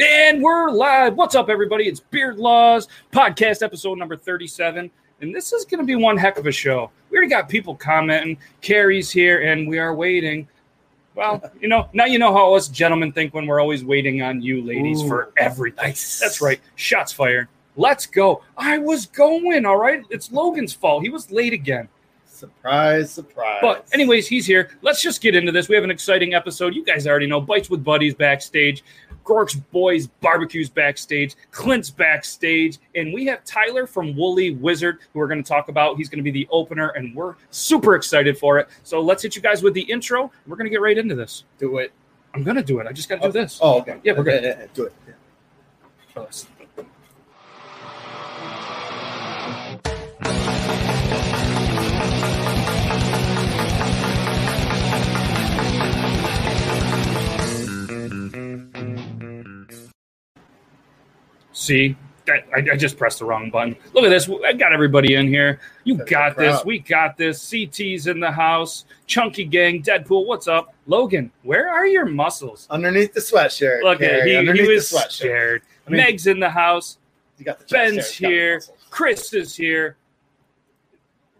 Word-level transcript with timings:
And 0.00 0.42
we're 0.42 0.70
live. 0.70 1.14
What's 1.14 1.36
up, 1.36 1.48
everybody? 1.48 1.84
It's 1.84 2.00
Beard 2.00 2.36
Laws 2.36 2.88
podcast 3.12 3.62
episode 3.62 3.96
number 3.96 4.16
37. 4.16 4.90
And 5.20 5.32
this 5.32 5.52
is 5.52 5.64
going 5.64 5.78
to 5.78 5.86
be 5.86 5.94
one 5.94 6.16
heck 6.16 6.36
of 6.36 6.48
a 6.48 6.52
show. 6.52 6.90
We 7.10 7.16
already 7.16 7.30
got 7.30 7.48
people 7.48 7.76
commenting. 7.76 8.36
Carrie's 8.60 9.12
here, 9.12 9.42
and 9.42 9.68
we 9.68 9.78
are 9.78 9.94
waiting. 9.94 10.48
Well, 11.14 11.48
you 11.60 11.68
know, 11.68 11.88
now 11.92 12.06
you 12.06 12.18
know 12.18 12.32
how 12.32 12.54
us 12.54 12.66
gentlemen 12.66 13.12
think 13.12 13.34
when 13.34 13.46
we're 13.46 13.60
always 13.60 13.84
waiting 13.84 14.20
on 14.20 14.42
you 14.42 14.62
ladies 14.62 15.00
Ooh, 15.00 15.06
for 15.08 15.32
everything. 15.36 15.84
nice. 15.84 16.18
That's 16.18 16.40
right. 16.40 16.60
Shots 16.74 17.12
fired. 17.12 17.46
Let's 17.76 18.06
go. 18.06 18.42
I 18.56 18.78
was 18.78 19.06
going, 19.06 19.64
all 19.64 19.76
right? 19.76 20.02
It's 20.10 20.32
Logan's 20.32 20.72
fault. 20.72 21.04
He 21.04 21.08
was 21.08 21.30
late 21.30 21.52
again. 21.52 21.88
Surprise, 22.34 23.12
surprise. 23.12 23.58
But 23.62 23.86
anyways, 23.92 24.26
he's 24.26 24.44
here. 24.44 24.70
Let's 24.82 25.00
just 25.00 25.20
get 25.20 25.36
into 25.36 25.52
this. 25.52 25.68
We 25.68 25.76
have 25.76 25.84
an 25.84 25.90
exciting 25.90 26.34
episode. 26.34 26.74
You 26.74 26.84
guys 26.84 27.06
already 27.06 27.28
know. 27.28 27.40
Bites 27.40 27.70
with 27.70 27.84
Buddies 27.84 28.12
backstage. 28.12 28.82
Groark's 29.24 29.54
Boys 29.54 30.06
Barbecues 30.06 30.68
backstage. 30.68 31.34
Clint's 31.50 31.90
backstage. 31.90 32.78
And 32.94 33.12
we 33.12 33.26
have 33.26 33.44
Tyler 33.44 33.86
from 33.86 34.16
Woolly 34.16 34.52
Wizard 34.52 34.98
who 35.12 35.18
we're 35.18 35.28
going 35.28 35.42
to 35.42 35.48
talk 35.48 35.68
about. 35.68 35.96
He's 35.96 36.08
going 36.08 36.18
to 36.18 36.22
be 36.22 36.30
the 36.30 36.46
opener, 36.50 36.90
and 36.90 37.14
we're 37.14 37.34
super 37.50 37.94
excited 37.94 38.38
for 38.38 38.58
it. 38.58 38.68
So 38.82 39.00
let's 39.00 39.22
hit 39.22 39.34
you 39.34 39.42
guys 39.42 39.62
with 39.62 39.74
the 39.74 39.82
intro. 39.82 40.30
We're 40.46 40.56
going 40.56 40.66
to 40.66 40.70
get 40.70 40.80
right 40.80 40.96
into 40.96 41.14
this. 41.14 41.44
do 41.58 41.78
it. 41.78 41.92
I'm 42.34 42.42
going 42.42 42.56
to 42.56 42.62
do 42.62 42.80
it. 42.80 42.86
I 42.86 42.92
just 42.92 43.08
got 43.08 43.16
to 43.16 43.20
do 43.22 43.28
oh. 43.28 43.30
this. 43.30 43.58
Oh, 43.62 43.80
okay. 43.80 43.98
Yeah, 44.02 44.12
we're 44.12 44.24
good. 44.24 44.42
Yeah, 44.42 44.56
yeah, 44.60 44.66
do 44.74 44.84
it. 44.84 44.92
Yeah. 45.06 46.24
See, 61.64 61.96
that, 62.26 62.44
I, 62.54 62.72
I 62.72 62.76
just 62.76 62.98
pressed 62.98 63.20
the 63.20 63.24
wrong 63.24 63.50
button. 63.50 63.74
Look 63.94 64.04
at 64.04 64.10
this. 64.10 64.28
I 64.44 64.52
got 64.52 64.72
everybody 64.72 65.14
in 65.14 65.28
here. 65.28 65.60
You 65.84 65.96
That's 65.96 66.10
got 66.10 66.36
this. 66.36 66.64
We 66.64 66.78
got 66.78 67.16
this. 67.16 67.40
CT's 67.50 68.06
in 68.06 68.20
the 68.20 68.30
house. 68.30 68.84
Chunky 69.06 69.44
Gang, 69.44 69.82
Deadpool. 69.82 70.26
What's 70.26 70.46
up? 70.46 70.74
Logan, 70.86 71.30
where 71.42 71.70
are 71.70 71.86
your 71.86 72.04
muscles? 72.04 72.66
Underneath 72.70 73.14
the 73.14 73.20
sweatshirt. 73.20 73.82
Look 73.82 74.02
at 74.02 74.10
Carrie, 74.10 74.46
he, 74.46 74.62
he 74.62 74.68
was 74.68 74.88
scared. 74.88 75.62
I 75.86 75.90
mean- 75.90 76.00
Meg's 76.02 76.26
in 76.26 76.38
the 76.38 76.50
house. 76.50 76.98
You 77.38 77.44
got 77.44 77.58
the 77.58 77.64
Ben's 77.64 77.94
there, 77.94 77.98
it's 77.98 78.20
got 78.20 78.28
the 78.28 78.34
here. 78.34 78.62
Chris 78.90 79.32
is 79.32 79.56
here. 79.56 79.96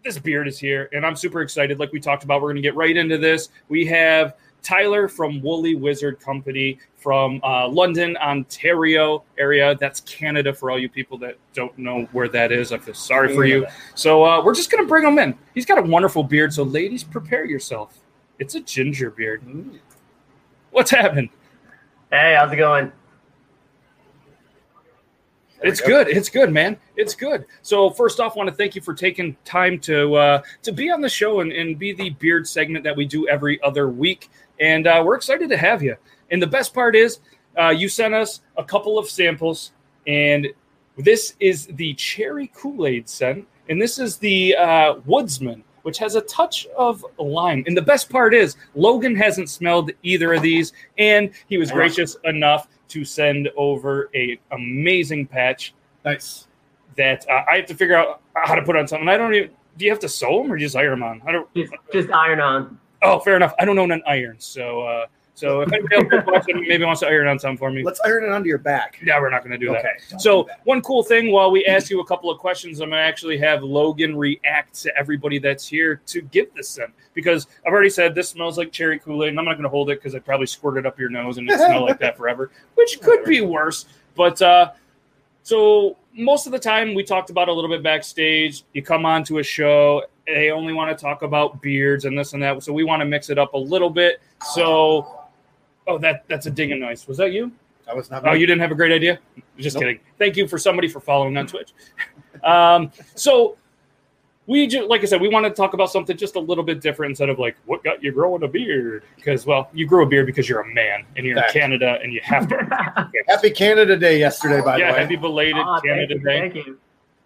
This 0.03 0.19
beard 0.19 0.47
is 0.47 0.59
here, 0.59 0.89
and 0.91 1.05
I'm 1.05 1.15
super 1.15 1.41
excited. 1.41 1.79
Like 1.79 1.91
we 1.91 1.99
talked 1.99 2.23
about, 2.23 2.41
we're 2.41 2.49
going 2.49 2.57
to 2.57 2.61
get 2.61 2.75
right 2.75 2.95
into 2.95 3.17
this. 3.17 3.49
We 3.69 3.85
have 3.85 4.35
Tyler 4.61 5.07
from 5.07 5.41
Woolly 5.41 5.75
Wizard 5.75 6.19
Company 6.19 6.79
from 7.05 7.39
uh, 7.43 7.67
London, 7.67 8.17
Ontario 8.17 9.23
area. 9.37 9.75
That's 9.79 9.99
Canada 10.01 10.51
for 10.51 10.71
all 10.71 10.79
you 10.79 10.89
people 10.89 11.19
that 11.19 11.37
don't 11.53 11.77
know 11.77 12.09
where 12.13 12.27
that 12.29 12.51
is. 12.51 12.71
I 12.71 12.79
feel 12.79 12.95
sorry 12.95 13.35
for 13.35 13.45
you. 13.45 13.67
So 13.93 14.25
uh, 14.25 14.43
we're 14.43 14.55
just 14.55 14.71
going 14.71 14.83
to 14.83 14.87
bring 14.87 15.05
him 15.05 15.19
in. 15.19 15.37
He's 15.53 15.67
got 15.67 15.77
a 15.77 15.83
wonderful 15.83 16.23
beard. 16.23 16.51
So 16.51 16.63
ladies, 16.63 17.03
prepare 17.03 17.45
yourself. 17.45 17.99
It's 18.39 18.55
a 18.55 18.59
ginger 18.59 19.11
beard. 19.11 19.43
Mm. 19.43 19.77
What's 20.71 20.89
happening? 20.89 21.29
Hey, 22.09 22.35
how's 22.39 22.51
it 22.51 22.55
going? 22.55 22.91
It's 25.65 25.81
go. 25.81 25.87
good. 25.87 26.07
It's 26.09 26.29
good, 26.29 26.51
man. 26.51 26.77
It's 26.95 27.15
good. 27.15 27.45
So 27.61 27.89
first 27.89 28.19
off, 28.19 28.35
want 28.35 28.49
to 28.49 28.55
thank 28.55 28.75
you 28.75 28.81
for 28.81 28.93
taking 28.93 29.35
time 29.45 29.79
to 29.79 30.15
uh, 30.15 30.41
to 30.63 30.71
be 30.71 30.91
on 30.91 31.01
the 31.01 31.09
show 31.09 31.39
and, 31.39 31.51
and 31.51 31.77
be 31.77 31.91
the 31.93 32.11
beard 32.11 32.47
segment 32.47 32.83
that 32.83 32.95
we 32.95 33.05
do 33.05 33.27
every 33.27 33.61
other 33.63 33.89
week. 33.89 34.29
And 34.59 34.87
uh, 34.87 35.01
we're 35.05 35.15
excited 35.15 35.49
to 35.49 35.57
have 35.57 35.81
you. 35.81 35.95
And 36.31 36.41
the 36.41 36.47
best 36.47 36.73
part 36.73 36.95
is, 36.95 37.19
uh, 37.57 37.69
you 37.69 37.89
sent 37.89 38.13
us 38.13 38.41
a 38.57 38.63
couple 38.63 38.97
of 38.97 39.09
samples, 39.09 39.71
and 40.07 40.47
this 40.97 41.35
is 41.39 41.67
the 41.67 41.93
cherry 41.95 42.51
Kool 42.53 42.87
Aid 42.87 43.09
scent, 43.09 43.47
and 43.69 43.81
this 43.81 43.99
is 43.99 44.17
the 44.17 44.55
uh, 44.55 44.95
Woodsman, 45.05 45.63
which 45.83 45.97
has 45.97 46.15
a 46.15 46.21
touch 46.21 46.67
of 46.77 47.05
lime. 47.19 47.63
And 47.67 47.75
the 47.75 47.81
best 47.81 48.09
part 48.09 48.33
is, 48.33 48.55
Logan 48.75 49.15
hasn't 49.15 49.49
smelled 49.49 49.91
either 50.03 50.33
of 50.33 50.41
these, 50.41 50.73
and 50.97 51.31
he 51.47 51.57
was 51.57 51.71
gracious 51.71 52.17
enough 52.23 52.67
to 52.89 53.03
send 53.05 53.49
over 53.55 54.09
a 54.15 54.39
amazing 54.51 55.25
patch 55.27 55.73
Nice. 56.03 56.47
that 56.97 57.25
uh, 57.29 57.43
I 57.49 57.57
have 57.57 57.65
to 57.67 57.75
figure 57.75 57.95
out 57.95 58.21
how 58.35 58.55
to 58.55 58.61
put 58.61 58.75
on 58.75 58.87
something. 58.87 59.07
I 59.09 59.17
don't 59.17 59.33
even. 59.33 59.51
Do 59.77 59.85
you 59.85 59.91
have 59.91 59.99
to 59.99 60.09
sew 60.09 60.41
them 60.41 60.51
or 60.51 60.57
just 60.57 60.75
iron 60.75 60.99
them 60.99 61.03
on? 61.03 61.21
I 61.25 61.31
don't. 61.31 61.53
Just, 61.53 61.73
just 61.91 62.09
iron 62.11 62.39
on. 62.39 62.79
Oh, 63.01 63.19
fair 63.19 63.35
enough. 63.35 63.53
I 63.59 63.65
don't 63.65 63.77
own 63.77 63.91
an 63.91 64.01
iron, 64.07 64.37
so 64.39 64.81
uh, 64.81 65.05
so 65.35 65.61
if 65.61 65.71
anybody 65.73 65.95
else 66.15 66.23
watching, 66.25 66.61
maybe 66.67 66.85
wants 66.85 67.01
to 67.01 67.07
iron 67.07 67.27
on 67.27 67.37
something 67.37 67.57
for 67.57 67.69
me. 67.69 67.83
Let's 67.83 67.99
iron 68.05 68.23
it 68.23 68.31
onto 68.31 68.47
your 68.47 68.57
back. 68.57 68.99
Yeah, 69.03 69.19
we're 69.19 69.29
not 69.29 69.43
going 69.43 69.51
to 69.51 69.57
do 69.57 69.71
that. 69.73 69.79
okay. 69.79 69.89
don't 70.09 70.19
So 70.19 70.43
do 70.43 70.47
that. 70.47 70.61
one 70.63 70.81
cool 70.81 71.03
thing 71.03 71.31
while 71.31 71.51
we 71.51 71.65
ask 71.65 71.89
you 71.89 71.99
a 71.99 72.05
couple 72.05 72.31
of 72.31 72.39
questions, 72.39 72.79
I'm 72.79 72.89
gonna 72.89 73.01
actually 73.01 73.37
have 73.39 73.61
Logan 73.61 74.15
react 74.15 74.81
to 74.83 74.97
everybody 74.97 75.37
that's 75.37 75.67
here 75.67 76.01
to 76.07 76.21
give 76.21 76.53
this 76.55 76.69
scent 76.69 76.91
because 77.13 77.47
I've 77.67 77.73
already 77.73 77.89
said 77.89 78.15
this 78.15 78.29
smells 78.29 78.57
like 78.57 78.71
cherry 78.71 78.97
Kool-Aid, 78.97 79.29
and 79.29 79.39
I'm 79.39 79.45
not 79.45 79.55
gonna 79.57 79.69
hold 79.69 79.89
it 79.89 79.99
because 79.99 80.15
I 80.15 80.19
probably 80.19 80.47
squirted 80.47 80.85
up 80.85 80.97
your 80.97 81.09
nose 81.09 81.37
and 81.37 81.49
it 81.49 81.57
smell 81.57 81.83
like 81.83 81.99
that 81.99 82.17
forever, 82.17 82.49
which 82.75 83.01
could 83.01 83.25
be 83.25 83.41
worse. 83.41 83.85
But 84.15 84.41
uh, 84.41 84.71
so 85.43 85.97
most 86.17 86.45
of 86.45 86.53
the 86.53 86.59
time 86.59 86.93
we 86.93 87.03
talked 87.03 87.29
about 87.29 87.49
a 87.49 87.53
little 87.53 87.69
bit 87.69 87.83
backstage. 87.83 88.63
You 88.73 88.81
come 88.81 89.05
on 89.05 89.23
to 89.25 89.39
a 89.39 89.43
show, 89.43 90.03
they 90.25 90.49
only 90.49 90.73
want 90.73 90.97
to 90.97 91.01
talk 91.01 91.21
about 91.21 91.61
beards 91.61 92.05
and 92.05 92.17
this 92.17 92.33
and 92.33 92.41
that, 92.41 92.63
so 92.63 92.71
we 92.73 92.83
want 92.83 93.01
to 93.01 93.05
mix 93.05 93.29
it 93.29 93.37
up 93.37 93.53
a 93.53 93.57
little 93.57 93.89
bit. 93.89 94.21
So, 94.53 95.24
oh, 95.87 95.97
that 95.99 96.25
that's 96.27 96.45
a 96.45 96.51
dinging 96.51 96.79
noise. 96.79 97.07
Was 97.07 97.17
that 97.17 97.31
you? 97.31 97.51
that 97.85 97.95
was 97.95 98.09
not. 98.09 98.27
Oh, 98.27 98.33
you 98.33 98.45
didn't 98.47 98.61
have 98.61 98.71
a 98.71 98.75
great 98.75 98.91
idea? 98.91 99.19
Just 99.57 99.75
Nope. 99.75 99.83
kidding. 99.83 99.99
Thank 100.17 100.37
you 100.37 100.47
for 100.47 100.57
somebody 100.57 100.87
for 100.87 100.99
following 100.99 101.37
on 101.37 101.47
Twitch. 101.47 101.73
um, 102.43 102.91
so 103.15 103.57
we 104.47 104.67
just, 104.67 104.87
like 104.89 105.01
I 105.01 105.05
said, 105.05 105.21
we 105.21 105.29
want 105.29 105.45
to 105.45 105.49
talk 105.49 105.73
about 105.73 105.89
something 105.91 106.15
just 106.15 106.35
a 106.35 106.39
little 106.39 106.63
bit 106.63 106.81
different 106.81 107.11
instead 107.11 107.29
of 107.29 107.39
like 107.39 107.55
what 107.65 107.83
got 107.83 108.03
you 108.03 108.11
growing 108.11 108.43
a 108.43 108.47
beard? 108.47 109.03
Because 109.15 109.45
well, 109.45 109.69
you 109.73 109.85
grew 109.85 110.03
a 110.03 110.05
beard 110.05 110.25
because 110.25 110.49
you're 110.49 110.61
a 110.61 110.73
man 110.73 111.05
and 111.15 111.25
you're 111.25 111.35
Fact. 111.35 111.55
in 111.55 111.61
Canada 111.61 111.99
and 112.01 112.13
you 112.13 112.21
have 112.23 112.47
to. 112.47 113.09
Happy 113.27 113.49
Canada 113.49 113.97
Day 113.97 114.19
yesterday, 114.19 114.61
by 114.61 114.77
yeah, 114.77 114.87
the 114.87 114.93
way. 114.93 114.97
Yeah, 114.97 115.01
happy 115.03 115.15
belated 115.15 115.55
Aw, 115.57 115.79
thank 115.79 115.85
Canada 115.85 116.13
you, 116.15 116.19
Day. 116.19 116.39
Thank 116.39 116.55
you. 116.55 116.79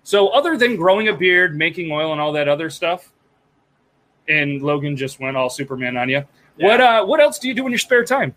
So 0.04 0.30
other 0.30 0.58
than 0.58 0.76
growing 0.76 1.10
a 1.10 1.14
beard, 1.14 1.56
making 1.56 1.92
oil, 1.92 2.12
and 2.12 2.22
all 2.22 2.32
that 2.34 2.48
other 2.48 2.70
stuff, 2.70 3.12
and 4.28 4.62
Logan 4.62 4.96
just 4.96 5.20
went 5.20 5.36
all 5.36 5.50
Superman 5.50 5.98
on 5.98 6.10
you. 6.10 6.24
Yeah. 6.58 6.68
What 6.68 6.82
uh, 6.82 7.06
what 7.06 7.20
else 7.20 7.40
do 7.40 7.48
you 7.48 7.54
do 7.54 7.66
in 7.66 7.72
your 7.72 7.80
spare 7.80 8.04
time? 8.04 8.34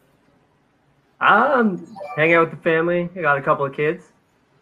Um, 1.23 1.87
hang 2.17 2.35
out 2.35 2.51
with 2.51 2.59
the 2.59 2.63
family. 2.63 3.09
I 3.17 3.21
got 3.21 3.39
a 3.39 3.43
couple 3.43 3.65
of 3.65 3.75
kids. 3.75 4.13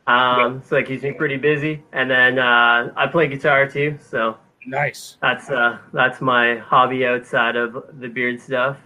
Um, 0.06 0.62
so 0.64 0.74
that 0.76 0.86
keeps 0.86 1.02
me 1.02 1.12
pretty 1.12 1.36
busy. 1.36 1.82
And 1.92 2.10
then 2.10 2.38
uh, 2.38 2.92
I 2.96 3.06
play 3.06 3.28
guitar 3.28 3.68
too. 3.68 3.98
So 4.00 4.36
Nice. 4.66 5.16
that's 5.22 5.50
uh, 5.50 5.78
that's 5.92 6.20
my 6.20 6.56
hobby 6.56 7.06
outside 7.06 7.56
of 7.56 7.84
the 7.98 8.08
beard 8.08 8.40
stuff. 8.40 8.76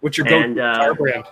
What's 0.00 0.16
your 0.16 0.26
And, 0.28 0.58
uh, 0.58 0.72
guitar 0.72 0.94
brand? 0.94 1.24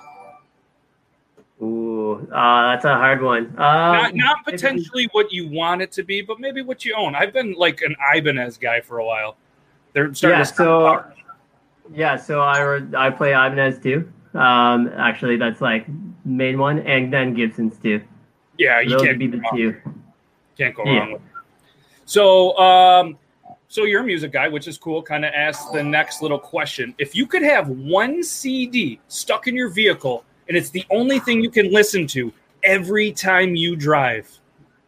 Ooh, 1.62 2.28
uh, 2.32 2.72
that's 2.72 2.84
a 2.84 2.94
hard 2.94 3.22
one. 3.22 3.46
Um, 3.46 3.56
not, 3.56 4.14
not 4.14 4.44
potentially 4.44 5.08
what 5.12 5.32
you 5.32 5.48
want 5.48 5.80
it 5.80 5.90
to 5.92 6.02
be, 6.02 6.20
but 6.20 6.38
maybe 6.38 6.60
what 6.60 6.84
you 6.84 6.94
own. 6.94 7.14
I've 7.14 7.32
been 7.32 7.54
like 7.54 7.80
an 7.80 7.96
Ibanez 8.14 8.58
guy 8.58 8.82
for 8.82 8.98
a 8.98 9.04
while. 9.04 9.36
They're 9.94 10.12
starting 10.12 10.40
Yeah, 10.40 10.44
to 10.44 10.54
so 10.54 11.04
yeah, 11.94 12.16
so 12.16 12.40
I 12.40 12.82
I 12.94 13.10
play 13.10 13.30
Ibanez 13.30 13.78
too. 13.78 14.12
Um, 14.36 14.90
actually, 14.96 15.36
that's 15.36 15.60
like 15.60 15.86
main 16.24 16.58
one, 16.58 16.80
and 16.80 17.12
then 17.12 17.34
Gibson's 17.34 17.78
too. 17.78 18.02
yeah, 18.58 18.80
you 18.80 18.90
Those 18.90 19.02
can't 19.02 19.18
be 19.18 19.26
the 19.26 19.38
wrong. 19.38 19.56
two. 19.56 19.76
Can't 20.56 20.74
go 20.74 20.84
Yeah. 20.84 20.98
wrong 21.00 21.12
with. 21.12 21.22
It. 21.22 21.28
So, 22.06 22.56
um, 22.58 23.18
so 23.68 23.84
you're 23.84 24.02
a 24.02 24.06
music 24.06 24.32
guy, 24.32 24.48
which 24.48 24.68
is 24.68 24.78
cool. 24.78 25.02
Kind 25.02 25.24
of 25.24 25.32
ask 25.34 25.72
the 25.72 25.82
next 25.82 26.22
little 26.22 26.38
question: 26.38 26.94
If 26.98 27.14
you 27.14 27.26
could 27.26 27.42
have 27.42 27.68
one 27.68 28.22
CD 28.22 29.00
stuck 29.08 29.46
in 29.48 29.54
your 29.54 29.68
vehicle, 29.68 30.24
and 30.48 30.56
it's 30.56 30.70
the 30.70 30.84
only 30.90 31.18
thing 31.18 31.42
you 31.42 31.50
can 31.50 31.72
listen 31.72 32.06
to 32.08 32.32
every 32.62 33.12
time 33.12 33.54
you 33.56 33.76
drive, 33.76 34.28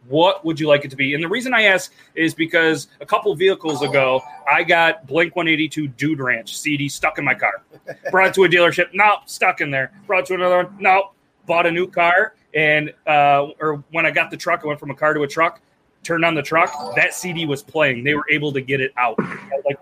what 0.09 0.43
would 0.43 0.59
you 0.59 0.67
like 0.67 0.83
it 0.83 0.91
to 0.91 0.97
be? 0.97 1.13
And 1.13 1.23
the 1.23 1.27
reason 1.27 1.53
I 1.53 1.63
ask 1.63 1.93
is 2.15 2.33
because 2.33 2.87
a 2.99 3.05
couple 3.05 3.33
vehicles 3.35 3.81
ago, 3.81 4.21
I 4.51 4.63
got 4.63 5.07
Blink 5.07 5.35
182 5.35 5.87
Dude 5.89 6.19
Ranch 6.19 6.57
CD 6.57 6.89
stuck 6.89 7.19
in 7.19 7.25
my 7.25 7.35
car. 7.35 7.61
Brought 8.11 8.29
it 8.29 8.33
to 8.33 8.43
a 8.43 8.49
dealership, 8.49 8.89
nope, 8.93 9.21
stuck 9.25 9.61
in 9.61 9.71
there. 9.71 9.91
Brought 10.07 10.21
it 10.21 10.25
to 10.27 10.33
another 10.33 10.63
one, 10.63 10.75
nope. 10.79 11.13
Bought 11.45 11.65
a 11.65 11.71
new 11.71 11.87
car, 11.87 12.35
and 12.53 12.93
uh, 13.07 13.47
or 13.59 13.83
when 13.91 14.05
I 14.05 14.11
got 14.11 14.29
the 14.29 14.37
truck, 14.37 14.61
I 14.63 14.67
went 14.67 14.79
from 14.79 14.91
a 14.91 14.95
car 14.95 15.13
to 15.13 15.23
a 15.23 15.27
truck. 15.27 15.61
Turned 16.03 16.23
on 16.23 16.33
the 16.33 16.41
truck, 16.43 16.95
that 16.95 17.13
CD 17.13 17.45
was 17.45 17.61
playing. 17.61 18.03
They 18.03 18.13
were 18.13 18.25
able 18.29 18.53
to 18.53 18.61
get 18.61 18.81
it 18.81 18.93
out. 18.97 19.17
Like, 19.65 19.77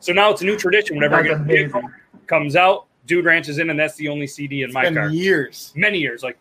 so 0.00 0.12
now 0.12 0.30
it's 0.30 0.42
a 0.42 0.44
new 0.44 0.56
tradition. 0.56 0.96
Whenever 0.96 1.16
I 1.16 1.22
get 1.22 1.32
a 1.32 1.36
vehicle, 1.36 1.82
comes 2.26 2.56
out, 2.56 2.86
Dude 3.06 3.24
Ranch 3.24 3.48
is 3.48 3.58
in, 3.58 3.70
and 3.70 3.78
that's 3.78 3.96
the 3.96 4.08
only 4.08 4.26
CD 4.26 4.62
in 4.62 4.72
my 4.72 4.84
Been 4.84 4.94
car. 4.94 5.10
years. 5.10 5.72
Many 5.76 5.98
years, 5.98 6.22
like 6.22 6.38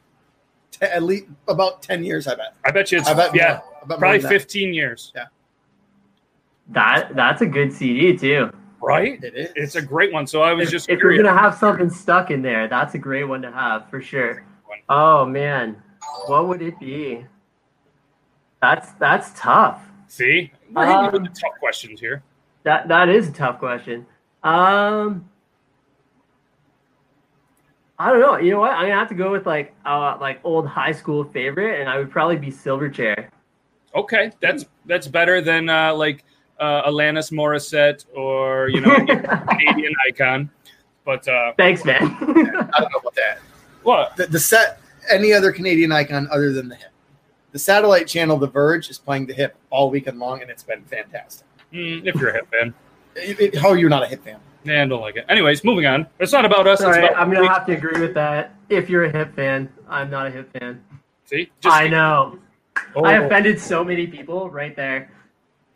Te- 0.71 0.86
at 0.86 1.04
least 1.04 1.25
about 1.48 1.81
ten 1.81 2.04
years, 2.04 2.27
I 2.27 2.36
bet. 2.36 2.54
I 2.66 2.71
bet 2.71 2.92
you 2.92 3.00
it's 3.00 3.07
I 3.10 3.13
bet. 3.13 3.33
yeah, 3.36 3.62
more. 3.66 3.77
I 3.83 3.86
bet 3.88 4.00
probably 4.00 4.18
than 4.19 4.24
that. 4.31 4.42
15 4.42 4.74
years, 4.74 5.12
Yeah. 5.16 5.25
That 6.69 7.16
that's 7.16 7.42
a 7.42 7.45
good 7.45 7.74
CD 7.74 8.16
too. 8.16 8.51
right? 8.81 9.21
It 9.24 9.36
is. 9.36 9.51
It's 9.56 9.75
a 9.75 9.81
great 9.81 10.13
one. 10.13 10.27
So 10.27 10.42
I 10.44 10.54
was 10.54 10.68
If, 10.68 10.71
just 10.71 10.89
if 10.89 11.00
you're 11.00 11.16
gonna 11.18 11.38
have 11.38 11.56
something 11.56 11.89
stuck 11.89 12.30
in 12.31 12.42
there, 12.42 12.68
that's 12.68 12.94
a 12.94 13.00
great 13.00 13.24
one 13.25 13.42
to 13.42 13.51
have 13.51 13.89
for 13.89 14.01
sure. 14.01 14.44
Oh 14.88 15.25
man, 15.25 15.81
What 16.27 16.48
would 16.48 16.62
it 16.62 16.80
be? 16.80 17.25
That's 18.62 18.92
that's 18.94 19.31
tough. 19.39 19.81
See, 20.07 20.51
we're 20.71 20.86
hitting 20.86 21.06
you 21.06 21.12
with 21.12 21.16
Um, 21.21 21.24
the 21.24 21.30
tough 21.39 21.60
questions 21.60 22.00
here. 22.00 22.24
That 22.63 22.88
that 22.89 23.10
is 23.10 23.30
a 23.30 23.31
tough 23.31 23.60
question. 23.60 24.06
Um, 24.44 25.28
I 27.99 28.11
don't 28.11 28.21
know. 28.21 28.37
You 28.37 28.51
know 28.51 28.59
what? 28.61 28.71
I'm 28.71 28.83
gonna 28.83 28.95
have 28.95 29.09
to 29.09 29.15
go 29.15 29.31
with 29.31 29.45
like 29.45 29.73
uh 29.85 30.17
like 30.21 30.39
old 30.43 30.65
high 30.67 30.91
school 30.93 31.23
favorite, 31.25 31.79
and 31.81 31.89
I 31.89 31.97
would 31.97 32.09
probably 32.09 32.37
be 32.37 32.47
Silverchair. 32.47 33.27
Okay, 33.93 34.31
that's 34.39 34.65
that's 34.85 35.07
better 35.07 35.41
than 35.41 35.67
uh, 35.69 35.93
like 35.93 36.23
uh, 36.59 36.89
Alanis 36.89 37.31
Morissette 37.31 38.05
or 38.15 38.69
you 38.69 38.79
know 38.81 38.95
Canadian 39.49 39.93
icon. 40.07 40.49
But 41.05 41.27
uh, 41.27 41.53
Thanks, 41.57 41.83
man. 41.83 42.01
I 42.21 42.79
don't 42.79 42.91
know 42.91 42.99
about 43.01 43.15
that. 43.15 43.39
what? 43.83 44.15
The, 44.15 44.27
the 44.27 44.39
set, 44.39 44.79
any 45.09 45.33
other 45.33 45.51
Canadian 45.51 45.91
icon 45.91 46.27
other 46.31 46.53
than 46.53 46.69
the 46.69 46.75
hip. 46.75 46.91
The 47.51 47.57
satellite 47.59 48.05
channel, 48.07 48.37
The 48.37 48.45
Verge, 48.47 48.89
is 48.91 48.99
playing 48.99 49.25
the 49.25 49.33
hip 49.33 49.55
all 49.71 49.89
weekend 49.89 50.19
long, 50.19 50.41
and 50.43 50.51
it's 50.51 50.61
been 50.61 50.83
fantastic. 50.83 51.47
Mm, 51.73 52.05
if 52.05 52.13
you're 52.15 52.29
a 52.29 52.33
hip 52.33 52.47
fan, 52.51 52.73
It- 53.15 53.39
it- 53.39 53.57
how 53.57 53.69
are 53.69 53.77
you 53.77 53.89
not 53.89 54.03
a 54.03 54.07
hip 54.07 54.23
fan? 54.23 54.39
Yeah, 54.63 54.83
I 54.83 54.85
don't 54.85 55.01
like 55.01 55.15
it. 55.15 55.25
Anyways, 55.29 55.63
moving 55.63 55.85
on. 55.85 56.07
It's 56.19 56.31
not 56.31 56.45
about 56.45 56.67
us. 56.67 56.81
All 56.81 56.89
it's 56.89 56.97
about 56.97 57.17
I'm 57.17 57.31
gonna 57.31 57.47
have 57.47 57.65
to 57.67 57.73
agree 57.73 58.00
with 58.00 58.13
that. 58.15 58.56
If 58.69 58.89
you're 58.89 59.06
a 59.06 59.11
hip 59.11 59.35
fan, 59.35 59.71
I'm 59.88 60.09
not 60.09 60.27
a 60.27 60.31
hip 60.31 60.51
fan. 60.59 60.83
see. 61.25 61.50
I 61.63 61.88
know. 61.88 62.38
Oh, 62.95 63.03
I 63.03 63.13
offended 63.13 63.59
so 63.59 63.83
many 63.83 64.07
people 64.07 64.50
right 64.50 64.75
there. 64.75 65.11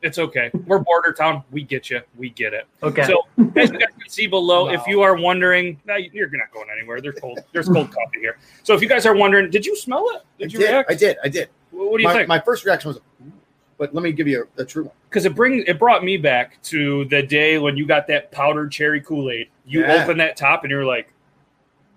it's 0.02 0.20
okay. 0.20 0.52
We're 0.66 0.80
border 0.80 1.12
town. 1.14 1.44
We 1.52 1.64
get 1.64 1.90
you. 1.90 2.02
We 2.18 2.30
get 2.30 2.54
it. 2.54 2.66
Okay. 2.82 3.04
So 3.04 3.24
as 3.56 3.72
you 3.72 3.78
guys 3.80 3.90
can 4.00 4.10
see 4.10 4.28
below, 4.28 4.70
if 4.78 4.86
you 4.88 5.02
are 5.02 5.16
wondering, 5.16 5.80
nah, 5.86 5.96
you're 5.96 6.30
not 6.30 6.52
going 6.54 6.68
anywhere. 6.76 7.02
There's 7.02 7.20
cold. 7.20 7.40
There's 7.52 7.68
cold 7.68 7.92
coffee 7.92 8.20
here. 8.20 8.38
So 8.64 8.74
if 8.74 8.82
you 8.82 8.88
guys 8.90 9.06
are 9.06 9.16
wondering, 9.16 9.50
did 9.50 9.66
you 9.66 9.76
smell 9.78 10.08
it? 10.14 10.22
I 10.22 10.44
Did 10.44 10.54
you 10.54 10.60
did. 10.60 10.70
react? 10.70 10.92
I 10.92 10.96
did. 10.96 11.18
I 11.24 11.30
did. 11.30 11.50
What 11.72 11.92
what 11.92 11.98
do 11.98 12.04
you 12.04 12.10
my, 12.10 12.14
think? 12.16 12.28
my 12.28 12.40
first 12.40 12.64
reaction 12.66 12.90
was, 12.90 12.98
"Ooh," 12.98 13.32
but 13.78 13.94
let 13.94 14.04
me 14.04 14.12
give 14.12 14.28
you 14.28 14.48
a, 14.58 14.62
a 14.62 14.66
true 14.66 14.84
one. 14.84 14.94
because 15.10 15.26
it 15.26 15.36
brings 15.36 15.64
it 15.68 15.80
brought 15.80 16.04
me 16.04 16.18
back 16.18 16.62
to 16.64 17.06
the 17.06 17.22
day 17.24 17.58
when 17.58 17.76
you 17.78 17.86
got 17.86 18.08
that 18.08 18.32
powdered 18.32 18.72
cherry 18.72 19.02
Kool 19.02 19.30
Aid. 19.30 19.50
You 19.66 19.82
Yeah. 19.82 20.04
open 20.04 20.18
that 20.18 20.36
top 20.38 20.64
and 20.64 20.72
you're 20.72 20.86
like, 20.86 21.12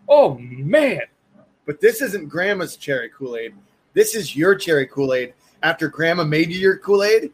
"Oh 0.09 0.39
man!" 0.39 1.03
But 1.67 1.81
this 1.81 2.01
isn't 2.03 2.29
Grandma's 2.29 2.77
cherry 2.77 3.09
Kool 3.11 3.37
Aid. 3.37 3.55
This 3.93 4.15
is 4.15 4.37
your 4.37 4.55
cherry 4.55 4.87
Kool 4.87 5.15
Aid. 5.15 5.35
After 5.63 5.89
Grandma 5.89 6.23
made 6.25 6.51
you 6.51 6.59
your 6.61 6.77
Kool 6.79 7.03
Aid, 7.03 7.33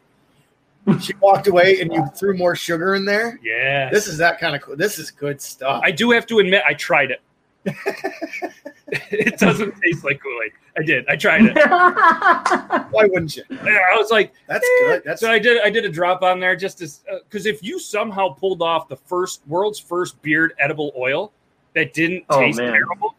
she 1.01 1.13
walked 1.21 1.47
away 1.47 1.81
and 1.81 1.93
you 1.93 2.03
threw 2.15 2.35
more 2.35 2.55
sugar 2.55 2.95
in 2.95 3.05
there. 3.05 3.39
Yeah, 3.43 3.89
This 3.91 4.07
is 4.07 4.17
that 4.17 4.39
kind 4.39 4.55
of 4.55 4.61
cool. 4.61 4.75
This 4.75 4.97
is 4.97 5.11
good 5.11 5.39
stuff. 5.41 5.81
I 5.83 5.91
do 5.91 6.09
have 6.11 6.25
to 6.27 6.39
admit, 6.39 6.63
I 6.67 6.73
tried 6.73 7.11
it. 7.11 7.21
it 9.11 9.39
doesn't 9.39 9.73
taste 9.81 10.03
like 10.03 10.21
Kool 10.21 10.39
Aid. 10.45 10.51
I 10.77 10.83
did. 10.83 11.05
I 11.07 11.15
tried 11.15 11.41
it. 11.45 11.55
Why 12.91 13.05
wouldn't 13.05 13.35
you? 13.35 13.43
I 13.49 13.95
was 13.97 14.11
like, 14.11 14.33
That's 14.47 14.65
eh. 14.65 14.85
good. 14.87 15.01
That's 15.05 15.21
so 15.21 15.31
I 15.31 15.39
did. 15.39 15.61
I 15.61 15.69
did 15.69 15.85
a 15.85 15.89
drop 15.89 16.21
on 16.21 16.39
there 16.39 16.55
just 16.55 16.81
as 16.81 17.03
because 17.27 17.45
if 17.45 17.63
you 17.63 17.79
somehow 17.79 18.29
pulled 18.29 18.61
off 18.61 18.87
the 18.87 18.95
first 18.95 19.41
world's 19.47 19.79
first 19.79 20.21
beard 20.21 20.53
edible 20.59 20.91
oil 20.97 21.31
that 21.73 21.93
didn't 21.93 22.23
Oh, 22.29 22.39
taste 22.39 22.59
man. 22.59 22.71
terrible, 22.71 23.15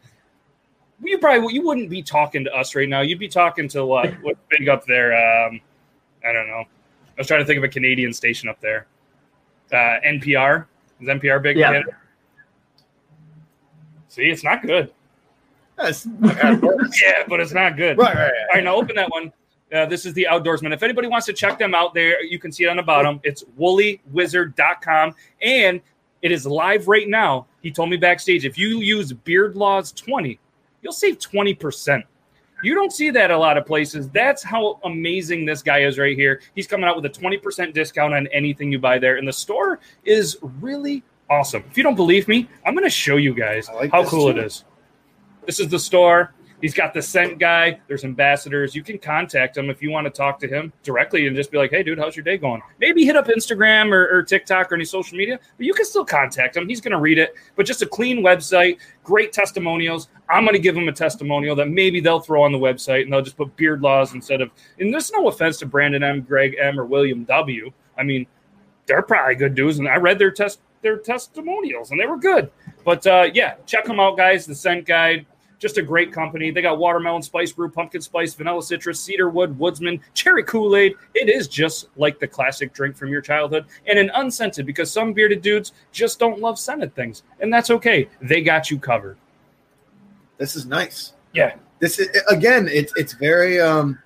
you 1.03 1.17
probably 1.17 1.53
you 1.53 1.61
wouldn't 1.65 1.89
be 1.89 2.01
talking 2.01 2.43
to 2.45 2.53
us 2.55 2.73
right 2.75 2.87
now. 2.89 3.01
You'd 3.01 3.19
be 3.19 3.27
talking 3.27 3.67
to 3.69 3.85
what? 3.85 4.13
What's 4.21 4.39
big 4.49 4.69
up 4.69 4.85
there? 4.85 5.13
Um, 5.13 5.59
I 6.25 6.31
don't 6.31 6.47
know. 6.47 6.63
I 6.63 7.17
was 7.17 7.27
trying 7.27 7.41
to 7.41 7.45
think 7.45 7.57
of 7.57 7.63
a 7.63 7.69
Canadian 7.69 8.13
station 8.13 8.49
up 8.49 8.59
there. 8.61 8.87
Uh, 9.71 9.99
NPR 10.05 10.65
is 11.01 11.07
NPR 11.07 11.41
big? 11.41 11.57
in 11.57 11.61
Yeah. 11.61 11.71
Canada? 11.73 11.97
See, 14.07 14.23
it's 14.29 14.43
not 14.43 14.61
good. 14.65 14.91
That's 15.77 16.07
I've 16.23 16.37
had 16.37 16.61
worse. 16.61 17.01
Yeah, 17.01 17.23
but 17.27 17.39
it's 17.39 17.53
not 17.53 17.77
good. 17.77 17.97
right, 17.97 18.15
right, 18.15 18.23
right. 18.23 18.31
All 18.31 18.55
right, 18.55 18.63
now 18.63 18.75
open 18.75 18.95
that 18.95 19.09
one. 19.09 19.31
Uh, 19.73 19.85
this 19.85 20.05
is 20.05 20.13
the 20.13 20.27
Outdoorsman. 20.29 20.73
If 20.73 20.83
anybody 20.83 21.07
wants 21.07 21.25
to 21.25 21.33
check 21.33 21.57
them 21.57 21.73
out 21.73 21.93
there, 21.93 22.23
you 22.23 22.39
can 22.39 22.51
see 22.51 22.63
it 22.63 22.67
on 22.67 22.77
the 22.77 22.83
bottom. 22.83 23.19
It's 23.23 23.43
woolywizard.com 23.59 25.15
and 25.41 25.81
it 26.21 26.31
is 26.31 26.45
live 26.45 26.87
right 26.87 27.09
now. 27.09 27.47
He 27.61 27.71
told 27.71 27.89
me 27.89 27.97
backstage 27.97 28.45
if 28.45 28.57
you 28.57 28.79
use 28.79 29.11
Beard 29.11 29.55
Laws 29.55 29.91
20, 29.91 30.39
you'll 30.81 30.93
save 30.93 31.17
20%. 31.17 32.03
You 32.63 32.73
don't 32.73 32.93
see 32.93 33.09
that 33.11 33.31
a 33.31 33.37
lot 33.37 33.57
of 33.57 33.65
places. 33.65 34.09
That's 34.09 34.41
how 34.41 34.79
amazing 34.85 35.45
this 35.45 35.61
guy 35.61 35.79
is 35.83 35.97
right 35.99 36.15
here. 36.15 36.41
He's 36.55 36.67
coming 36.67 36.85
out 36.87 36.95
with 36.95 37.05
a 37.05 37.09
20% 37.09 37.73
discount 37.73 38.13
on 38.13 38.27
anything 38.27 38.71
you 38.71 38.79
buy 38.79 38.97
there. 38.97 39.17
And 39.17 39.27
the 39.27 39.33
store 39.33 39.79
is 40.05 40.37
really 40.41 41.03
awesome. 41.29 41.63
If 41.69 41.77
you 41.77 41.83
don't 41.83 41.95
believe 41.95 42.27
me, 42.27 42.47
I'm 42.65 42.73
going 42.73 42.85
to 42.85 42.89
show 42.89 43.17
you 43.17 43.33
guys 43.33 43.69
like 43.75 43.91
how 43.91 44.05
cool 44.05 44.31
too. 44.31 44.39
it 44.39 44.45
is. 44.45 44.63
This 45.45 45.59
is 45.59 45.69
the 45.69 45.79
store. 45.79 46.33
He's 46.61 46.73
got 46.73 46.93
the 46.93 47.01
scent 47.01 47.37
guy. 47.37 47.79
There's 47.87 48.05
ambassadors. 48.05 48.73
You 48.73 48.81
can 48.81 48.97
contact 48.97 49.57
him 49.57 49.69
if 49.69 49.81
you 49.81 49.91
want 49.91 50.05
to 50.05 50.09
talk 50.09 50.39
to 50.39 50.47
him 50.47 50.71
directly 50.83 51.27
and 51.27 51.35
just 51.35 51.51
be 51.51 51.57
like, 51.57 51.69
hey, 51.69 51.83
dude, 51.83 51.99
how's 51.99 52.15
your 52.15 52.23
day 52.23 52.37
going? 52.37 52.61
Maybe 52.79 53.05
hit 53.05 53.15
up 53.15 53.27
Instagram 53.27 53.91
or, 53.91 54.09
or 54.09 54.23
TikTok 54.23 54.71
or 54.71 54.75
any 54.75 54.85
social 54.85 55.17
media, 55.17 55.39
but 55.57 55.65
you 55.65 55.73
can 55.73 55.85
still 55.85 56.05
contact 56.05 56.55
him. 56.55 56.67
He's 56.67 56.81
going 56.81 56.93
to 56.93 56.99
read 56.99 57.19
it. 57.19 57.35
But 57.55 57.65
just 57.65 57.81
a 57.81 57.85
clean 57.85 58.23
website, 58.23 58.79
great 59.03 59.33
testimonials. 59.33 60.07
I'm 60.29 60.43
going 60.43 60.55
to 60.55 60.61
give 60.61 60.75
him 60.75 60.87
a 60.87 60.93
testimonial 60.93 61.55
that 61.57 61.67
maybe 61.67 61.99
they'll 61.99 62.21
throw 62.21 62.41
on 62.41 62.51
the 62.51 62.57
website 62.57 63.03
and 63.03 63.13
they'll 63.13 63.21
just 63.21 63.37
put 63.37 63.55
beard 63.57 63.81
laws 63.81 64.13
instead 64.13 64.41
of. 64.41 64.49
And 64.79 64.93
there's 64.93 65.11
no 65.11 65.27
offense 65.27 65.57
to 65.57 65.65
Brandon 65.65 66.03
M, 66.03 66.21
Greg 66.21 66.55
M, 66.59 66.79
or 66.79 66.85
William 66.85 67.25
W. 67.25 67.71
I 67.97 68.03
mean, 68.03 68.25
they're 68.87 69.01
probably 69.01 69.35
good 69.35 69.55
dudes, 69.55 69.79
and 69.79 69.87
I 69.87 69.97
read 69.97 70.19
their 70.19 70.31
test 70.31 70.61
their 70.81 70.97
testimonials, 70.97 71.89
and 71.91 71.99
they 71.99 72.05
were 72.05 72.17
good. 72.17 72.51
But 72.83 73.05
uh, 73.07 73.29
yeah, 73.33 73.55
check 73.65 73.85
them 73.85 73.99
out, 73.99 74.17
guys. 74.17 74.45
The 74.45 74.53
Scent 74.53 74.85
Guide, 74.85 75.25
just 75.65 75.79
a 75.79 75.81
great 75.81 76.11
company. 76.11 76.51
They 76.51 76.61
got 76.61 76.77
watermelon 76.77 77.23
spice 77.23 77.51
brew, 77.51 77.71
pumpkin 77.71 77.99
spice, 77.99 78.35
vanilla 78.35 78.61
citrus, 78.61 79.01
cedar 79.01 79.31
wood, 79.31 79.57
woodsman, 79.57 79.99
cherry 80.13 80.43
Kool 80.43 80.75
Aid. 80.75 80.93
It 81.15 81.27
is 81.27 81.47
just 81.47 81.87
like 81.95 82.19
the 82.19 82.27
classic 82.27 82.71
drink 82.71 82.95
from 82.95 83.09
your 83.09 83.21
childhood, 83.21 83.65
and 83.87 83.97
an 83.97 84.11
unscented 84.13 84.67
because 84.67 84.91
some 84.91 85.11
bearded 85.11 85.41
dudes 85.41 85.73
just 85.91 86.19
don't 86.19 86.39
love 86.39 86.59
scented 86.59 86.93
things, 86.93 87.23
and 87.39 87.51
that's 87.51 87.71
okay. 87.71 88.07
They 88.21 88.43
got 88.43 88.69
you 88.69 88.77
covered. 88.77 89.17
This 90.37 90.55
is 90.55 90.67
nice. 90.67 91.13
Yeah. 91.33 91.55
This 91.79 91.97
is 91.97 92.09
again. 92.29 92.67
It's 92.67 92.93
it's 92.95 93.13
very 93.13 93.59
um. 93.59 93.97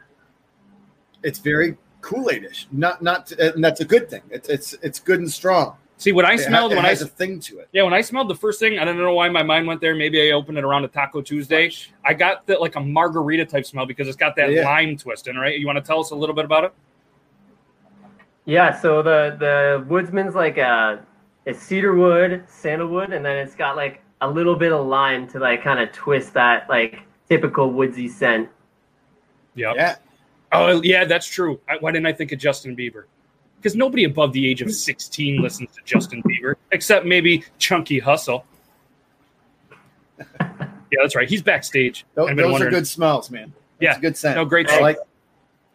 It's 1.23 1.39
very 1.39 1.75
Kool 1.99 2.29
Aid-ish. 2.31 2.67
Not 2.71 3.01
not, 3.01 3.33
and 3.33 3.61
that's 3.61 3.81
a 3.81 3.85
good 3.85 4.09
thing. 4.09 4.21
It's 4.29 4.47
it's 4.47 4.73
it's 4.81 4.99
good 4.99 5.19
and 5.19 5.29
strong. 5.29 5.75
See 5.99 6.13
what 6.13 6.23
I 6.23 6.35
It 6.35 6.39
smelled 6.39 6.71
it 6.71 6.75
when 6.75 6.85
I 6.85 6.89
has 6.89 7.01
a 7.01 7.07
thing 7.07 7.41
to 7.41 7.59
it. 7.59 7.67
Yeah, 7.73 7.83
when 7.83 7.93
I 7.93 7.99
smelled 7.99 8.29
the 8.29 8.35
first 8.35 8.57
thing, 8.57 8.79
I 8.79 8.85
don't 8.85 8.97
know 8.97 9.13
why 9.13 9.27
my 9.27 9.43
mind 9.43 9.67
went 9.67 9.81
there. 9.81 9.93
Maybe 9.93 10.29
I 10.29 10.33
opened 10.33 10.57
it 10.57 10.63
around 10.63 10.85
a 10.85 10.87
Taco 10.87 11.21
Tuesday. 11.21 11.69
I 12.05 12.13
got 12.13 12.47
the 12.47 12.57
like 12.57 12.77
a 12.77 12.79
margarita 12.79 13.45
type 13.45 13.65
smell 13.65 13.85
because 13.85 14.07
it's 14.07 14.15
got 14.15 14.33
that 14.37 14.49
Yeah. 14.49 14.63
lime 14.63 14.95
twist 14.95 15.27
in 15.27 15.35
it, 15.35 15.39
right? 15.39 15.59
You 15.59 15.67
want 15.67 15.75
to 15.75 15.83
tell 15.83 15.99
us 15.99 16.11
a 16.11 16.15
little 16.15 16.33
bit 16.33 16.45
about 16.45 16.63
it? 16.63 16.73
Yeah, 18.45 18.79
so 18.79 19.01
the 19.03 19.35
the 19.37 19.85
woodsman's 19.93 20.35
like 20.35 20.57
a 20.57 21.05
it's 21.45 21.59
cedar 21.59 21.93
wood, 21.93 22.45
sandalwood, 22.47 23.11
and 23.11 23.25
then 23.25 23.35
it's 23.35 23.53
got 23.53 23.75
like 23.75 24.01
a 24.21 24.29
little 24.29 24.55
bit 24.55 24.71
of 24.71 24.87
lime 24.87 25.27
to 25.27 25.39
like 25.39 25.63
kind 25.63 25.81
of 25.81 25.91
twist 25.91 26.33
that 26.33 26.69
like 26.69 27.01
typical 27.27 27.73
woodsy 27.73 28.07
scent. 28.07 28.47
Yep. 29.55 29.75
Yeah. 29.75 29.95
Oh, 30.53 30.81
yeah, 30.81 31.03
that's 31.03 31.27
true. 31.27 31.59
I, 31.67 31.75
why 31.77 31.91
didn't 31.91 32.07
I 32.07 32.13
think 32.13 32.31
of 32.31 32.39
Justin 32.39 32.75
Bieber? 32.75 33.03
Because 33.59 33.75
nobody 33.75 34.05
above 34.05 34.31
the 34.31 34.47
age 34.47 34.61
of 34.61 34.67
hmm. 34.67 34.73
16 34.73 35.41
listens 35.41 35.69
to 35.75 35.81
Justin 35.83 36.23
Bieber, 36.23 36.55
except 36.71 37.05
maybe 37.05 37.43
Chunky 37.57 37.99
Hustle. 37.99 38.45
yeah, 40.39 40.57
that's 41.01 41.15
right. 41.15 41.27
He's 41.29 41.41
backstage. 41.41 42.05
Those, 42.15 42.35
those 42.35 42.61
are 42.61 42.69
good 42.69 42.87
smells, 42.87 43.29
man. 43.29 43.53
That's 43.79 43.93
Yeah. 43.93 43.97
a 43.97 44.01
good 44.01 44.17
scent. 44.17 44.35
No, 44.37 44.45
great 44.45 44.69
I 44.69 44.79
like. 44.79 44.97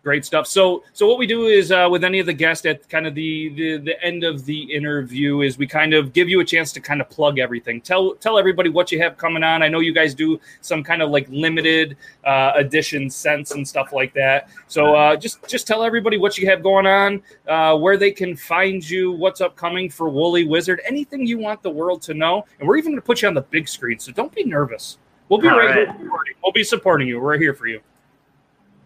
Great 0.04 0.26
stuff. 0.26 0.46
So, 0.46 0.84
so 0.92 1.06
what 1.08 1.16
we 1.16 1.26
do 1.26 1.46
is 1.46 1.72
uh, 1.72 1.88
with 1.90 2.04
any 2.04 2.18
of 2.18 2.26
the 2.26 2.34
guests 2.34 2.66
at 2.66 2.86
kind 2.90 3.06
of 3.06 3.14
the, 3.14 3.48
the 3.48 3.78
the 3.78 4.04
end 4.04 4.22
of 4.22 4.44
the 4.44 4.60
interview 4.64 5.40
is 5.40 5.56
we 5.56 5.66
kind 5.66 5.94
of 5.94 6.12
give 6.12 6.28
you 6.28 6.40
a 6.40 6.44
chance 6.44 6.72
to 6.72 6.80
kind 6.80 7.00
of 7.00 7.08
plug 7.08 7.38
everything. 7.38 7.80
Tell 7.80 8.14
tell 8.16 8.38
everybody 8.38 8.68
what 8.68 8.92
you 8.92 9.00
have 9.00 9.16
coming 9.16 9.42
on. 9.42 9.62
I 9.62 9.68
know 9.68 9.80
you 9.80 9.94
guys 9.94 10.14
do 10.14 10.38
some 10.60 10.84
kind 10.84 11.00
of 11.00 11.08
like 11.08 11.26
limited 11.30 11.96
uh, 12.22 12.52
edition 12.54 13.08
scents 13.08 13.52
and 13.52 13.66
stuff 13.66 13.94
like 13.94 14.12
that. 14.12 14.50
So 14.68 14.94
uh, 14.94 15.16
just 15.16 15.48
just 15.48 15.66
tell 15.66 15.82
everybody 15.82 16.18
what 16.18 16.36
you 16.36 16.46
have 16.50 16.62
going 16.62 16.86
on, 16.86 17.22
uh, 17.48 17.74
where 17.78 17.96
they 17.96 18.10
can 18.10 18.36
find 18.36 18.86
you, 18.86 19.10
what's 19.10 19.40
upcoming 19.40 19.88
for 19.88 20.10
Woolly 20.10 20.46
Wizard, 20.46 20.82
anything 20.84 21.26
you 21.26 21.38
want 21.38 21.62
the 21.62 21.70
world 21.70 22.02
to 22.02 22.12
know. 22.12 22.44
And 22.58 22.68
we're 22.68 22.76
even 22.76 22.92
going 22.92 23.00
to 23.00 23.06
put 23.06 23.22
you 23.22 23.28
on 23.28 23.34
the 23.34 23.40
big 23.40 23.68
screen, 23.68 23.98
so 23.98 24.12
don't 24.12 24.34
be 24.34 24.44
nervous. 24.44 24.98
We'll 25.30 25.40
be 25.40 25.48
right, 25.48 25.74
right. 25.76 25.96
here 25.96 26.10
We'll 26.42 26.52
be 26.52 26.62
supporting 26.62 27.08
you. 27.08 27.18
We're 27.18 27.38
here 27.38 27.54
for 27.54 27.66
you. 27.68 27.80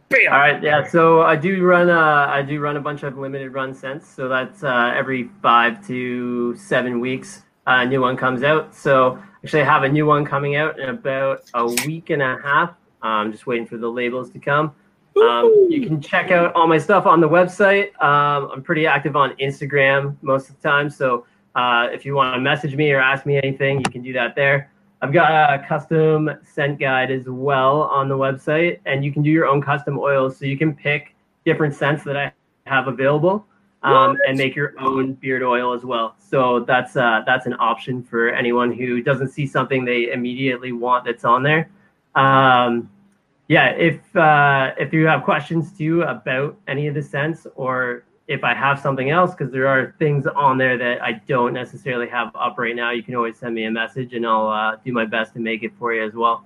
Bam. 0.08 0.32
All 0.32 0.38
right, 0.38 0.62
yeah. 0.62 0.86
So 0.86 1.22
I 1.22 1.36
do 1.36 1.62
run 1.62 1.90
uh 1.90 2.26
I 2.30 2.42
do 2.42 2.60
run 2.60 2.76
a 2.76 2.80
bunch 2.80 3.02
of 3.02 3.18
limited 3.18 3.52
run 3.52 3.74
scents. 3.74 4.08
So 4.08 4.28
that's 4.28 4.64
uh, 4.64 4.92
every 4.96 5.30
five 5.42 5.86
to 5.86 6.56
seven 6.56 7.00
weeks 7.00 7.42
uh, 7.68 7.82
a 7.82 7.86
new 7.86 8.00
one 8.00 8.16
comes 8.16 8.42
out. 8.42 8.74
So 8.74 9.22
actually, 9.44 9.62
I 9.62 9.66
have 9.66 9.82
a 9.82 9.88
new 9.88 10.06
one 10.06 10.24
coming 10.24 10.56
out 10.56 10.78
in 10.80 10.88
about 10.88 11.42
a 11.52 11.66
week 11.86 12.08
and 12.10 12.22
a 12.22 12.38
half. 12.42 12.74
I'm 13.02 13.30
just 13.30 13.46
waiting 13.46 13.66
for 13.66 13.76
the 13.76 13.88
labels 13.88 14.30
to 14.30 14.38
come. 14.38 14.74
Um, 15.16 15.66
you 15.68 15.86
can 15.86 16.00
check 16.00 16.30
out 16.30 16.54
all 16.54 16.66
my 16.66 16.78
stuff 16.78 17.04
on 17.04 17.20
the 17.20 17.28
website. 17.28 17.88
Um, 18.02 18.50
I'm 18.52 18.62
pretty 18.62 18.86
active 18.86 19.16
on 19.16 19.36
Instagram 19.36 20.16
most 20.22 20.48
of 20.48 20.56
the 20.60 20.68
time. 20.68 20.88
So 20.88 21.26
uh, 21.54 21.88
if 21.92 22.06
you 22.06 22.14
want 22.14 22.34
to 22.34 22.40
message 22.40 22.74
me 22.74 22.90
or 22.92 23.00
ask 23.00 23.26
me 23.26 23.36
anything, 23.36 23.78
you 23.78 23.90
can 23.90 24.02
do 24.02 24.12
that 24.14 24.34
there. 24.34 24.70
I've 25.00 25.12
got 25.12 25.54
a 25.54 25.64
custom 25.66 26.30
scent 26.42 26.80
guide 26.80 27.10
as 27.10 27.28
well 27.28 27.82
on 27.82 28.08
the 28.08 28.16
website, 28.16 28.80
and 28.84 29.04
you 29.04 29.12
can 29.12 29.22
do 29.22 29.30
your 29.30 29.46
own 29.46 29.62
custom 29.62 29.98
oils. 29.98 30.36
So 30.36 30.44
you 30.44 30.58
can 30.58 30.74
pick 30.74 31.14
different 31.44 31.74
scents 31.74 32.02
that 32.04 32.16
I 32.16 32.32
have 32.66 32.88
available 32.88 33.46
um, 33.82 34.16
and 34.26 34.36
make 34.36 34.56
your 34.56 34.74
own 34.80 35.14
beard 35.14 35.42
oil 35.42 35.72
as 35.72 35.84
well. 35.84 36.16
So 36.18 36.60
that's 36.60 36.96
uh, 36.96 37.22
that's 37.24 37.46
an 37.46 37.54
option 37.60 38.02
for 38.02 38.30
anyone 38.30 38.72
who 38.72 39.02
doesn't 39.02 39.28
see 39.28 39.46
something 39.46 39.84
they 39.84 40.10
immediately 40.10 40.72
want 40.72 41.04
that's 41.04 41.24
on 41.24 41.42
there. 41.42 41.70
Um, 42.14 42.90
yeah, 43.46 43.70
if 43.70 44.16
uh, 44.16 44.74
if 44.78 44.92
you 44.92 45.06
have 45.06 45.22
questions 45.22 45.72
too 45.72 46.02
about 46.02 46.56
any 46.66 46.88
of 46.88 46.94
the 46.94 47.02
scents, 47.02 47.46
or 47.54 48.04
if 48.28 48.44
I 48.44 48.54
have 48.54 48.78
something 48.78 49.08
else, 49.10 49.32
because 49.32 49.50
there 49.50 49.66
are 49.66 49.94
things 49.98 50.26
on 50.26 50.58
there 50.58 50.76
that 50.76 51.02
I 51.02 51.12
don't 51.26 51.54
necessarily 51.54 52.06
have 52.08 52.30
up 52.36 52.58
right 52.58 52.76
now, 52.76 52.90
you 52.92 53.02
can 53.02 53.16
always 53.16 53.38
send 53.38 53.54
me 53.54 53.64
a 53.64 53.70
message, 53.70 54.12
and 54.12 54.26
I'll 54.26 54.48
uh, 54.48 54.76
do 54.84 54.92
my 54.92 55.06
best 55.06 55.32
to 55.32 55.40
make 55.40 55.62
it 55.62 55.72
for 55.78 55.94
you 55.94 56.04
as 56.04 56.12
well. 56.12 56.44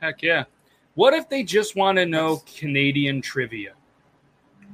Heck 0.00 0.22
yeah! 0.22 0.44
What 0.94 1.14
if 1.14 1.28
they 1.28 1.42
just 1.42 1.74
want 1.74 1.98
to 1.98 2.06
know 2.06 2.42
Canadian 2.58 3.20
trivia? 3.20 3.72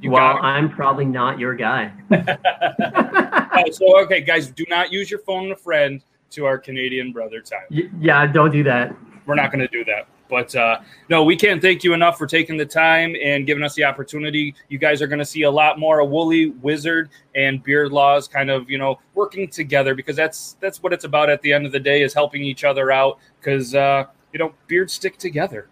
You 0.03 0.11
well, 0.11 0.39
I'm 0.43 0.69
probably 0.69 1.05
not 1.05 1.39
your 1.39 1.55
guy. 1.55 1.93
oh, 2.13 3.71
so 3.71 4.01
okay, 4.03 4.21
guys, 4.21 4.51
do 4.51 4.65
not 4.69 4.93
use 4.93 5.11
your 5.11 5.21
phone 5.21 5.53
a 5.53 5.57
friend 5.57 6.03
to 6.31 6.45
our 6.45 6.59
Canadian 6.59 7.13
brother 7.13 7.41
Tyler. 7.41 7.67
Y- 7.71 7.91
yeah, 8.01 8.27
don't 8.27 8.51
do 8.51 8.63
that. 8.65 8.95
We're 9.27 9.37
not 9.37 9.53
going 9.53 9.61
to 9.61 9.69
do 9.69 9.85
that. 9.85 10.09
But 10.33 10.57
uh, 10.57 10.81
no, 11.11 11.25
we 11.25 11.37
can't 11.37 11.61
thank 11.61 11.85
you 11.85 11.93
enough 11.93 12.17
for 12.17 12.27
taking 12.27 12.57
the 12.57 12.65
time 12.65 13.15
and 13.23 13.45
giving 13.45 13.63
us 13.63 13.75
the 13.75 13.85
opportunity. 13.85 14.55
You 14.71 14.79
guys 14.79 15.03
are 15.03 15.07
going 15.07 15.19
to 15.19 15.27
see 15.27 15.43
a 15.43 15.51
lot 15.51 15.79
more 15.79 16.01
of 16.01 16.09
Woolly 16.09 16.53
Wizard 16.63 17.11
and 17.35 17.63
Beard 17.63 17.93
Laws 17.93 18.29
kind 18.29 18.49
of 18.49 18.71
you 18.71 18.79
know 18.79 18.99
working 19.13 19.47
together 19.47 19.95
because 19.95 20.17
that's 20.17 20.57
that's 20.59 20.83
what 20.83 20.95
it's 20.95 21.05
about 21.05 21.29
at 21.29 21.43
the 21.43 21.53
end 21.53 21.67
of 21.67 21.73
the 21.73 21.79
day 21.79 22.01
is 22.01 22.15
helping 22.15 22.43
each 22.43 22.65
other 22.65 22.91
out 22.91 23.19
because 23.39 23.75
uh, 23.75 24.05
you 24.33 24.39
know 24.39 24.55
beards 24.69 24.95
stick 24.95 25.19
together. 25.19 25.69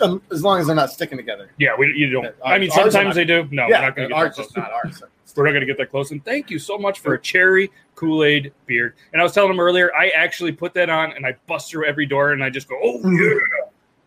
Um, 0.00 0.20
as 0.32 0.42
long 0.42 0.60
as 0.60 0.66
they're 0.66 0.74
not 0.74 0.90
sticking 0.90 1.16
together. 1.16 1.52
Yeah, 1.58 1.76
we 1.78 1.94
you 1.96 2.10
don't. 2.10 2.34
I 2.44 2.58
mean, 2.58 2.72
sometimes 2.72 3.14
they 3.14 3.24
do. 3.24 3.46
No, 3.52 3.68
yeah, 3.68 3.78
we're 3.78 3.86
not 3.86 3.96
going 3.96 4.08
to 4.08 4.14
get 4.14 4.36
that 4.36 4.56
Not 4.56 4.72
ours. 4.72 5.02
We're 5.36 5.44
not 5.44 5.50
going 5.50 5.60
to 5.60 5.66
get 5.66 5.78
that 5.78 5.90
close. 5.90 6.10
And 6.10 6.24
thank 6.24 6.50
you 6.50 6.58
so 6.58 6.78
much 6.78 7.00
for 7.00 7.14
a 7.14 7.20
cherry 7.20 7.70
Kool 7.94 8.24
Aid 8.24 8.52
beard. 8.66 8.94
And 9.12 9.20
I 9.20 9.24
was 9.24 9.32
telling 9.32 9.50
him 9.50 9.60
earlier, 9.60 9.94
I 9.94 10.08
actually 10.08 10.52
put 10.52 10.74
that 10.74 10.90
on 10.90 11.12
and 11.12 11.26
I 11.26 11.36
bust 11.46 11.70
through 11.70 11.86
every 11.86 12.06
door 12.06 12.32
and 12.32 12.42
I 12.42 12.50
just 12.50 12.68
go, 12.68 12.78
oh 12.82 13.00
yeah, 13.10 13.38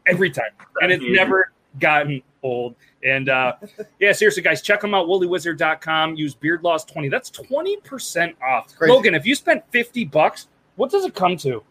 every 0.07 0.29
time, 0.29 0.51
and 0.81 0.91
it's 0.91 1.03
never 1.07 1.51
gotten 1.79 2.21
old. 2.43 2.75
And 3.03 3.29
uh, 3.29 3.55
yeah, 3.99 4.11
seriously, 4.11 4.43
guys, 4.43 4.61
check 4.61 4.81
them 4.81 4.93
out. 4.93 5.07
WoollyWizard.com. 5.07 6.15
Use 6.15 6.35
Beard 6.35 6.63
Laws 6.63 6.85
twenty. 6.85 7.09
That's 7.09 7.29
twenty 7.29 7.77
percent 7.77 8.35
off. 8.41 8.73
Logan, 8.81 9.15
if 9.15 9.25
you 9.25 9.35
spent 9.35 9.63
fifty 9.71 10.05
bucks, 10.05 10.47
what 10.75 10.91
does 10.91 11.05
it 11.05 11.15
come 11.15 11.37
to? 11.37 11.63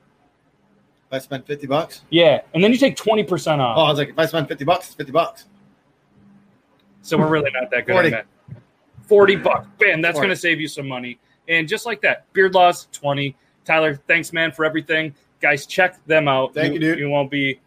If 1.07 1.13
I 1.13 1.19
spent 1.19 1.47
50 1.47 1.67
bucks? 1.67 2.03
Yeah. 2.09 2.41
And 2.55 2.65
then 2.65 2.73
you 2.73 2.79
take 2.79 2.97
20% 2.97 3.59
off. 3.59 3.77
Oh, 3.77 3.83
I 3.83 3.91
was 3.91 3.99
like, 3.99 4.09
if 4.09 4.19
I 4.19 4.25
spend 4.25 4.49
50 4.49 4.65
bucks, 4.65 4.87
it's 4.87 4.95
50 4.95 5.13
bucks. 5.13 5.45
So 7.03 7.19
we're 7.19 7.29
really 7.29 7.51
not 7.51 7.71
that 7.71 7.87
good 7.87 7.93
40. 7.93 8.09
at 8.09 8.11
that. 8.13 8.27
40 9.07 9.37
bucks. 9.37 9.67
Bam, 9.79 10.01
that's 10.01 10.19
going 10.19 10.31
to 10.31 10.37
save 10.37 10.61
you 10.61 10.69
some 10.69 10.89
money. 10.89 11.19
And 11.49 11.69
just 11.69 11.87
like 11.87 12.01
that, 12.03 12.33
Beard 12.33 12.55
Laws 12.55 12.89
20. 12.93 13.37
Tyler, 13.65 13.97
thanks, 14.07 14.33
man, 14.33 14.53
for 14.53 14.65
everything. 14.65 15.15
Guys, 15.41 15.67
check 15.67 16.05
them 16.07 16.29
out. 16.29 16.55
Thank 16.55 16.69
you, 16.69 16.75
you 16.75 16.81
dude. 16.81 16.99
You 16.99 17.11
won't 17.11 17.31
be 17.31 17.61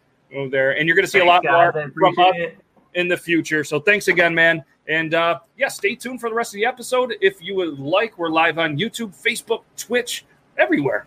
there. 0.50 0.72
And 0.76 0.86
you're 0.86 0.96
going 0.96 1.04
to 1.04 1.10
see 1.10 1.18
thanks, 1.18 1.28
a 1.28 1.50
lot 1.50 1.72
guys, 1.72 1.74
more 1.74 2.12
from 2.14 2.18
us 2.18 2.34
in 2.94 3.08
the 3.08 3.16
future. 3.16 3.64
So 3.64 3.80
thanks 3.80 4.08
again, 4.08 4.34
man. 4.34 4.64
And 4.88 5.14
uh, 5.14 5.40
yeah, 5.56 5.68
stay 5.68 5.94
tuned 5.94 6.20
for 6.20 6.28
the 6.28 6.34
rest 6.34 6.54
of 6.54 6.56
the 6.56 6.66
episode. 6.66 7.14
If 7.20 7.42
you 7.42 7.54
would 7.56 7.78
like, 7.78 8.18
we're 8.18 8.30
live 8.30 8.58
on 8.58 8.78
YouTube, 8.78 9.14
Facebook, 9.14 9.62
Twitch, 9.76 10.24
everywhere. 10.56 11.06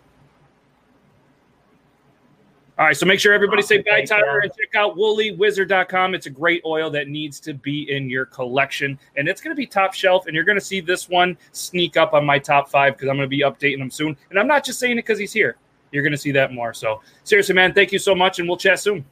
All 2.82 2.88
right, 2.88 2.96
so 2.96 3.06
make 3.06 3.20
sure 3.20 3.32
everybody 3.32 3.62
say 3.62 3.80
bye, 3.80 4.04
Tyler, 4.04 4.40
and 4.40 4.50
check 4.58 4.74
out 4.74 4.96
woollywizard.com. 4.96 6.16
It's 6.16 6.26
a 6.26 6.30
great 6.30 6.64
oil 6.66 6.90
that 6.90 7.06
needs 7.06 7.38
to 7.38 7.54
be 7.54 7.88
in 7.88 8.10
your 8.10 8.26
collection, 8.26 8.98
and 9.16 9.28
it's 9.28 9.40
going 9.40 9.54
to 9.54 9.56
be 9.56 9.68
top 9.68 9.94
shelf. 9.94 10.26
And 10.26 10.34
you're 10.34 10.42
going 10.42 10.58
to 10.58 10.64
see 10.64 10.80
this 10.80 11.08
one 11.08 11.38
sneak 11.52 11.96
up 11.96 12.12
on 12.12 12.26
my 12.26 12.40
top 12.40 12.68
five 12.68 12.94
because 12.94 13.08
I'm 13.08 13.14
going 13.14 13.30
to 13.30 13.36
be 13.36 13.42
updating 13.42 13.78
them 13.78 13.88
soon. 13.88 14.16
And 14.30 14.36
I'm 14.36 14.48
not 14.48 14.64
just 14.64 14.80
saying 14.80 14.94
it 14.94 15.02
because 15.02 15.20
he's 15.20 15.32
here. 15.32 15.58
You're 15.92 16.02
going 16.02 16.10
to 16.10 16.18
see 16.18 16.32
that 16.32 16.52
more. 16.52 16.74
So 16.74 17.02
seriously, 17.22 17.54
man, 17.54 17.72
thank 17.72 17.92
you 17.92 18.00
so 18.00 18.16
much, 18.16 18.40
and 18.40 18.48
we'll 18.48 18.58
chat 18.58 18.80
soon. 18.80 19.04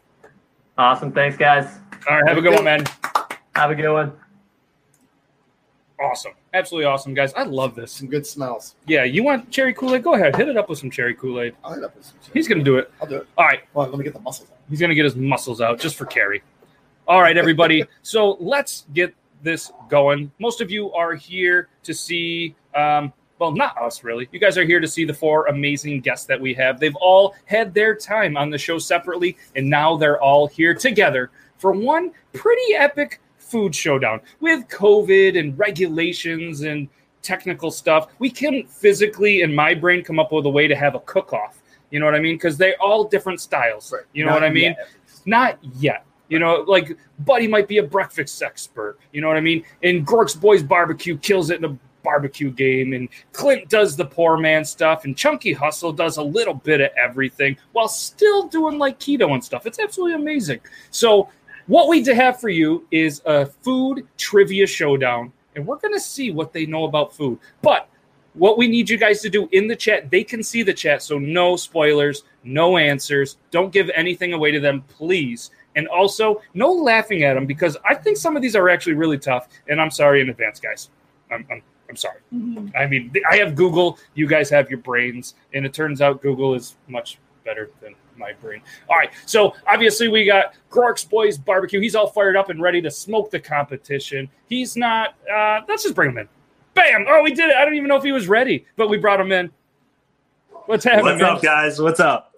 Awesome, 0.76 1.12
thanks, 1.12 1.36
guys. 1.36 1.78
All 2.08 2.16
right, 2.16 2.28
have 2.28 2.38
a 2.38 2.42
good 2.42 2.54
one, 2.54 2.64
man. 2.64 2.84
Have 3.54 3.70
a 3.70 3.76
good 3.76 3.92
one 3.92 4.12
awesome. 6.00 6.32
Absolutely 6.52 6.86
awesome, 6.86 7.14
guys. 7.14 7.32
I 7.34 7.44
love 7.44 7.74
this. 7.76 7.92
Some 7.92 8.08
good 8.08 8.26
smells. 8.26 8.74
Yeah, 8.86 9.04
you 9.04 9.22
want 9.22 9.50
cherry 9.50 9.72
Kool 9.72 9.94
Aid? 9.94 10.02
Go 10.02 10.14
ahead, 10.14 10.34
hit 10.34 10.48
it 10.48 10.56
up 10.56 10.68
with 10.68 10.78
some 10.78 10.90
cherry 10.90 11.14
Kool 11.14 11.40
Aid. 11.40 11.54
I'll 11.62 11.74
hit 11.74 11.84
up 11.84 11.94
with 11.94 12.06
some. 12.06 12.16
He's 12.32 12.48
gonna 12.48 12.64
do 12.64 12.76
it. 12.78 12.92
I'll 13.00 13.08
do 13.08 13.16
it. 13.18 13.28
All 13.38 13.46
right. 13.46 13.60
Well, 13.72 13.88
let 13.88 13.96
me 13.96 14.04
get 14.04 14.14
the 14.14 14.20
muscles 14.20 14.50
out. 14.50 14.58
He's 14.68 14.80
gonna 14.80 14.94
get 14.94 15.04
his 15.04 15.14
muscles 15.14 15.60
out 15.60 15.78
just 15.78 15.96
for 15.96 16.06
Carrie. 16.06 16.42
All 17.06 17.20
right, 17.20 17.36
everybody. 17.36 17.84
so 18.02 18.36
let's 18.40 18.86
get 18.94 19.14
this 19.42 19.72
going. 19.88 20.32
Most 20.40 20.60
of 20.60 20.70
you 20.70 20.92
are 20.92 21.14
here 21.14 21.68
to 21.84 21.94
see. 21.94 22.56
Um, 22.74 23.12
well, 23.38 23.52
not 23.52 23.80
us 23.80 24.04
really. 24.04 24.28
You 24.32 24.40
guys 24.40 24.58
are 24.58 24.64
here 24.64 24.80
to 24.80 24.88
see 24.88 25.04
the 25.04 25.14
four 25.14 25.46
amazing 25.46 26.00
guests 26.00 26.26
that 26.26 26.38
we 26.38 26.52
have. 26.54 26.78
They've 26.78 26.96
all 26.96 27.34
had 27.46 27.72
their 27.72 27.94
time 27.94 28.36
on 28.36 28.50
the 28.50 28.58
show 28.58 28.78
separately, 28.78 29.36
and 29.54 29.70
now 29.70 29.96
they're 29.96 30.20
all 30.20 30.46
here 30.46 30.74
together 30.74 31.30
for 31.58 31.72
one 31.72 32.10
pretty 32.32 32.74
epic 32.74 33.20
food 33.50 33.74
showdown 33.74 34.20
with 34.40 34.68
COVID 34.68 35.38
and 35.38 35.58
regulations 35.58 36.62
and 36.62 36.88
technical 37.22 37.70
stuff. 37.70 38.08
We 38.18 38.30
can 38.30 38.66
physically, 38.66 39.42
in 39.42 39.54
my 39.54 39.74
brain, 39.74 40.02
come 40.02 40.18
up 40.18 40.32
with 40.32 40.46
a 40.46 40.50
way 40.50 40.68
to 40.68 40.76
have 40.76 40.94
a 40.94 41.00
cook 41.00 41.32
off. 41.32 41.62
You 41.90 41.98
know 41.98 42.06
what 42.06 42.14
I 42.14 42.20
mean? 42.20 42.36
Because 42.36 42.56
they're 42.56 42.80
all 42.80 43.04
different 43.04 43.40
styles. 43.40 43.92
Right. 43.92 44.04
You 44.12 44.24
know 44.24 44.30
Not 44.30 44.42
what 44.42 44.44
I 44.44 44.50
mean? 44.50 44.74
Yet. 44.78 44.88
Not 45.26 45.58
yet. 45.78 46.04
You 46.28 46.38
know, 46.38 46.64
like 46.66 46.96
Buddy 47.20 47.48
might 47.48 47.66
be 47.66 47.78
a 47.78 47.82
breakfast 47.82 48.40
expert. 48.40 48.98
You 49.12 49.20
know 49.20 49.28
what 49.28 49.36
I 49.36 49.40
mean? 49.40 49.64
And 49.82 50.06
Groark's 50.06 50.34
Boys 50.34 50.62
Barbecue 50.62 51.18
kills 51.18 51.50
it 51.50 51.58
in 51.58 51.64
a 51.64 51.76
barbecue 52.02 52.50
game, 52.50 52.92
and 52.92 53.08
Clint 53.32 53.68
does 53.68 53.96
the 53.96 54.04
poor 54.04 54.36
man 54.36 54.64
stuff, 54.64 55.04
and 55.04 55.16
Chunky 55.16 55.52
Hustle 55.52 55.92
does 55.92 56.16
a 56.16 56.22
little 56.22 56.54
bit 56.54 56.80
of 56.80 56.90
everything 56.96 57.56
while 57.72 57.88
still 57.88 58.46
doing 58.46 58.78
like 58.78 58.98
keto 58.98 59.32
and 59.32 59.44
stuff. 59.44 59.66
It's 59.66 59.78
absolutely 59.78 60.14
amazing. 60.14 60.60
So 60.90 61.28
what 61.70 61.88
we 61.88 62.02
have 62.02 62.40
for 62.40 62.48
you 62.48 62.84
is 62.90 63.22
a 63.26 63.46
food 63.46 64.04
trivia 64.18 64.66
showdown, 64.66 65.32
and 65.54 65.64
we're 65.64 65.76
going 65.76 65.94
to 65.94 66.00
see 66.00 66.32
what 66.32 66.52
they 66.52 66.66
know 66.66 66.82
about 66.82 67.14
food. 67.14 67.38
But 67.62 67.88
what 68.34 68.58
we 68.58 68.66
need 68.66 68.90
you 68.90 68.96
guys 68.96 69.20
to 69.22 69.30
do 69.30 69.48
in 69.52 69.68
the 69.68 69.76
chat, 69.76 70.10
they 70.10 70.24
can 70.24 70.42
see 70.42 70.64
the 70.64 70.74
chat, 70.74 71.00
so 71.00 71.16
no 71.16 71.54
spoilers, 71.54 72.24
no 72.42 72.76
answers. 72.76 73.36
Don't 73.52 73.72
give 73.72 73.88
anything 73.94 74.32
away 74.32 74.50
to 74.50 74.58
them, 74.58 74.82
please. 74.88 75.52
And 75.76 75.86
also, 75.86 76.42
no 76.54 76.72
laughing 76.72 77.22
at 77.22 77.34
them 77.34 77.46
because 77.46 77.76
I 77.88 77.94
think 77.94 78.16
some 78.16 78.34
of 78.34 78.42
these 78.42 78.56
are 78.56 78.68
actually 78.68 78.94
really 78.94 79.18
tough. 79.18 79.46
And 79.68 79.80
I'm 79.80 79.92
sorry 79.92 80.20
in 80.20 80.28
advance, 80.28 80.58
guys. 80.58 80.90
I'm, 81.30 81.46
I'm, 81.52 81.62
I'm 81.88 81.94
sorry. 81.94 82.18
Mm-hmm. 82.34 82.76
I 82.76 82.88
mean, 82.88 83.12
I 83.30 83.36
have 83.36 83.54
Google, 83.54 83.96
you 84.14 84.26
guys 84.26 84.50
have 84.50 84.68
your 84.70 84.80
brains, 84.80 85.34
and 85.54 85.64
it 85.64 85.72
turns 85.72 86.02
out 86.02 86.20
Google 86.20 86.54
is 86.54 86.74
much 86.88 87.18
better 87.44 87.70
than 87.80 87.94
my 88.20 88.34
brain. 88.34 88.62
All 88.88 88.96
right, 88.96 89.10
so 89.26 89.54
obviously 89.66 90.06
we 90.06 90.24
got 90.24 90.54
Groark's 90.70 91.04
Boys 91.04 91.36
Barbecue. 91.36 91.80
He's 91.80 91.96
all 91.96 92.06
fired 92.06 92.36
up 92.36 92.50
and 92.50 92.62
ready 92.62 92.80
to 92.82 92.90
smoke 92.90 93.30
the 93.30 93.40
competition. 93.40 94.28
He's 94.48 94.76
not. 94.76 95.14
Uh, 95.28 95.62
let's 95.66 95.82
just 95.82 95.96
bring 95.96 96.10
him 96.10 96.18
in. 96.18 96.28
Bam! 96.74 97.06
Oh, 97.08 97.22
we 97.22 97.32
did 97.32 97.50
it. 97.50 97.56
I 97.56 97.64
don't 97.64 97.74
even 97.74 97.88
know 97.88 97.96
if 97.96 98.04
he 98.04 98.12
was 98.12 98.28
ready, 98.28 98.64
but 98.76 98.88
we 98.88 98.98
brought 98.98 99.20
him 99.20 99.32
in. 99.32 99.50
What's 100.66 100.84
happening? 100.84 101.18
What's 101.18 101.22
up, 101.22 101.42
guys? 101.42 101.80
What's 101.80 101.98
up? 101.98 102.30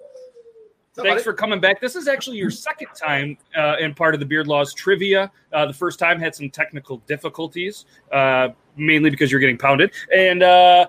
Thanks 0.94 1.22
for 1.22 1.32
coming 1.32 1.58
back. 1.58 1.80
This 1.80 1.96
is 1.96 2.06
actually 2.06 2.36
your 2.36 2.50
second 2.50 2.88
time 2.94 3.38
uh, 3.56 3.76
in 3.80 3.94
part 3.94 4.12
of 4.14 4.20
the 4.20 4.26
Beard 4.26 4.46
Laws 4.46 4.74
trivia. 4.74 5.30
Uh, 5.52 5.66
the 5.66 5.72
first 5.72 5.98
time 5.98 6.20
had 6.20 6.34
some 6.34 6.50
technical 6.50 6.98
difficulties, 7.06 7.86
uh, 8.12 8.48
mainly 8.76 9.08
because 9.08 9.30
you're 9.30 9.40
getting 9.40 9.56
pounded. 9.56 9.92
And 10.14 10.42
uh, 10.42 10.88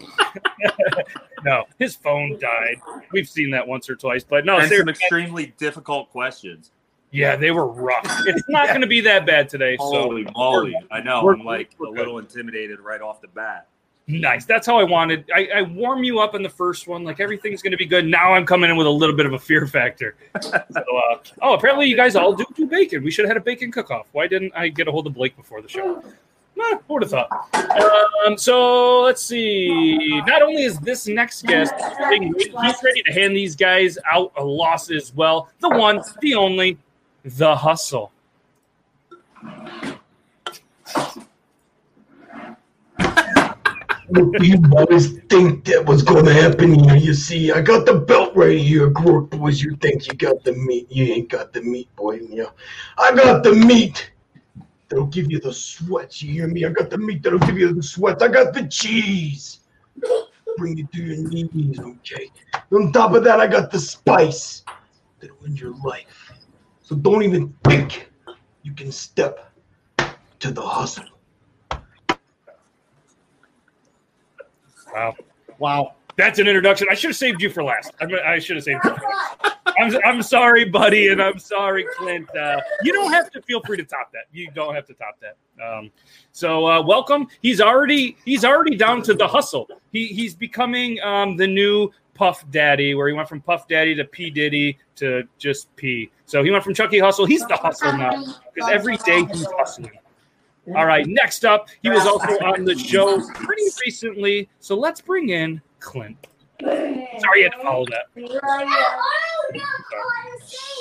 no, 1.44 1.64
his 1.78 1.94
phone 1.94 2.38
died. 2.38 2.80
We've 3.12 3.28
seen 3.28 3.50
that 3.50 3.66
once 3.66 3.88
or 3.90 3.96
twice, 3.96 4.24
but 4.24 4.44
no, 4.44 4.58
and 4.58 4.70
some 4.70 4.88
extremely 4.88 5.54
difficult 5.58 6.10
questions. 6.10 6.70
Yeah, 7.10 7.36
they 7.36 7.50
were 7.50 7.66
rough. 7.66 8.06
It's 8.26 8.48
not 8.48 8.66
yeah. 8.66 8.72
going 8.72 8.80
to 8.80 8.86
be 8.86 9.02
that 9.02 9.26
bad 9.26 9.48
today. 9.48 9.76
Holy 9.78 10.24
so 10.24 10.30
moly! 10.34 10.74
I 10.90 11.00
know. 11.00 11.28
I'm 11.28 11.44
like 11.44 11.70
a 11.78 11.90
little 11.90 12.18
intimidated 12.18 12.80
right 12.80 13.00
off 13.00 13.20
the 13.20 13.28
bat. 13.28 13.68
Nice. 14.08 14.44
That's 14.44 14.66
how 14.66 14.78
I 14.78 14.82
wanted. 14.82 15.24
I, 15.34 15.48
I 15.54 15.62
warm 15.62 16.02
you 16.02 16.18
up 16.18 16.34
in 16.34 16.42
the 16.42 16.48
first 16.48 16.88
one, 16.88 17.04
like 17.04 17.20
everything's 17.20 17.62
going 17.62 17.70
to 17.70 17.76
be 17.76 17.86
good. 17.86 18.06
Now 18.06 18.34
I'm 18.34 18.44
coming 18.44 18.68
in 18.68 18.76
with 18.76 18.86
a 18.86 18.90
little 18.90 19.14
bit 19.14 19.26
of 19.26 19.32
a 19.32 19.38
fear 19.38 19.66
factor. 19.66 20.16
so, 20.40 20.56
uh, 20.56 21.18
oh, 21.40 21.54
apparently 21.54 21.86
you 21.86 21.96
guys 21.96 22.16
all 22.16 22.34
do 22.34 22.44
do 22.56 22.66
bacon. 22.66 23.04
We 23.04 23.10
should 23.10 23.24
have 23.24 23.30
had 23.30 23.36
a 23.36 23.44
bacon 23.44 23.70
cook-off. 23.70 24.08
Why 24.12 24.26
didn't 24.26 24.52
I 24.56 24.68
get 24.68 24.88
a 24.88 24.92
hold 24.92 25.06
of 25.06 25.14
Blake 25.14 25.36
before 25.36 25.62
the 25.62 25.68
show? 25.68 26.02
Eh, 26.72 26.78
who 26.86 26.94
would 26.94 27.02
have 27.02 27.10
thought? 27.10 27.48
Um, 28.26 28.36
so 28.36 29.02
let's 29.02 29.22
see. 29.22 30.20
Not 30.26 30.42
only 30.42 30.64
is 30.64 30.78
this 30.78 31.06
next 31.06 31.44
guest, 31.46 31.74
he's 31.76 32.82
ready 32.82 33.02
to 33.02 33.12
hand 33.12 33.36
these 33.36 33.56
guys 33.56 33.98
out 34.10 34.32
a 34.36 34.44
loss 34.44 34.90
as 34.90 35.14
well. 35.14 35.48
The 35.60 35.70
one, 35.70 36.02
the 36.20 36.34
only, 36.34 36.78
the 37.24 37.54
hustle. 37.54 38.12
You 44.40 44.58
boys 44.58 45.18
think 45.30 45.64
that 45.64 45.84
was 45.86 46.02
going 46.02 46.26
to 46.26 46.34
happen 46.34 46.74
here? 46.74 46.96
You 46.96 47.14
see, 47.14 47.50
I 47.50 47.62
got 47.62 47.86
the 47.86 47.94
belt 47.94 48.36
right 48.36 48.58
here, 48.58 48.90
Groot 48.90 49.30
boys. 49.30 49.62
You 49.62 49.74
think 49.76 50.06
you 50.06 50.12
got 50.12 50.44
the 50.44 50.52
meat? 50.52 50.86
You 50.90 51.14
ain't 51.14 51.30
got 51.30 51.54
the 51.54 51.62
meat, 51.62 51.88
boy. 51.96 52.20
Yeah, 52.28 52.50
I 52.98 53.14
got 53.14 53.42
the 53.42 53.54
meat 53.54 54.11
that'll 54.92 55.06
give 55.06 55.32
you 55.32 55.40
the 55.40 55.52
sweats. 55.52 56.22
You 56.22 56.32
hear 56.32 56.48
me? 56.48 56.66
I 56.66 56.68
got 56.68 56.90
the 56.90 56.98
meat 56.98 57.22
that'll 57.22 57.38
give 57.38 57.58
you 57.58 57.72
the 57.72 57.82
sweats. 57.82 58.22
I 58.22 58.28
got 58.28 58.52
the 58.52 58.68
cheese. 58.68 59.60
Bring 60.58 60.76
you 60.76 60.86
to 60.92 61.02
your 61.02 61.28
knees, 61.30 61.80
okay? 61.80 62.30
On 62.72 62.92
top 62.92 63.14
of 63.14 63.24
that, 63.24 63.40
I 63.40 63.46
got 63.46 63.70
the 63.70 63.78
spice 63.78 64.64
that'll 65.18 65.46
end 65.46 65.58
your 65.58 65.74
life. 65.82 66.34
So 66.82 66.94
don't 66.94 67.22
even 67.22 67.54
think 67.64 68.10
you 68.64 68.74
can 68.74 68.92
step 68.92 69.50
to 70.40 70.50
the 70.50 70.60
hustle. 70.60 71.04
Wow. 74.92 75.14
Wow. 75.58 75.94
That's 76.16 76.38
an 76.38 76.46
introduction. 76.46 76.88
I 76.90 76.94
should 76.94 77.10
have 77.10 77.16
saved 77.16 77.40
you 77.42 77.50
for 77.50 77.62
last. 77.62 77.92
I, 78.00 78.34
I 78.34 78.38
should 78.38 78.56
have 78.56 78.64
saved 78.64 78.84
you. 78.84 78.94
I'm, 79.78 79.96
I'm 80.04 80.22
sorry, 80.22 80.64
buddy, 80.64 81.08
and 81.08 81.22
I'm 81.22 81.38
sorry, 81.38 81.86
Clint. 81.96 82.28
Uh, 82.36 82.60
you 82.82 82.92
don't 82.92 83.12
have 83.12 83.30
to 83.30 83.42
feel 83.42 83.62
free 83.62 83.78
to 83.78 83.84
top 83.84 84.12
that. 84.12 84.24
You 84.32 84.50
don't 84.50 84.74
have 84.74 84.86
to 84.86 84.94
top 84.94 85.18
that. 85.20 85.36
Um, 85.62 85.90
so 86.32 86.66
uh, 86.66 86.82
welcome. 86.82 87.26
He's 87.40 87.60
already 87.60 88.16
he's 88.24 88.44
already 88.44 88.76
down 88.76 89.02
to 89.02 89.14
the 89.14 89.26
hustle. 89.26 89.68
He 89.90 90.06
he's 90.08 90.34
becoming 90.34 91.00
um, 91.00 91.36
the 91.36 91.46
new 91.46 91.90
Puff 92.14 92.44
Daddy, 92.50 92.94
where 92.94 93.08
he 93.08 93.14
went 93.14 93.28
from 93.28 93.40
Puff 93.40 93.66
Daddy 93.66 93.94
to 93.94 94.04
P 94.04 94.30
Diddy 94.30 94.78
to 94.96 95.22
just 95.38 95.74
P. 95.76 96.10
So 96.26 96.44
he 96.44 96.50
went 96.50 96.62
from 96.62 96.74
Chucky 96.74 96.98
Hustle. 96.98 97.26
He's 97.26 97.44
the 97.46 97.56
hustle 97.56 97.96
now 97.96 98.12
because 98.54 98.70
every 98.70 98.96
day 98.98 99.24
he's 99.24 99.46
hustling. 99.52 99.98
All 100.76 100.86
right. 100.86 101.06
Next 101.06 101.44
up, 101.44 101.68
he 101.82 101.88
was 101.88 102.06
also 102.06 102.28
on 102.44 102.64
the 102.64 102.76
show 102.76 103.20
pretty 103.34 103.64
recently. 103.84 104.48
So 104.60 104.76
let's 104.76 105.00
bring 105.00 105.30
in 105.30 105.60
Clint. 105.82 106.26
Sorry, 106.62 107.38
you 107.40 107.44
had 107.44 107.52
to 107.52 107.62
follow 107.62 107.84
that. 107.86 108.06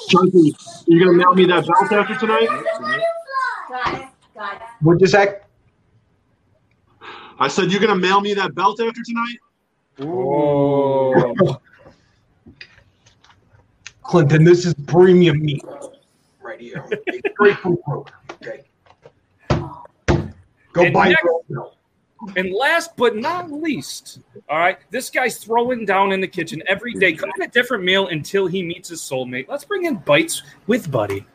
Chunky, 0.10 0.54
you 0.88 1.00
gonna 1.00 1.14
mail 1.18 1.34
me 1.34 1.46
that 1.46 1.66
belt 1.66 1.92
after 1.92 2.16
tonight? 2.16 2.48
What'd 4.82 5.02
you 5.02 5.08
say? 5.08 5.40
I 7.40 7.48
said 7.48 7.72
you're 7.72 7.82
gonna 7.82 7.96
mail 7.96 8.22
me 8.22 8.34
that 8.36 8.54
belt 8.54 8.80
after 8.80 9.02
tonight. 9.04 9.38
Oh. 10.02 11.60
Clinton, 14.04 14.44
this 14.44 14.66
is 14.66 14.74
premium 14.88 15.42
meat 15.42 15.64
right 16.42 16.60
here. 16.60 16.86
It's 16.92 17.30
Straight 17.34 17.58
from 17.58 17.78
Kroger. 17.78 18.10
Okay. 18.34 18.64
Go 20.74 20.84
And 20.84 20.94
buy 20.94 21.10
next- 21.10 21.24
your 21.24 21.34
own 21.34 21.42
belt. 21.50 21.78
And 22.36 22.54
last 22.54 22.96
but 22.96 23.16
not 23.16 23.52
least, 23.52 24.20
all 24.50 24.60
right, 24.60 24.78
this 24.90 25.10
guy's 25.10 25.38
throwing 25.38 25.86
down 25.86 26.12
in 26.12 26.22
the 26.22 26.28
kitchen 26.28 26.62
every 26.68 26.94
day, 26.94 27.14
cooking 27.14 27.44
a 27.44 27.48
different 27.48 27.84
meal 27.84 28.08
until 28.08 28.48
he 28.48 28.64
meets 28.64 28.90
his 28.90 29.02
soulmate. 29.02 29.48
Let's 29.48 29.66
bring 29.66 29.86
in 29.86 29.96
Bites 29.96 30.44
with 30.68 30.92
Buddy. 30.92 31.26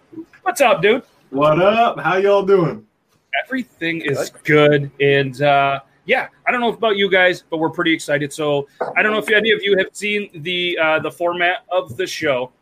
What's 0.43 0.61
up, 0.61 0.83
dude? 0.83 1.03
What 1.31 1.61
up? 1.61 1.99
How 1.99 2.17
y'all 2.17 2.43
doing? 2.43 2.87
Everything 3.45 4.01
is 4.03 4.31
good. 4.45 4.91
And 5.01 5.43
uh, 5.43 5.81
yeah, 6.07 6.29
I 6.47 6.53
don't 6.53 6.61
know 6.61 6.73
about 6.73 6.97
you 6.97 7.11
guys, 7.11 7.43
but 7.43 7.59
we're 7.59 7.71
pretty 7.71 7.93
excited. 7.93 8.33
So 8.33 8.69
I 8.97 9.03
don't 9.03 9.13
know 9.13 9.19
if 9.19 9.31
any 9.31 9.51
of 9.51 9.63
you 9.63 9.77
have 9.79 9.89
seen 9.93 10.31
the 10.43 10.79
uh, 10.81 10.99
the 11.01 11.11
format 11.11 11.65
of 11.71 11.97
the 11.97 12.07
show. 12.07 12.53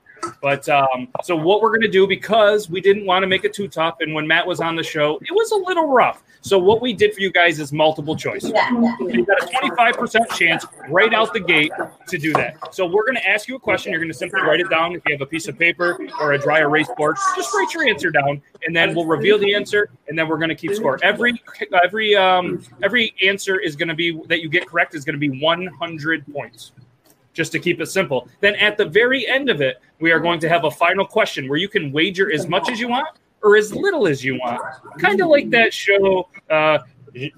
But 0.41 0.67
um, 0.71 1.09
so 1.23 1.37
what 1.37 1.61
we're 1.61 1.77
gonna 1.77 1.89
do 1.89 2.07
because 2.07 2.71
we 2.71 2.81
didn't 2.81 3.05
want 3.05 3.23
to 3.23 3.27
make 3.27 3.45
it 3.45 3.53
too 3.53 3.69
tough, 3.69 3.97
and 4.01 4.15
when 4.15 4.27
Matt 4.27 4.47
was 4.47 4.61
on 4.61 4.75
the 4.75 4.83
show, 4.83 5.19
it 5.19 5.33
was 5.33 5.53
a 5.53 5.57
little 5.57 5.89
rough. 5.89 6.24
So 6.45 6.59
what 6.59 6.83
we 6.83 6.93
did 6.93 7.15
for 7.15 7.21
you 7.21 7.33
guys 7.33 7.59
is 7.59 7.73
multiple 7.73 8.15
choice. 8.15 8.45
You've 8.45 8.53
got 9.27 9.43
a 9.43 9.47
25% 9.47 10.29
chance 10.37 10.67
right 10.91 11.15
out 11.15 11.33
the 11.33 11.41
gate 11.41 11.73
to 12.07 12.19
do 12.19 12.35
that. 12.35 12.75
So 12.75 12.85
we're 12.85 13.07
going 13.07 13.17
to 13.17 13.27
ask 13.27 13.49
you 13.49 13.57
a 13.57 13.59
question. 13.59 13.93
You're 13.93 14.01
going 14.03 14.13
to 14.13 14.19
simply 14.19 14.43
write 14.43 14.61
it 14.61 14.69
down. 14.69 14.95
If 14.95 15.01
you 15.07 15.15
have 15.15 15.23
a 15.23 15.27
piece 15.27 15.49
of 15.49 15.59
paper 15.59 15.99
or 16.21 16.35
a 16.35 16.39
dry 16.39 16.59
erase 16.59 16.91
board, 16.99 17.17
just 17.35 17.55
write 17.55 17.73
your 17.73 17.89
answer 17.89 18.11
down, 18.11 18.43
and 18.67 18.77
then 18.77 18.95
we'll 18.95 19.07
reveal 19.07 19.39
the 19.39 19.55
answer, 19.55 19.89
and 20.07 20.19
then 20.19 20.29
we're 20.29 20.37
going 20.37 20.51
to 20.51 20.55
keep 20.55 20.75
score. 20.75 20.99
Every 21.03 21.33
every 21.83 22.15
um 22.15 22.63
every 22.83 23.15
answer 23.25 23.59
is 23.59 23.75
going 23.75 23.89
to 23.89 23.95
be 23.95 24.21
that 24.27 24.43
you 24.43 24.51
get 24.51 24.69
correct 24.69 24.95
is 24.95 25.03
going 25.03 25.19
to 25.19 25.19
be 25.19 25.41
100 25.41 26.31
points. 26.31 26.73
Just 27.33 27.53
to 27.53 27.59
keep 27.59 27.81
it 27.81 27.87
simple. 27.87 28.29
Then 28.41 28.55
at 28.57 28.77
the 28.77 28.85
very 28.85 29.27
end 29.27 29.49
of 29.49 29.63
it, 29.63 29.81
we 29.99 30.13
are 30.13 30.21
going 30.21 30.41
to 30.41 30.49
have 30.51 30.65
a 30.65 30.71
final 30.71 31.07
question 31.07 31.49
where 31.49 31.59
you 31.59 31.69
can 31.69 31.91
wager 31.91 32.31
as 32.31 32.47
much 32.47 32.69
as 32.69 32.79
you 32.79 32.89
want 32.89 33.09
or 33.45 33.57
as 33.57 33.75
little 33.75 34.09
as 34.09 34.25
you 34.25 34.37
want. 34.37 34.61
Kind 34.99 35.21
of 35.21 35.29
like 35.29 35.51
that 35.51 35.73
show 35.73 36.29
uh, 36.51 36.79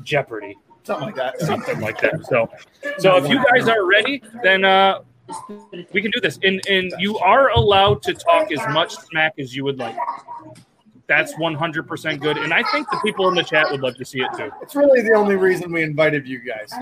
Jeopardy 0.03 0.57
Something 0.85 1.07
like 1.07 1.17
that. 1.17 1.41
something 1.41 1.81
like 1.81 2.01
that. 2.01 2.25
So, 2.27 2.49
so 2.99 3.17
if 3.17 3.29
you 3.29 3.45
guys 3.53 3.69
are 3.69 3.85
ready, 3.85 4.23
then 4.45 4.65
uh, 4.65 5.01
we 5.93 6.01
can 6.01 6.13
do 6.13 6.21
this. 6.21 6.39
And 6.45 6.65
and 6.69 6.93
you 7.01 7.19
are 7.19 7.51
allowed 7.51 8.03
to 8.05 8.15
talk 8.15 8.53
as 8.53 8.61
much 8.73 8.95
smack 8.95 9.35
as 9.39 9.55
you 9.55 9.65
would 9.65 9.79
like. 9.79 9.97
That's 11.09 11.35
100% 11.35 12.21
good. 12.21 12.37
And 12.37 12.53
I 12.53 12.65
think 12.73 12.91
the 12.91 12.99
people 13.05 13.29
in 13.29 13.35
the 13.35 13.43
chat 13.43 13.71
would 13.71 13.81
love 13.81 13.97
to 13.97 14.05
see 14.05 14.21
it 14.21 14.29
too. 14.37 14.51
It's 14.61 14.75
really 14.75 15.03
the 15.03 15.15
only 15.15 15.37
reason 15.37 15.73
we 15.73 15.83
invited 15.83 16.27
you 16.27 16.41
guys. 16.41 16.73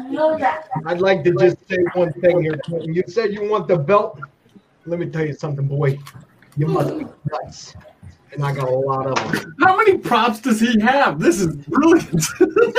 I'd 0.87 1.00
like 1.00 1.24
to 1.24 1.34
just 1.34 1.56
say 1.68 1.78
one 1.94 2.12
thing 2.14 2.42
here, 2.42 2.58
Clinton. 2.64 2.94
You 2.94 3.02
said 3.06 3.32
you 3.32 3.50
want 3.50 3.68
the 3.68 3.76
belt. 3.76 4.20
Let 4.87 4.98
me 4.98 5.06
tell 5.06 5.26
you 5.26 5.34
something, 5.34 5.66
boy. 5.66 5.98
You 6.56 6.66
must 6.68 6.98
be 6.98 7.06
nuts. 7.30 7.74
And 8.35 8.44
I 8.44 8.53
got 8.53 8.68
a 8.68 8.70
lot 8.70 9.07
of 9.07 9.33
them. 9.33 9.55
How 9.61 9.77
many 9.77 9.99
props 9.99 10.40
does 10.40 10.61
he 10.61 10.81
have? 10.81 11.20
This 11.20 11.40
is 11.40 11.57
brilliant. 11.57 12.25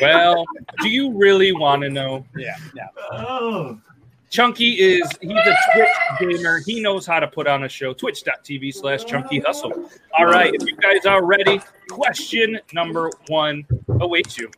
Well, 0.00 0.44
do 0.82 0.90
you 0.90 1.16
really 1.16 1.52
want 1.52 1.82
to 1.82 1.88
know? 1.88 2.26
Yeah, 2.36 2.54
yeah. 2.74 2.88
oh. 3.12 3.80
Chunky 4.28 4.74
is 4.74 5.02
he's 5.20 5.32
a 5.32 5.56
Twitch 5.74 5.88
gamer. 6.20 6.60
He 6.64 6.80
knows 6.80 7.04
how 7.04 7.18
to 7.18 7.26
put 7.26 7.48
on 7.48 7.64
a 7.64 7.68
show. 7.68 7.92
Twitch.tv 7.92 8.72
slash 8.72 9.04
Chunky 9.04 9.40
Hustle. 9.40 9.90
All 10.16 10.26
right, 10.26 10.54
if 10.54 10.66
you 10.66 10.76
guys 10.76 11.04
are 11.04 11.24
ready, 11.24 11.60
question 11.88 12.60
number 12.72 13.10
one 13.26 13.66
oh, 13.88 13.98
awaits 14.02 14.38
you. 14.38 14.48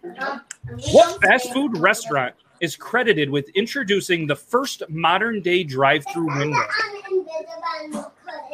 What 0.91 1.23
fast 1.23 1.53
food 1.55 1.79
restaurant 1.79 2.35
is 2.62 2.77
credited 2.77 3.29
with 3.29 3.48
introducing 3.51 4.27
the 4.27 4.37
first 4.37 4.85
modern 4.88 5.42
day 5.42 5.64
drive 5.64 6.05
through 6.12 6.35
window? 6.38 6.62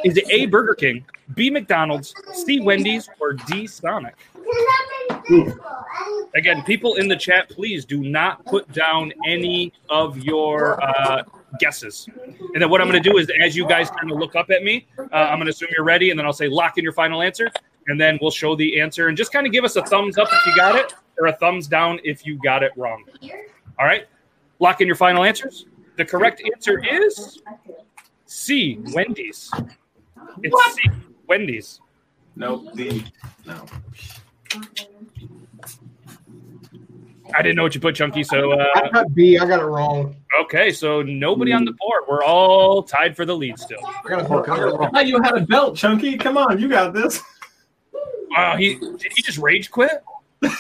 Is 0.03 0.17
it 0.17 0.25
A, 0.31 0.47
Burger 0.47 0.75
King, 0.75 1.05
B, 1.35 1.51
McDonald's, 1.51 2.15
C, 2.33 2.59
Wendy's, 2.59 3.09
or 3.21 3.35
D, 3.35 3.67
Sonic? 3.67 4.17
Again, 6.35 6.63
people 6.65 6.95
in 6.95 7.07
the 7.07 7.17
chat, 7.17 7.51
please 7.51 7.85
do 7.85 8.03
not 8.03 8.45
put 8.47 8.71
down 8.73 9.13
any 9.27 9.75
of 9.91 10.19
your 10.19 10.83
uh, 10.83 11.23
guesses. 11.61 12.09
And 12.55 12.63
then 12.63 12.71
what 12.71 12.81
I'm 12.81 12.89
going 12.89 13.03
to 13.03 13.11
do 13.11 13.19
is, 13.19 13.31
as 13.43 13.55
you 13.55 13.69
guys 13.69 13.91
kind 13.91 14.11
of 14.11 14.19
look 14.19 14.37
up 14.37 14.51
at 14.51 14.63
me, 14.63 14.87
uh, 14.99 15.05
I'm 15.13 15.37
going 15.37 15.47
to 15.47 15.51
assume 15.51 15.69
you're 15.77 15.85
ready, 15.85 16.11
and 16.11 16.19
then 16.19 16.25
I'll 16.25 16.33
say 16.33 16.49
lock 16.49 16.79
in 16.79 16.85
your 16.85 16.95
final 16.95 17.21
answer, 17.21 17.51
and 17.89 18.01
then 18.01 18.19
we'll 18.23 18.31
show 18.31 18.57
the 18.57 18.81
answer, 18.81 19.09
and 19.09 19.17
just 19.17 19.33
kind 19.33 19.47
of 19.47 19.53
give 19.53 19.65
us 19.65 19.77
a 19.77 19.83
thumbs 19.83 20.17
up 20.17 20.29
if 20.33 20.47
you 20.47 20.57
got 20.57 20.77
it, 20.77 20.95
or 21.19 21.27
a 21.27 21.33
thumbs 21.33 21.67
down 21.67 22.01
if 22.05 22.25
you 22.25 22.39
got 22.43 22.63
it 22.63 22.73
wrong. 22.77 23.05
All 23.79 23.87
right, 23.87 24.07
lock 24.59 24.81
in 24.81 24.87
your 24.87 24.97
final 24.97 25.25
answers. 25.25 25.67
The 25.97 26.05
correct 26.05 26.43
answer 26.53 26.83
is 26.85 27.43
C, 28.27 28.79
Wendy's. 28.93 29.51
It's 30.43 30.75
C, 30.75 30.83
Wendy's. 31.29 31.81
Nope. 32.37 32.73
The 32.75 33.05
no. 33.47 33.67
I 37.35 37.43
didn't 37.43 37.57
know 37.57 37.63
what 37.63 37.75
you 37.75 37.81
put, 37.81 37.95
Chunky. 37.95 38.25
So 38.25 38.53
uh, 38.53 38.67
I 38.75 38.89
got 38.91 39.15
B. 39.15 39.39
I 39.39 39.47
got 39.47 39.61
it 39.61 39.65
wrong. 39.65 40.17
okay, 40.41 40.73
so 40.73 41.03
nobody 41.03 41.53
on 41.53 41.65
the 41.65 41.73
board. 41.73 42.05
We're 42.09 42.25
all 42.25 42.83
tied 42.83 43.15
for 43.17 43.27
the 43.27 43.37
lead 43.37 43.59
still. 43.59 43.81
I 43.85 44.09
got 44.09 44.25
it 44.25 44.29
wrong. 44.31 44.43
I 44.43 44.47
got 44.47 44.59
it 44.59 44.63
I 44.63 44.77
wrong. 44.77 44.91
thought 44.93 45.07
you 45.07 45.23
had 45.23 45.37
a 45.37 45.41
belt, 45.47 45.77
Chunky. 45.77 46.17
Come 46.17 46.39
on, 46.39 46.59
you 46.59 46.69
got 46.69 46.95
this. 46.95 47.23
Wow, 48.31 48.57
he 48.57 48.75
did 48.77 49.13
he 49.15 49.23
just 49.23 49.39
rage 49.39 49.71
quit? 49.71 50.03
Did 50.41 50.53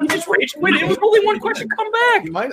he 0.00 0.08
just 0.08 0.28
rage 0.28 0.54
quit? 0.54 0.74
It 0.74 0.88
was 0.88 0.98
only 1.02 1.24
one 1.24 1.40
question. 1.40 1.68
Come 1.68 1.90
back. 1.90 2.24
You 2.24 2.32
might 2.32 2.52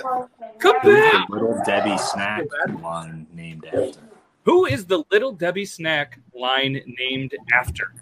Come 0.58 0.76
back. 0.82 1.28
Little 1.28 1.60
Debbie 1.64 1.98
snack 1.98 2.44
line 2.82 3.26
named 3.32 3.66
after. 3.66 4.00
Who 4.44 4.64
is 4.64 4.86
the 4.86 5.04
Little 5.10 5.32
Debbie 5.32 5.64
snack 5.64 6.20
line 6.34 6.80
named 6.98 7.34
after? 7.52 7.92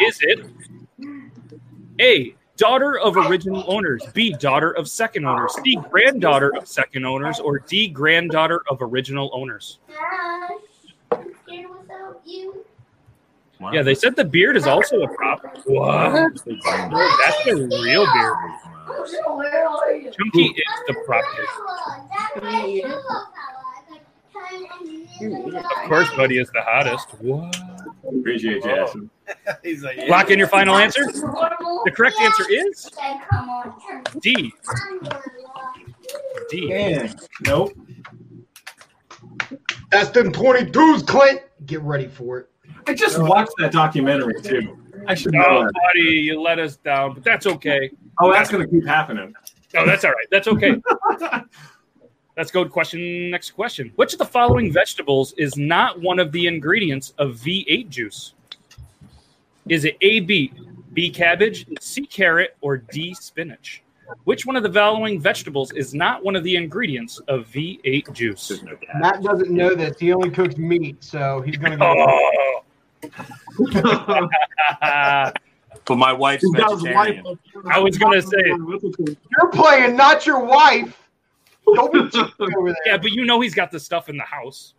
Is 0.00 0.18
it 0.22 0.46
A, 2.00 2.34
daughter 2.56 2.98
of 2.98 3.16
original 3.16 3.64
owners, 3.66 4.02
B, 4.12 4.34
daughter 4.38 4.72
of 4.72 4.88
second 4.88 5.24
owners, 5.24 5.54
C, 5.62 5.78
granddaughter 5.90 6.52
of 6.56 6.66
second 6.66 7.04
owners, 7.04 7.40
or 7.40 7.58
D, 7.60 7.88
granddaughter 7.88 8.62
of 8.68 8.78
original 8.82 9.30
owners? 9.32 9.78
Wow. 13.62 13.70
Yeah, 13.72 13.82
they 13.82 13.94
said 13.94 14.16
the 14.16 14.24
beard 14.24 14.56
is 14.56 14.66
also 14.66 15.02
a 15.02 15.08
prop. 15.14 15.40
What? 15.66 16.12
That's 16.12 17.44
the 17.44 17.68
real 17.84 18.04
beard. 18.12 18.36
Chunky 20.12 20.46
is 20.46 20.64
the 20.88 20.94
prop. 21.06 21.24
Of 25.22 25.88
course, 25.88 26.10
Buddy 26.16 26.38
is 26.38 26.50
the 26.50 26.62
hottest. 26.62 27.08
What? 27.20 27.56
Appreciate 28.04 28.64
you, 28.64 28.70
Ashton. 28.72 29.10
he's 29.62 29.84
like 29.84 30.08
Lock 30.08 30.30
in 30.30 30.40
your 30.40 30.48
final 30.48 30.74
answer. 30.74 31.04
The 31.04 31.92
correct 31.94 32.16
answer 32.20 32.44
is 32.50 32.90
D. 34.20 34.52
D? 36.50 36.66
Man, 36.66 37.14
nope. 37.46 37.72
That's 39.92 40.10
them 40.10 40.32
22s, 40.32 41.06
Clint. 41.06 41.42
Get 41.64 41.80
ready 41.82 42.08
for 42.08 42.38
it. 42.38 42.51
I 42.86 42.94
just 42.94 43.18
watched 43.20 43.52
that 43.58 43.72
documentary 43.72 44.40
too. 44.42 44.78
I 45.06 45.14
should 45.14 45.32
know 45.32 45.44
Oh, 45.46 45.62
that. 45.64 45.72
buddy, 45.94 46.00
you 46.16 46.40
let 46.40 46.58
us 46.58 46.76
down, 46.76 47.14
but 47.14 47.24
that's 47.24 47.46
okay. 47.46 47.90
Oh, 48.20 48.32
that's 48.32 48.50
gonna 48.50 48.66
keep 48.66 48.86
happening. 48.86 49.34
No, 49.74 49.86
that's 49.86 50.04
all 50.04 50.12
right. 50.12 50.26
That's 50.30 50.48
okay. 50.48 50.76
Let's 52.36 52.50
go 52.50 52.64
to 52.64 52.70
question. 52.70 53.30
Next 53.30 53.50
question. 53.50 53.92
Which 53.96 54.12
of 54.14 54.18
the 54.18 54.24
following 54.24 54.72
vegetables 54.72 55.32
is 55.34 55.56
not 55.56 56.00
one 56.00 56.18
of 56.18 56.32
the 56.32 56.46
ingredients 56.46 57.12
of 57.18 57.32
V8 57.36 57.88
juice? 57.90 58.34
Is 59.68 59.84
it 59.84 59.96
A 60.00 60.20
beet, 60.20 60.54
B 60.94 61.10
cabbage, 61.10 61.66
C 61.80 62.06
carrot, 62.06 62.56
or 62.62 62.78
D 62.78 63.12
spinach? 63.14 63.82
Which 64.24 64.44
one 64.46 64.56
of 64.56 64.62
the 64.62 64.72
following 64.72 65.20
vegetables 65.20 65.72
is 65.72 65.94
not 65.94 66.24
one 66.24 66.34
of 66.36 66.42
the 66.44 66.56
ingredients 66.56 67.18
of 67.28 67.46
V8 67.48 68.12
juice? 68.12 68.62
No. 68.62 68.76
Matt 68.98 69.22
doesn't 69.22 69.50
know 69.50 69.74
this. 69.74 69.98
He 69.98 70.12
only 70.12 70.30
cooks 70.30 70.56
meat, 70.56 71.02
so 71.04 71.40
he's 71.42 71.56
gonna 71.58 71.76
go. 71.76 71.94
Oh. 71.96 72.64
But 75.84 75.96
my 75.96 76.12
wife's 76.12 76.44
He's 76.44 76.52
got 76.52 76.70
his 76.70 76.82
wife 76.82 76.94
vegetarian. 76.94 77.26
up 77.26 77.38
here. 77.52 77.62
I 77.72 77.78
was 77.80 77.98
gonna 77.98 78.22
say- 78.22 78.36
You're 78.46 79.50
playing, 79.52 79.96
not 79.96 80.24
your 80.26 80.44
wife. 80.44 80.96
Don't 81.74 81.92
be 81.92 81.98
over 82.56 82.68
there. 82.70 82.76
yeah, 82.86 82.96
but 82.98 83.10
you 83.10 83.24
know 83.24 83.40
he's 83.40 83.54
got 83.54 83.72
the 83.72 83.80
stuff 83.80 84.08
in 84.08 84.16
the 84.16 84.22
house. 84.22 84.74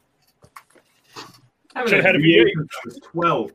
I 1.75 1.81
Should've 1.85 2.05
had 2.05 2.07
had 2.15 2.15
a 2.15 2.19
V8. 2.19 2.45
V8 2.45 2.51
since 2.55 2.69
I 2.73 2.79
was 2.85 2.99
Twelve. 3.03 3.51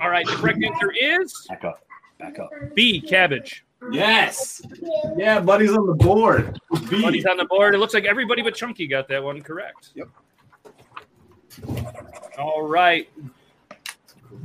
All 0.00 0.08
right, 0.08 0.24
the 0.26 0.32
correct 0.36 0.62
answer 0.64 0.90
is 0.98 1.46
Back 1.50 1.64
up. 1.64 1.84
Back 2.18 2.38
up. 2.38 2.48
B 2.74 3.00
cabbage. 3.00 3.64
Yes. 3.90 4.62
Yeah, 5.16 5.40
buddy's 5.40 5.72
on 5.72 5.86
the 5.86 5.94
board. 5.94 6.58
V. 6.72 7.02
Buddy's 7.02 7.26
on 7.26 7.36
the 7.36 7.44
board. 7.46 7.74
It 7.74 7.78
looks 7.78 7.92
like 7.94 8.04
everybody 8.04 8.40
but 8.40 8.54
Chunky 8.54 8.86
got 8.86 9.06
that 9.08 9.22
one 9.22 9.42
correct. 9.42 9.90
Yep. 9.96 10.08
All 12.38 12.62
right. 12.62 13.08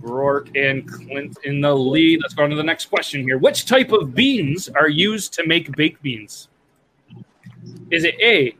Rourke 0.01 0.55
and 0.55 0.87
Clint 0.87 1.37
in 1.43 1.61
the 1.61 1.75
lead. 1.75 2.21
Let's 2.21 2.33
go 2.33 2.43
on 2.43 2.49
to 2.49 2.55
the 2.55 2.63
next 2.63 2.85
question 2.85 3.23
here. 3.23 3.37
Which 3.37 3.65
type 3.65 3.91
of 3.91 4.13
beans 4.13 4.69
are 4.69 4.89
used 4.89 5.33
to 5.33 5.45
make 5.45 5.75
baked 5.75 6.01
beans? 6.01 6.49
Is 7.91 8.03
it 8.03 8.15
A, 8.21 8.55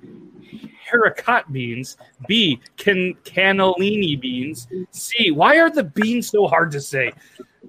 haricot 0.92 1.52
beans, 1.52 1.98
B, 2.28 2.60
can 2.78 3.14
cannellini 3.24 4.20
beans, 4.20 4.68
C, 4.92 5.32
why 5.32 5.60
are 5.60 5.70
the 5.70 5.84
beans 5.84 6.30
so 6.30 6.48
hard 6.48 6.72
to 6.72 6.82
say? 6.82 7.12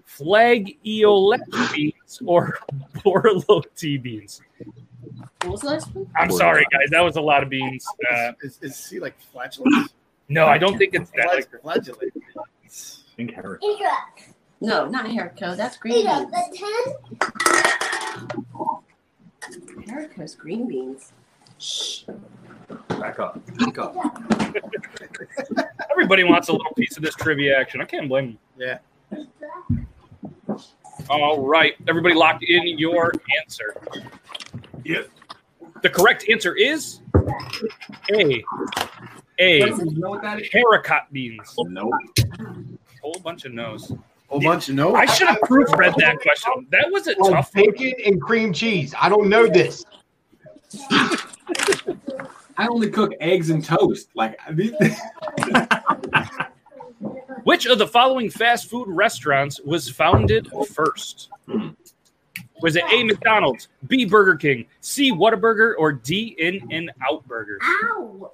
Flageolet 0.07 1.73
beans 1.75 2.23
or 2.25 2.59
borlotti 2.97 4.01
beans? 4.03 4.41
What 5.43 5.53
was 5.53 5.61
the 5.61 5.67
last 5.69 5.95
one? 5.95 6.11
I'm 6.17 6.31
sorry, 6.31 6.65
guys. 6.73 6.91
That 6.91 7.01
was 7.01 7.17
a 7.17 7.21
lot 7.21 7.43
of 7.43 7.49
beans. 7.49 7.87
Uh, 8.11 8.33
Is, 8.43 8.59
is 8.63 8.89
he 8.89 8.99
like 8.99 9.19
flatulence? 9.21 9.91
no, 10.29 10.47
I 10.47 10.59
don't 10.59 10.77
think 10.79 10.95
it's 10.95 11.11
that. 11.17 11.29
Like, 11.29 11.51
Flatulate. 11.63 12.13
Think 13.19 13.35
Harry. 13.35 13.59
No, 14.61 14.89
not 14.89 15.07
Herico. 15.07 15.57
That's 15.57 15.77
green 15.77 16.07
beans. 16.07 16.33
Herico's 19.87 20.35
green 20.35 20.69
beans. 20.69 21.13
Shh. 21.59 22.05
Back 22.89 23.19
up. 23.19 23.41
Back 23.57 23.79
up. 23.79 23.95
everybody 25.91 26.23
wants 26.25 26.49
a 26.49 26.53
little 26.53 26.73
piece 26.75 26.97
of 26.97 27.03
this 27.03 27.15
trivia 27.15 27.59
action. 27.59 27.81
I 27.81 27.85
can't 27.85 28.09
blame 28.09 28.39
them. 28.57 28.79
Yeah. 29.11 29.27
All 31.11 31.45
right, 31.45 31.75
everybody, 31.89 32.15
locked 32.15 32.45
in 32.45 32.79
your 32.79 33.13
answer. 33.41 33.75
Yep. 34.85 35.09
The 35.83 35.91
correct 35.91 36.29
answer 36.29 36.55
is 36.55 37.01
A. 38.13 38.45
A. 39.39 39.59
You 39.59 39.77
know 39.93 40.11
what 40.11 40.23
that 40.23 40.43
is? 40.43 40.49
Haricot 40.51 41.11
beans. 41.13 41.55
Nope. 41.59 41.93
Whole 43.03 43.19
bunch 43.23 43.45
of 43.45 43.53
no's. 43.53 43.93
Whole 44.29 44.41
bunch 44.41 44.69
of 44.69 44.75
no. 44.75 44.95
I 44.95 45.07
should 45.07 45.29
have 45.29 45.39
proofread 45.41 45.95
that 45.97 46.21
question. 46.21 46.67
That 46.71 46.91
was 46.91 47.07
a 47.07 47.15
Like 47.19 47.33
tough 47.33 47.55
one. 47.55 47.65
bacon 47.65 47.93
and 48.05 48.21
cream 48.21 48.53
cheese. 48.53 48.95
I 49.01 49.09
don't 49.09 49.29
know 49.29 49.47
this. 49.47 49.85
I 52.59 52.67
only 52.69 52.91
cook 52.91 53.13
eggs 53.21 53.51
and 53.51 53.65
toast. 53.65 54.09
Like 54.15 54.39
these- 54.53 54.75
Which 57.45 57.67
of 57.67 57.79
the 57.79 57.87
following 57.87 58.29
fast 58.29 58.69
food 58.69 58.89
restaurants 58.89 59.61
was 59.61 59.89
founded 59.89 60.51
first? 60.75 61.31
Was 62.61 62.77
it 62.77 62.85
A. 62.93 63.05
McDonald's, 63.05 63.69
B. 63.87 64.05
Burger 64.05 64.35
King, 64.35 64.67
C. 64.81 65.13
Whataburger, 65.13 65.75
or 65.79 65.93
D. 65.93 66.35
In 66.39 66.61
and 66.71 66.91
Out 67.09 67.27
Burger? 67.27 67.59
Ow! 67.63 68.33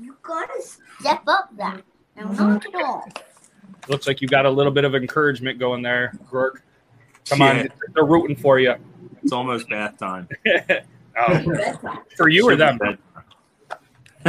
You 0.00 0.16
gotta 0.22 0.62
step 1.00 1.22
up 1.26 1.48
that. 1.56 1.82
Now 2.16 2.24
knock 2.32 2.64
it 2.64 2.74
off. 2.74 3.08
Looks 3.88 4.06
like 4.06 4.20
you 4.20 4.28
got 4.28 4.46
a 4.46 4.50
little 4.50 4.72
bit 4.72 4.84
of 4.84 4.94
encouragement 4.94 5.58
going 5.58 5.82
there, 5.82 6.12
Rourke. 6.30 6.62
Come 7.28 7.40
Yeah. 7.40 7.46
on, 7.60 7.68
they're 7.94 8.04
rooting 8.04 8.36
for 8.36 8.58
you. 8.58 8.74
It's 9.22 9.32
almost 9.32 9.68
bath 9.68 9.98
time. 9.98 10.28
oh, 11.18 11.62
for 12.16 12.28
you 12.28 12.48
or 12.48 12.56
them? 12.56 12.78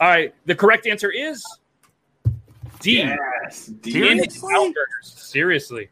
All 0.00 0.08
right, 0.08 0.34
the 0.46 0.54
correct 0.54 0.86
answer 0.86 1.10
is 1.10 1.42
D. 2.80 2.98
yes. 2.98 3.68
In 3.68 4.18
and 4.20 4.32
Seriously? 4.32 4.52
Seriously. 5.02 5.88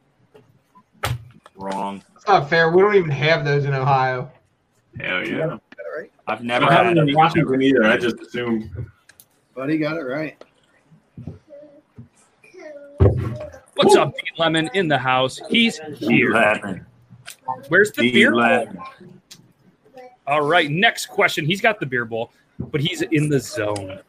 Wrong. 1.57 2.03
It's 2.17 2.27
not 2.27 2.49
fair. 2.51 2.71
We 2.71 2.83
don't 2.83 2.95
even 2.97 3.11
have 3.11 3.45
those 3.45 3.65
in 3.65 3.75
Ohio. 3.75 4.31
Hell 5.01 5.27
yeah. 5.27 5.39
Got 5.47 5.55
it 5.55 5.99
right. 5.99 6.13
I've 6.27 6.45
never 6.45 6.67
don't 6.67 6.75
had 6.75 6.87
it 6.87 6.99
in 6.99 7.09
it. 7.09 7.17
Washington 7.17 7.63
either. 7.63 7.85
I 7.85 7.97
just 7.97 8.21
assumed. 8.21 8.71
Buddy 9.55 9.79
got 9.79 9.97
it 9.97 10.03
right. 10.03 10.43
What's 13.75 13.97
up, 13.97 14.15
Pete 14.17 14.39
Lemon 14.39 14.71
in 14.75 14.87
the 14.87 14.99
house? 14.99 15.41
He's 15.49 15.79
here. 15.97 16.33
Where's 17.69 17.91
the 17.93 18.03
Be 18.03 18.13
beer? 18.13 18.33
bowl? 18.33 18.67
All 20.27 20.43
right, 20.43 20.71
next 20.71 21.07
question. 21.07 21.45
He's 21.45 21.61
got 21.61 21.81
the 21.81 21.87
beer 21.87 22.05
bowl, 22.05 22.33
but 22.59 22.81
he's 22.81 23.03
in 23.03 23.29
the 23.29 23.41
zone. 23.41 24.01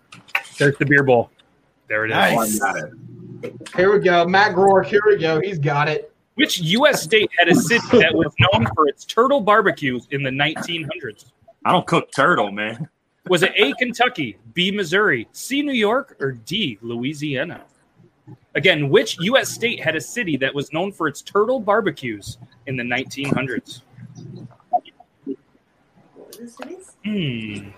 There's 0.57 0.77
the 0.77 0.85
beer 0.85 1.03
bowl. 1.03 1.31
There 1.87 2.05
it 2.05 2.11
is. 2.11 2.15
Nice. 2.15 2.61
I 2.61 2.73
got 2.73 2.89
it. 3.43 3.69
Here 3.75 3.91
we 3.91 3.99
go. 3.99 4.25
Matt 4.25 4.55
Groark. 4.55 4.85
Here 4.85 5.01
we 5.05 5.17
go. 5.17 5.41
He's 5.41 5.59
got 5.59 5.89
it. 5.89 6.12
Which 6.35 6.59
U.S. 6.59 7.03
state 7.03 7.29
had 7.37 7.47
a 7.47 7.55
city 7.55 7.99
that 7.99 8.13
was 8.13 8.33
known 8.39 8.67
for 8.73 8.87
its 8.87 9.05
turtle 9.05 9.41
barbecues 9.41 10.07
in 10.11 10.23
the 10.23 10.31
1900s? 10.31 11.25
I 11.63 11.71
don't 11.71 11.85
cook 11.85 12.11
turtle, 12.11 12.51
man. 12.51 12.89
Was 13.27 13.43
it 13.43 13.53
A, 13.55 13.73
Kentucky, 13.73 14.37
B, 14.53 14.71
Missouri, 14.71 15.27
C, 15.31 15.61
New 15.61 15.73
York, 15.73 16.17
or 16.19 16.31
D, 16.33 16.77
Louisiana? 16.81 17.63
Again, 18.55 18.89
which 18.89 19.17
U.S. 19.21 19.49
state 19.49 19.81
had 19.81 19.95
a 19.95 20.01
city 20.01 20.35
that 20.37 20.53
was 20.53 20.73
known 20.73 20.91
for 20.91 21.07
its 21.07 21.21
turtle 21.21 21.59
barbecues 21.59 22.37
in 22.67 22.75
the 22.75 22.83
1900s? 22.83 23.81
What 24.73 25.37
were 26.15 26.45
the 26.45 26.49
cities? 26.49 26.95
Hmm. 27.05 27.69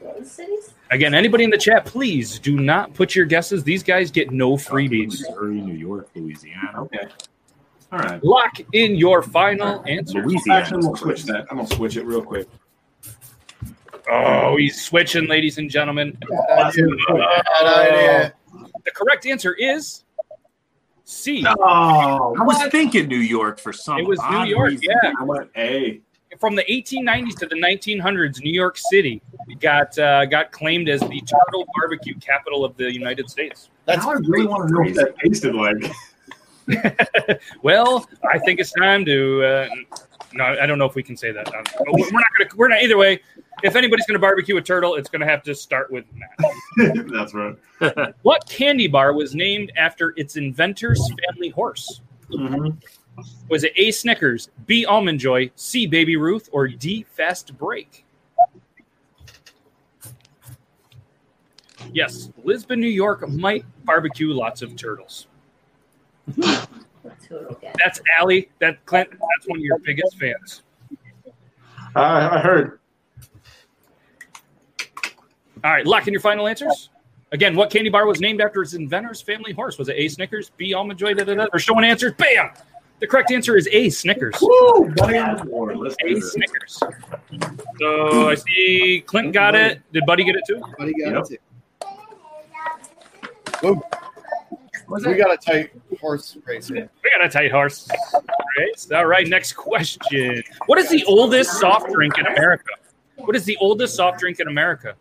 What 0.00 0.14
were 0.14 0.20
the 0.20 0.28
cities? 0.28 0.74
Again, 0.90 1.14
anybody 1.14 1.44
in 1.44 1.50
the 1.50 1.58
chat, 1.58 1.84
please 1.84 2.38
do 2.38 2.58
not 2.58 2.94
put 2.94 3.14
your 3.14 3.26
guesses. 3.26 3.62
These 3.62 3.82
guys 3.82 4.10
get 4.10 4.30
no 4.30 4.52
freebies. 4.54 5.20
Missouri, 5.20 5.60
New 5.60 5.74
York, 5.74 6.08
Louisiana. 6.14 6.82
Okay. 6.82 7.06
All 7.90 7.98
right. 7.98 8.22
Lock 8.22 8.60
in 8.72 8.96
your 8.96 9.22
final 9.22 9.82
answer. 9.86 10.22
Louisiana. 10.22 10.60
Actually, 10.60 10.76
I'm 10.76 10.82
gonna 10.82 10.96
switch 10.98 11.24
that. 11.24 11.46
I'm 11.50 11.56
gonna 11.56 11.68
switch 11.68 11.96
it 11.96 12.04
real 12.04 12.22
quick. 12.22 12.46
Oh, 14.10 14.56
he's 14.56 14.80
switching, 14.82 15.26
ladies 15.26 15.58
and 15.58 15.70
gentlemen. 15.70 16.16
Bad 16.48 16.74
idea. 17.66 18.34
The 18.84 18.90
correct 18.94 19.26
answer 19.26 19.54
is 19.54 20.04
C. 21.04 21.44
Oh, 21.46 22.34
I 22.38 22.42
was 22.42 22.62
thinking 22.70 23.08
New 23.08 23.16
York 23.18 23.58
for 23.58 23.72
some. 23.72 23.98
It 23.98 24.06
was 24.06 24.20
New 24.30 24.44
York, 24.44 24.70
reason. 24.70 24.88
yeah. 25.02 25.12
I 25.18 25.24
went 25.24 25.50
A. 25.56 26.00
From 26.38 26.54
the 26.54 26.64
1890s 26.64 27.36
to 27.38 27.46
the 27.46 27.56
1900s, 27.56 28.42
New 28.42 28.52
York 28.52 28.76
City 28.76 29.22
got 29.60 29.98
uh, 29.98 30.26
got 30.26 30.52
claimed 30.52 30.88
as 30.90 31.00
the 31.00 31.20
turtle 31.22 31.66
barbecue 31.80 32.14
capital 32.20 32.64
of 32.64 32.76
the 32.76 32.92
United 32.92 33.30
States. 33.30 33.70
That's 33.86 34.04
now 34.04 34.12
I 34.12 34.16
really 34.26 34.46
want 34.46 34.68
to 34.68 34.74
know 34.74 34.80
what 34.80 34.94
that 34.94 35.18
tasted 35.18 35.54
like. 35.54 35.76
Well, 37.62 38.08
I 38.30 38.38
think 38.38 38.60
it's 38.60 38.72
time 38.72 39.04
to. 39.04 39.44
Uh, 39.44 39.68
no, 40.34 40.44
I 40.44 40.66
don't 40.66 40.78
know 40.78 40.84
if 40.84 40.94
we 40.94 41.02
can 41.02 41.16
say 41.16 41.32
that. 41.32 41.48
Um, 41.54 41.64
we're 41.86 42.10
not 42.10 42.24
going 42.36 42.48
to. 42.50 42.56
We're 42.56 42.68
not 42.68 42.82
either 42.82 42.96
way. 42.98 43.20
If 43.62 43.74
anybody's 43.76 44.06
going 44.06 44.14
to 44.14 44.20
barbecue 44.20 44.56
a 44.56 44.62
turtle, 44.62 44.94
it's 44.94 45.08
going 45.08 45.20
to 45.20 45.26
have 45.26 45.42
to 45.44 45.54
start 45.54 45.90
with 45.90 46.04
Matt. 46.14 47.06
That's 47.12 47.34
right. 47.34 47.56
What 48.22 48.48
candy 48.48 48.88
bar 48.88 49.12
was 49.12 49.34
named 49.34 49.72
after 49.76 50.12
its 50.16 50.36
inventor's 50.36 51.00
family 51.26 51.48
horse? 51.50 52.00
Mhm. 52.30 52.76
Was 53.48 53.64
it 53.64 53.72
A. 53.76 53.90
Snickers, 53.90 54.50
B. 54.66 54.84
Almond 54.84 55.18
Joy, 55.20 55.50
C. 55.56 55.86
Baby 55.86 56.16
Ruth, 56.16 56.48
or 56.52 56.68
D. 56.68 57.04
Fast 57.10 57.56
Break? 57.56 58.04
Yes, 61.92 62.30
Lisbon, 62.44 62.80
New 62.80 62.88
York 62.88 63.28
might 63.28 63.64
barbecue 63.84 64.32
lots 64.32 64.60
of 64.62 64.76
turtles. 64.76 65.27
That's 66.36 67.24
who. 67.28 67.56
That's 67.84 68.00
Allie. 68.18 68.48
That 68.60 68.84
Clint. 68.86 69.10
That's 69.10 69.46
one 69.46 69.58
of 69.58 69.64
your 69.64 69.78
biggest 69.78 70.18
fans. 70.18 70.62
I, 71.96 72.36
I 72.36 72.40
heard. 72.40 72.78
All 75.64 75.72
right, 75.72 75.84
lock 75.86 76.06
in 76.06 76.12
your 76.12 76.20
final 76.20 76.46
answers. 76.46 76.90
Again, 77.32 77.56
what 77.56 77.70
candy 77.70 77.90
bar 77.90 78.06
was 78.06 78.20
named 78.20 78.40
after 78.40 78.62
its 78.62 78.74
inventor's 78.74 79.20
family 79.20 79.52
horse? 79.52 79.76
Was 79.76 79.88
it 79.88 79.96
A. 79.98 80.08
Snickers, 80.08 80.50
B. 80.56 80.72
Almond 80.72 80.98
Joy? 80.98 81.14
Da, 81.14 81.24
da, 81.24 81.34
da, 81.34 81.46
or 81.52 81.58
showing 81.58 81.84
answers? 81.84 82.12
Bam! 82.16 82.50
The 83.00 83.06
correct 83.06 83.30
answer 83.32 83.56
is 83.56 83.68
A. 83.70 83.90
Snickers. 83.90 84.34
Woo! 84.40 84.92
Buddy 84.96 85.18
on 85.18 85.36
the 85.36 85.44
board. 85.44 85.76
Let's 85.76 85.96
do 86.02 86.16
A. 86.16 86.20
Snickers. 86.20 86.80
So 87.78 88.30
I 88.30 88.34
see 88.34 89.02
Clint 89.06 89.32
got 89.32 89.54
it. 89.54 89.80
Did 89.92 90.06
Buddy 90.06 90.24
get 90.24 90.36
it 90.36 90.42
too? 90.48 90.60
Buddy 90.78 90.92
got 90.94 91.12
Yep. 91.12 91.24
it 91.30 91.40
too. 93.60 93.62
Boom. 93.62 93.82
We 94.88 95.14
got 95.14 95.32
a 95.32 95.36
tight 95.36 95.70
horse 96.00 96.36
race 96.44 96.68
here. 96.68 96.88
We 97.04 97.10
got 97.10 97.24
a 97.24 97.28
tight 97.28 97.50
horse 97.50 97.88
race. 98.58 98.90
All 98.90 99.06
right, 99.06 99.26
next 99.26 99.52
question. 99.52 100.42
What 100.66 100.78
is 100.78 100.88
the 100.88 101.04
oldest 101.04 101.60
soft 101.60 101.92
drink 101.92 102.18
in 102.18 102.26
America? 102.26 102.70
What 103.16 103.36
is 103.36 103.44
the 103.44 103.56
oldest 103.60 103.96
soft 103.96 104.18
drink 104.18 104.40
in 104.40 104.48
America? 104.48 104.94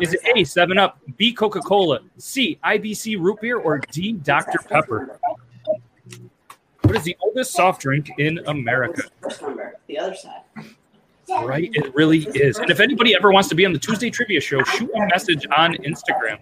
Is 0.00 0.14
it 0.14 0.22
that? 0.24 0.38
A, 0.38 0.44
7 0.44 0.78
Up, 0.78 0.98
B, 1.16 1.32
Coca 1.32 1.60
Cola, 1.60 2.00
C, 2.18 2.58
IBC 2.64 3.20
root 3.20 3.40
beer, 3.40 3.58
or 3.58 3.78
D, 3.78 4.12
Dr. 4.12 4.58
Pepper? 4.68 5.20
What 6.82 6.96
is 6.96 7.04
the 7.04 7.16
oldest 7.20 7.52
soft 7.52 7.82
drink 7.82 8.10
in 8.18 8.38
America? 8.46 9.02
The 9.86 9.98
other 9.98 10.14
side. 10.14 10.42
Right, 11.28 11.70
it 11.74 11.94
really 11.94 12.26
is. 12.34 12.58
And 12.58 12.70
if 12.70 12.80
anybody 12.80 13.14
ever 13.14 13.30
wants 13.30 13.48
to 13.50 13.54
be 13.54 13.64
on 13.64 13.72
the 13.72 13.78
Tuesday 13.78 14.10
Trivia 14.10 14.40
Show, 14.40 14.64
shoot 14.64 14.90
a 14.96 15.06
message 15.06 15.46
on 15.56 15.74
Instagram. 15.74 16.40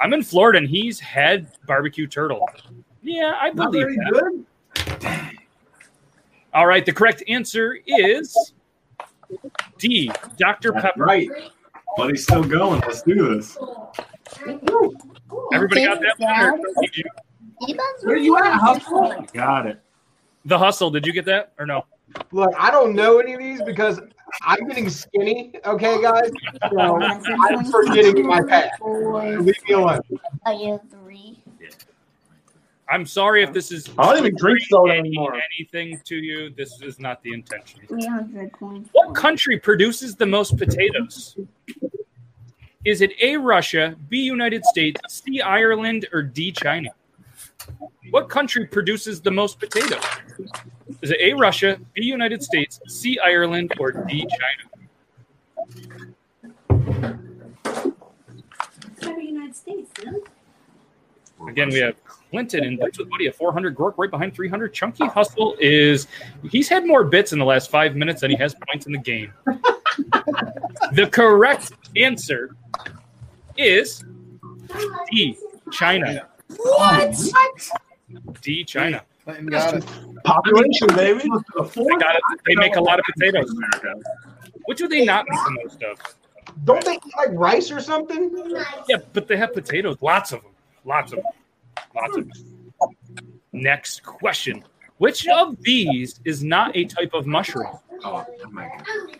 I'm 0.00 0.12
in 0.12 0.22
Florida 0.22 0.58
and 0.58 0.68
he's 0.68 1.00
had 1.00 1.48
barbecue 1.66 2.06
turtle. 2.06 2.46
Yeah, 3.02 3.32
I 3.40 3.50
Not 3.50 3.72
believe 3.72 3.86
very 3.86 3.96
that. 3.96 4.44
good. 5.00 5.38
All 6.52 6.66
right, 6.66 6.84
the 6.84 6.92
correct 6.92 7.22
answer 7.28 7.78
is 7.86 8.52
D, 9.78 10.10
Dr. 10.38 10.72
That's 10.72 10.84
Pepper. 10.86 11.04
right. 11.04 11.28
But 11.96 12.10
he's 12.10 12.24
still 12.24 12.44
going. 12.44 12.80
Let's 12.80 13.02
do 13.02 13.34
this. 13.36 13.56
Everybody 15.52 15.84
got 15.86 16.00
that 16.00 16.18
one? 16.18 16.60
or 16.60 16.82
did 16.82 16.96
you- 16.96 17.04
Where 18.02 18.16
you 18.16 18.36
at, 18.38 18.52
Hustle? 18.58 19.24
Got 19.32 19.66
it. 19.66 19.80
The 20.44 20.58
hustle, 20.58 20.90
did 20.90 21.06
you 21.06 21.12
get 21.12 21.24
that 21.24 21.52
or 21.58 21.66
no? 21.66 21.84
Look, 22.30 22.52
I 22.56 22.70
don't 22.70 22.94
know 22.94 23.18
any 23.18 23.32
of 23.32 23.40
these 23.40 23.62
because 23.62 24.00
I'm 24.42 24.66
getting 24.66 24.88
skinny. 24.88 25.52
Okay, 25.64 25.94
oh. 25.94 26.02
guys. 26.02 26.30
So 26.70 27.00
I'm 27.02 27.64
forgetting 27.64 28.26
my 28.26 28.42
path. 28.42 28.70
Leave 28.80 29.54
me 29.68 29.74
alone. 29.74 30.00
Are 30.44 30.52
you 30.54 30.80
three? 30.90 31.42
I'm 32.88 33.04
sorry 33.04 33.42
if 33.42 33.52
this 33.52 33.72
is 33.72 33.88
I 33.98 34.14
don't 34.14 34.18
even 34.18 34.36
drink 34.36 34.60
soda 34.68 34.92
any, 34.92 35.08
anymore. 35.08 35.40
anything 35.58 36.00
to 36.04 36.16
you. 36.16 36.50
This 36.50 36.80
is 36.82 37.00
not 37.00 37.20
the 37.22 37.32
intention. 37.32 37.80
300 37.88 38.52
coins. 38.52 38.88
What 38.92 39.14
country 39.14 39.58
produces 39.58 40.14
the 40.14 40.26
most 40.26 40.56
potatoes? 40.56 41.36
Is 42.84 43.00
it 43.00 43.10
A, 43.20 43.36
Russia, 43.36 43.96
B, 44.08 44.18
United 44.18 44.64
States, 44.64 45.00
C, 45.08 45.40
Ireland, 45.40 46.06
or 46.12 46.22
D, 46.22 46.52
China? 46.52 46.90
What 48.10 48.28
country 48.28 48.66
produces 48.66 49.20
the 49.20 49.32
most 49.32 49.58
potatoes? 49.58 50.04
Is 51.02 51.10
it 51.10 51.18
A, 51.20 51.34
Russia, 51.34 51.78
B, 51.94 52.04
United 52.04 52.42
States, 52.42 52.80
C, 52.86 53.18
Ireland, 53.18 53.72
or 53.78 53.92
D, 53.92 54.26
China? 54.38 54.76
United 59.46 59.56
States, 59.56 59.90
no? 60.04 60.22
Again, 61.48 61.68
we 61.68 61.78
have 61.80 62.02
Clinton 62.04 62.64
and 62.64 62.78
Bits 62.78 62.98
with 62.98 63.10
Buddy 63.10 63.26
at 63.26 63.34
400. 63.34 63.76
Groark 63.76 63.94
right 63.98 64.10
behind 64.10 64.34
300. 64.34 64.72
Chunky 64.72 65.06
Hustle 65.06 65.56
is, 65.60 66.08
he's 66.50 66.68
had 66.68 66.86
more 66.86 67.04
bits 67.04 67.32
in 67.32 67.38
the 67.38 67.44
last 67.44 67.70
five 67.70 67.94
minutes 67.94 68.22
than 68.22 68.30
he 68.30 68.36
has 68.36 68.54
points 68.66 68.86
in 68.86 68.92
the 68.92 68.98
game. 68.98 69.32
the 70.92 71.08
correct 71.12 71.72
answer 71.96 72.56
is 73.56 74.04
D, 75.10 75.36
China. 75.70 76.26
What? 76.56 77.16
D, 78.40 78.64
China. 78.64 79.02
Clinton 79.26 79.46
got 79.46 79.74
it. 79.74 79.84
Population, 80.22 80.86
baby. 80.94 81.24
The 81.56 81.64
They, 81.74 81.84
got 81.96 82.14
it. 82.14 82.22
they 82.46 82.54
make 82.54 82.76
a 82.76 82.80
lot 82.80 83.00
of 83.00 83.04
potatoes. 83.12 83.50
in 83.50 83.56
America. 83.56 84.00
Which 84.66 84.80
would 84.80 84.90
they 84.90 85.04
not 85.04 85.26
make 85.28 85.38
the 85.40 85.58
most 85.64 85.82
of? 85.82 85.98
Don't 86.64 86.84
they 86.84 86.92
eat 86.94 87.02
like 87.16 87.30
rice 87.32 87.72
or 87.72 87.80
something? 87.80 88.30
Yeah, 88.88 88.98
but 89.12 89.26
they 89.26 89.36
have 89.36 89.52
potatoes. 89.52 89.96
Lots 90.00 90.30
of 90.30 90.42
them. 90.42 90.52
Lots 90.84 91.12
of 91.12 91.18
them. 91.18 91.32
Lots 91.94 92.16
of 92.18 92.28
them. 92.28 93.40
Next 93.52 94.04
question. 94.04 94.62
Which 94.98 95.26
of 95.26 95.60
these 95.60 96.20
is 96.24 96.44
not 96.44 96.76
a 96.76 96.84
type 96.84 97.12
of 97.12 97.26
mushroom? 97.26 97.76
Oh, 98.04 98.24
oh 98.44 98.50
my 98.50 98.68
God. 98.68 99.18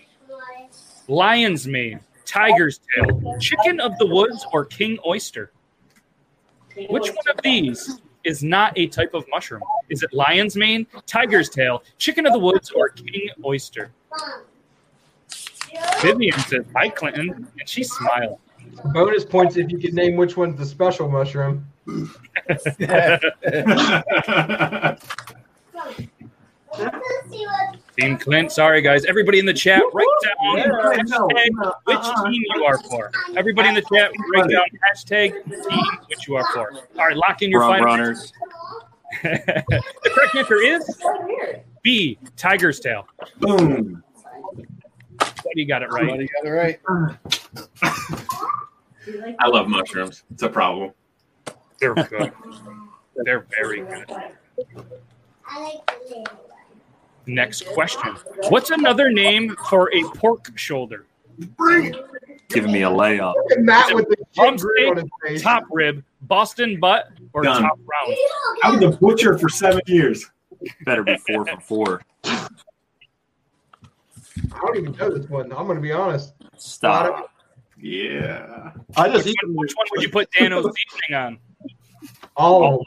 Lion's 1.08 1.66
mane, 1.66 1.98
tiger's 2.24 2.80
tail, 2.94 3.38
chicken 3.40 3.80
of 3.80 3.98
the 3.98 4.06
woods, 4.06 4.46
or 4.52 4.64
king 4.64 4.98
oyster? 5.04 5.50
Which 6.88 7.08
one 7.08 7.36
of 7.36 7.42
these 7.42 8.00
is 8.26 8.42
not 8.42 8.72
a 8.76 8.88
type 8.88 9.14
of 9.14 9.24
mushroom? 9.30 9.62
Is 9.88 10.02
it 10.02 10.12
lion's 10.12 10.56
mane, 10.56 10.86
tiger's 11.06 11.48
tail, 11.48 11.84
chicken 11.98 12.26
of 12.26 12.32
the 12.32 12.38
woods, 12.38 12.70
or 12.70 12.88
king 12.88 13.28
oyster? 13.44 13.92
Vivian 16.00 16.38
says, 16.40 16.64
Hi, 16.74 16.88
Clinton, 16.88 17.46
and 17.58 17.68
she 17.68 17.84
smiled. 17.84 18.38
Bonus 18.92 19.24
points 19.24 19.56
if 19.56 19.70
you 19.70 19.78
can 19.78 19.94
name 19.94 20.16
which 20.16 20.36
one's 20.36 20.58
the 20.58 20.66
special 20.66 21.08
mushroom. 21.08 21.64
Team 27.98 28.18
Clint, 28.18 28.52
sorry 28.52 28.82
guys. 28.82 29.04
Everybody 29.06 29.38
in 29.38 29.46
the 29.46 29.54
chat, 29.54 29.82
write 29.92 30.06
down 30.22 30.56
Yeah, 30.58 30.64
hashtag 30.66 31.08
no, 31.08 31.72
which 31.84 31.96
uh-uh. 31.96 32.30
team 32.30 32.42
you 32.54 32.64
are 32.64 32.78
for. 32.78 33.10
Everybody 33.36 33.68
in 33.70 33.74
the 33.74 33.82
chat, 33.82 34.10
write 34.34 34.50
down 34.50 34.62
hashtag 34.92 35.32
team 35.44 35.84
which 36.08 36.28
you 36.28 36.36
are 36.36 36.44
for. 36.52 36.72
All 36.72 37.06
right, 37.06 37.16
lock 37.16 37.42
in 37.42 37.50
your 37.50 37.60
Front 37.60 37.84
final. 37.84 37.86
runners. 37.86 38.32
the 39.22 39.82
correct 40.14 40.34
answer 40.34 40.56
is 40.56 41.02
B, 41.82 42.18
tiger's 42.36 42.80
tail. 42.80 43.06
Boom. 43.38 44.02
Buddy 45.18 45.64
got 45.64 45.82
it 45.82 45.90
right. 45.90 46.08
Buddy 46.08 46.28
got 46.42 46.44
it 46.44 46.50
right. 46.50 46.80
Do 49.04 49.12
you 49.12 49.20
like 49.20 49.36
I 49.38 49.46
love 49.48 49.68
mushrooms. 49.68 50.24
It's 50.32 50.42
a 50.42 50.48
problem. 50.48 50.92
They're 51.78 51.94
good. 51.94 52.32
They're 53.24 53.46
very 53.60 53.80
good. 53.80 54.10
I 55.48 55.62
like 55.62 55.86
the 55.86 56.08
little 56.08 56.22
one. 56.24 56.45
Next 57.26 57.66
question. 57.66 58.14
What's 58.48 58.70
another 58.70 59.10
name 59.10 59.56
for 59.68 59.90
a 59.94 60.02
pork 60.16 60.56
shoulder? 60.56 61.06
Bring. 61.56 61.94
Giving 62.48 62.70
me 62.72 62.82
a 62.82 62.88
layup. 62.88 63.34
Look 63.34 63.52
at 63.52 63.60
Matt 63.60 63.92
with 63.94 64.08
the 64.08 64.16
Drum 64.34 64.54
shit 64.54 64.60
grin 64.62 64.88
on 64.90 64.96
his 64.98 65.10
steak, 65.24 65.42
top 65.42 65.64
rib, 65.70 66.04
Boston 66.22 66.78
butt, 66.78 67.08
or 67.32 67.42
Done. 67.42 67.62
top 67.62 67.78
round? 67.78 68.16
I 68.62 68.70
was 68.70 68.94
a 68.94 68.96
butcher 68.98 69.36
for 69.36 69.48
seven 69.48 69.80
years. 69.86 70.30
Better 70.84 71.02
be 71.02 71.18
four 71.26 71.44
for 71.44 71.60
four. 71.60 72.02
I 72.24 72.48
don't 74.60 74.76
even 74.76 74.92
know 74.92 75.10
this 75.10 75.28
one. 75.28 75.52
I'm 75.52 75.66
gonna 75.66 75.80
be 75.80 75.92
honest. 75.92 76.34
Stop. 76.56 77.32
Yeah. 77.80 78.72
I 78.96 79.08
just 79.08 79.26
Which 79.26 79.36
one, 79.42 79.54
which 79.54 79.72
one 79.76 79.86
would 79.90 80.02
you 80.02 80.08
put 80.08 80.30
Dan-O's 80.38 80.64
seasoning 80.76 81.14
on? 81.20 81.38
All 82.36 82.62
All 82.62 82.74
of 82.74 82.80
of 82.80 82.86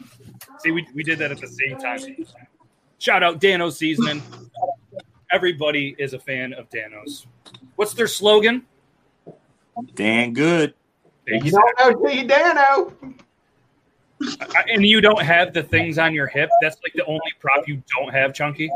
them. 0.00 0.58
See, 0.60 0.70
we, 0.70 0.86
we 0.94 1.02
did 1.02 1.18
that 1.18 1.30
at 1.30 1.38
the 1.40 1.46
same 1.46 1.76
time. 1.78 1.98
Shout 3.06 3.22
out 3.22 3.40
Dan-O's 3.40 3.78
seasoning. 3.78 4.20
Everybody 5.30 5.94
is 5.96 6.12
a 6.12 6.18
fan 6.18 6.52
of 6.54 6.68
Dan-O's. 6.70 7.28
What's 7.76 7.94
their 7.94 8.08
slogan? 8.08 8.66
Dang 9.94 10.32
good. 10.32 10.74
them. 11.24 11.44
You 11.44 11.52
don't 11.52 11.78
know 11.78 11.92
till 12.04 12.16
you 12.16 12.26
Dano. 12.26 12.92
I- 14.40 14.64
and 14.72 14.84
you 14.84 15.00
don't 15.00 15.22
have 15.22 15.54
the 15.54 15.62
things 15.62 15.98
on 15.98 16.14
your 16.14 16.26
hip. 16.26 16.50
That's 16.60 16.78
like 16.82 16.94
the 16.94 17.04
only 17.04 17.20
prop 17.38 17.68
you 17.68 17.80
don't 17.96 18.12
have, 18.12 18.34
Chunky. 18.34 18.68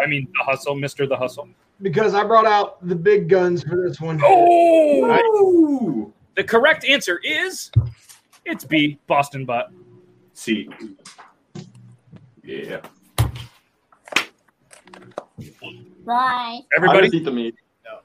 I 0.00 0.06
mean, 0.06 0.28
the 0.38 0.44
hustle, 0.44 0.76
Mister 0.76 1.04
the 1.08 1.16
Hustle. 1.16 1.48
Because 1.82 2.14
I 2.14 2.22
brought 2.22 2.46
out 2.46 2.86
the 2.86 2.94
big 2.94 3.28
guns 3.28 3.64
for 3.64 3.84
this 3.84 4.00
one. 4.00 4.20
Oh, 4.22 5.10
Ooh. 5.42 6.12
the 6.36 6.44
correct 6.44 6.84
answer 6.84 7.18
is 7.24 7.72
it's 8.44 8.64
B, 8.64 9.00
Boston 9.08 9.44
butt. 9.44 9.72
C. 10.34 10.68
Yeah. 12.44 12.82
Bye. 16.06 16.60
Everybody. 16.76 17.08
just 17.08 17.14
eat 17.14 17.24
the 17.24 17.30
meat. 17.32 17.54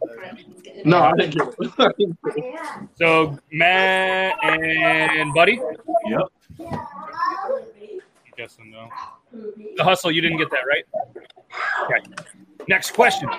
Let's 0.04 0.62
get 0.62 0.78
it. 0.78 0.86
No, 0.86 1.00
I 1.00 1.14
didn't 1.16 1.36
get 1.36 1.56
it. 1.60 2.50
So 2.96 3.38
Matt 3.52 4.38
and 4.44 5.34
Buddy. 5.34 5.62
Yep. 6.08 6.22
Yes 8.38 8.58
and 8.60 8.72
no. 8.72 8.90
The 9.78 9.84
hustle, 9.84 10.12
you 10.12 10.22
didn't 10.22 10.38
get 10.40 10.50
that 10.50 10.64
right. 10.68 10.86
Okay. 11.84 12.26
Next 12.68 12.92
question. 12.92 13.30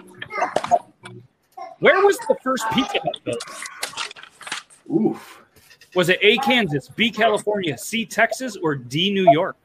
Where 1.81 2.05
was 2.05 2.18
the 2.18 2.37
first 2.42 2.64
Pizza 2.72 3.01
Hut 3.01 3.20
built? 3.25 3.44
Oof. 4.90 5.42
Was 5.94 6.09
it 6.09 6.18
A, 6.22 6.37
Kansas, 6.38 6.88
B, 6.88 7.11
California, 7.11 7.77
C, 7.77 8.07
Texas, 8.07 8.57
or 8.62 8.75
D, 8.75 9.12
New 9.12 9.31
York? 9.33 9.57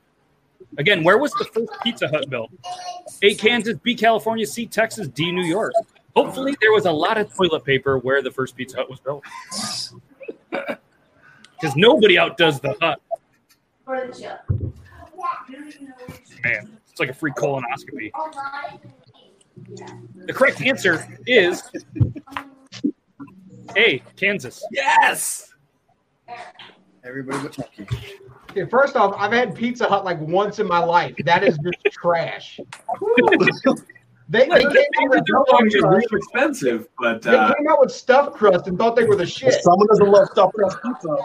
Again, 0.77 1.03
where 1.03 1.17
was 1.17 1.31
the 1.33 1.45
first 1.45 1.71
Pizza 1.83 2.07
Hut 2.07 2.29
built? 2.29 2.51
A. 3.21 3.33
Kansas, 3.35 3.77
B. 3.81 3.95
California, 3.95 4.45
C. 4.45 4.65
Texas, 4.65 5.07
D. 5.07 5.31
New 5.31 5.45
York. 5.45 5.73
Hopefully, 6.15 6.55
there 6.61 6.71
was 6.71 6.85
a 6.85 6.91
lot 6.91 7.17
of 7.17 7.33
toilet 7.33 7.63
paper 7.63 7.99
where 7.99 8.21
the 8.21 8.31
first 8.31 8.55
Pizza 8.55 8.77
Hut 8.77 8.89
was 8.89 8.99
built. 8.99 9.23
Because 11.59 11.75
nobody 11.75 12.19
outdoes 12.19 12.59
the 12.59 12.75
hut. 12.79 13.01
For 13.83 14.07
the 14.07 14.21
show. 14.21 14.37
Man, 16.43 16.77
it's 16.89 16.99
like 16.99 17.09
a 17.09 17.13
free 17.13 17.31
colonoscopy. 17.31 18.11
The 20.25 20.33
correct 20.33 20.61
answer 20.61 21.07
is 21.25 21.63
A. 23.75 24.03
Kansas. 24.15 24.63
Yes. 24.71 25.53
Everybody 27.07 27.41
but 27.41 27.53
Chucky. 27.53 27.87
Okay, 28.51 28.65
first 28.65 28.97
off, 28.97 29.15
I've 29.17 29.31
had 29.31 29.55
Pizza 29.55 29.87
Hut 29.87 30.03
like 30.03 30.19
once 30.19 30.59
in 30.59 30.67
my 30.67 30.79
life. 30.79 31.15
That 31.23 31.43
is 31.43 31.57
just 31.57 31.77
trash. 31.91 32.59
They, 34.29 34.39
they, 34.39 34.59
came 34.59 34.59
out 34.59 35.09
with, 35.09 35.23
It's 35.25 35.75
real 35.75 36.01
expensive, 36.11 36.87
but 36.99 37.21
they 37.21 37.35
uh, 37.35 37.53
came 37.53 37.67
out 37.69 37.79
with 37.79 37.91
stuffed 37.91 38.35
crust 38.35 38.67
and 38.67 38.77
thought 38.77 38.97
they 38.97 39.05
were 39.05 39.15
the 39.15 39.25
shit. 39.25 39.53
Someone 39.61 39.87
doesn't 39.87 40.09
love 40.09 40.27
stuffed 40.29 40.53
crust 40.53 40.77
pizza. 40.83 41.17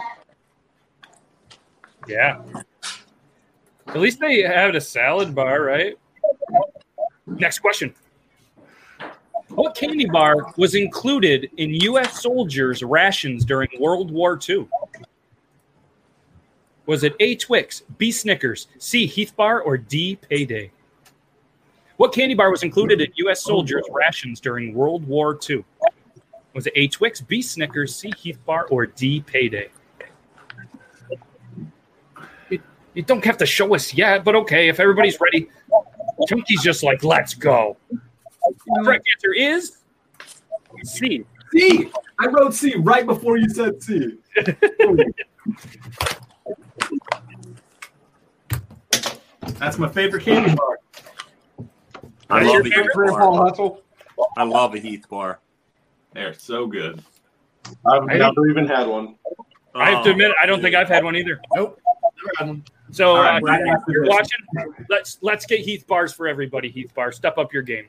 Yeah. 2.07 2.41
At 3.87 3.99
least 3.99 4.21
they 4.21 4.41
had 4.41 4.75
a 4.75 4.81
salad 4.81 5.35
bar, 5.35 5.63
right? 5.63 5.95
Next 7.27 7.59
question. 7.59 7.93
What 9.49 9.75
candy 9.75 10.05
bar 10.05 10.53
was 10.55 10.75
included 10.75 11.49
in 11.57 11.73
U.S. 11.81 12.21
soldiers' 12.21 12.83
rations 12.83 13.43
during 13.43 13.69
World 13.79 14.11
War 14.11 14.39
II? 14.49 14.67
Was 16.85 17.03
it 17.03 17.15
A. 17.19 17.35
Twix, 17.35 17.83
B. 17.97 18.11
Snickers, 18.11 18.67
C. 18.77 19.05
Heath 19.05 19.35
Bar, 19.35 19.61
or 19.61 19.77
D. 19.77 20.17
Payday? 20.17 20.71
What 21.97 22.11
candy 22.11 22.33
bar 22.33 22.51
was 22.51 22.63
included 22.63 22.99
in 23.01 23.11
U.S. 23.15 23.43
soldiers' 23.43 23.85
rations 23.91 24.39
during 24.39 24.73
World 24.73 25.07
War 25.07 25.39
II? 25.49 25.63
Was 26.53 26.67
it 26.67 26.73
A. 26.75 26.87
Twix, 26.87 27.21
B. 27.21 27.41
Snickers, 27.41 27.95
C. 27.95 28.11
Heath 28.17 28.39
Bar, 28.45 28.67
or 28.69 28.85
D. 28.85 29.21
Payday? 29.21 29.69
You, 32.49 32.61
you 32.93 33.03
don't 33.03 33.23
have 33.23 33.37
to 33.37 33.45
show 33.45 33.73
us 33.73 33.93
yet, 33.93 34.25
but 34.25 34.35
okay, 34.35 34.67
if 34.67 34.79
everybody's 34.79 35.19
ready, 35.21 35.47
Chunky's 36.27 36.61
just 36.61 36.83
like, 36.83 37.03
let's 37.03 37.33
go. 37.33 37.77
The 37.91 38.83
correct 38.83 39.07
answer 39.15 39.33
is 39.33 39.77
C. 40.83 41.25
C. 41.53 41.91
I 42.19 42.27
wrote 42.27 42.53
C 42.53 42.75
right 42.77 43.05
before 43.05 43.37
you 43.37 43.49
said 43.49 43.81
C. 43.81 44.17
That's 49.59 49.77
my 49.77 49.87
favorite 49.89 50.23
candy 50.23 50.55
bar. 50.55 50.79
I 52.29 52.39
That's 52.39 52.45
love 52.45 52.53
your 52.53 52.63
the 52.63 52.69
favorite? 52.69 52.83
Heath 52.85 52.91
Free 52.93 53.07
bar. 53.09 53.47
hustle. 53.47 53.81
I 54.37 54.43
love 54.43 54.75
a 54.75 54.79
Heath 54.79 55.07
bar. 55.09 55.39
They're 56.13 56.33
so 56.33 56.67
good. 56.67 57.03
I've 57.85 58.03
I 58.09 58.17
never 58.17 58.47
even 58.47 58.67
had 58.67 58.87
one. 58.87 59.15
I 59.75 59.91
have 59.91 60.03
to 60.03 60.09
Oh, 60.09 60.11
admit, 60.11 60.31
I 60.41 60.45
don't 60.45 60.61
think 60.61 60.75
I've 60.75 60.89
had 60.89 61.03
one 61.03 61.15
either. 61.15 61.39
Nope. 61.55 61.79
Never 62.17 62.31
had 62.37 62.47
one. 62.47 62.63
So, 62.91 63.11
All 63.15 63.17
uh, 63.17 63.39
right, 63.39 63.43
right 63.43 63.61
if 63.65 63.81
you're 63.87 64.05
watching, 64.05 64.37
let's 64.89 65.17
let's 65.21 65.45
get 65.47 65.61
Heath 65.61 65.87
bars 65.87 66.13
for 66.13 66.27
everybody. 66.27 66.69
Heath 66.69 66.93
bar, 66.93 67.11
step 67.11 67.37
up 67.39 67.51
your 67.53 67.63
game. 67.63 67.87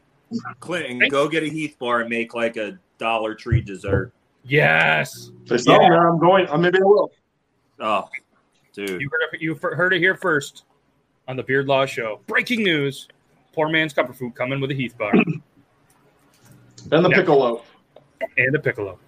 Clinton, 0.61 0.99
Thank- 0.99 1.13
go 1.13 1.29
get 1.29 1.43
a 1.43 1.49
Heath 1.49 1.77
bar 1.79 2.01
and 2.01 2.09
make 2.09 2.35
like 2.35 2.57
a 2.57 2.79
Dollar 2.99 3.35
Tree 3.35 3.61
dessert. 3.61 4.13
Yes, 4.45 5.31
They 5.47 5.59
sell 5.59 5.79
them. 5.79 5.93
I'm 5.93 6.19
going. 6.19 6.49
Uh, 6.49 6.57
maybe 6.57 6.79
I 6.79 6.85
will. 6.85 7.11
Oh, 7.81 8.09
dude. 8.73 9.01
you 9.01 9.09
heard 9.11 9.21
it, 9.35 9.43
you 9.43 9.55
heard 9.57 9.93
it 9.93 9.99
here 9.99 10.15
first 10.15 10.65
on 11.29 11.37
the 11.37 11.43
Beard 11.43 11.67
Law 11.67 11.87
Show. 11.87 12.21
Breaking 12.27 12.63
news: 12.63 13.09
Poor 13.53 13.69
man's 13.69 13.93
comfort 13.93 14.17
food 14.17 14.35
coming 14.35 14.61
with 14.61 14.71
a 14.71 14.75
Heath 14.75 14.97
bar 14.99 15.13
And 16.93 17.05
the 17.05 17.09
Yeah. 17.09 17.17
pickle 17.17 17.65
and 18.37 18.55
a 18.55 18.59
piccolo. 18.59 18.99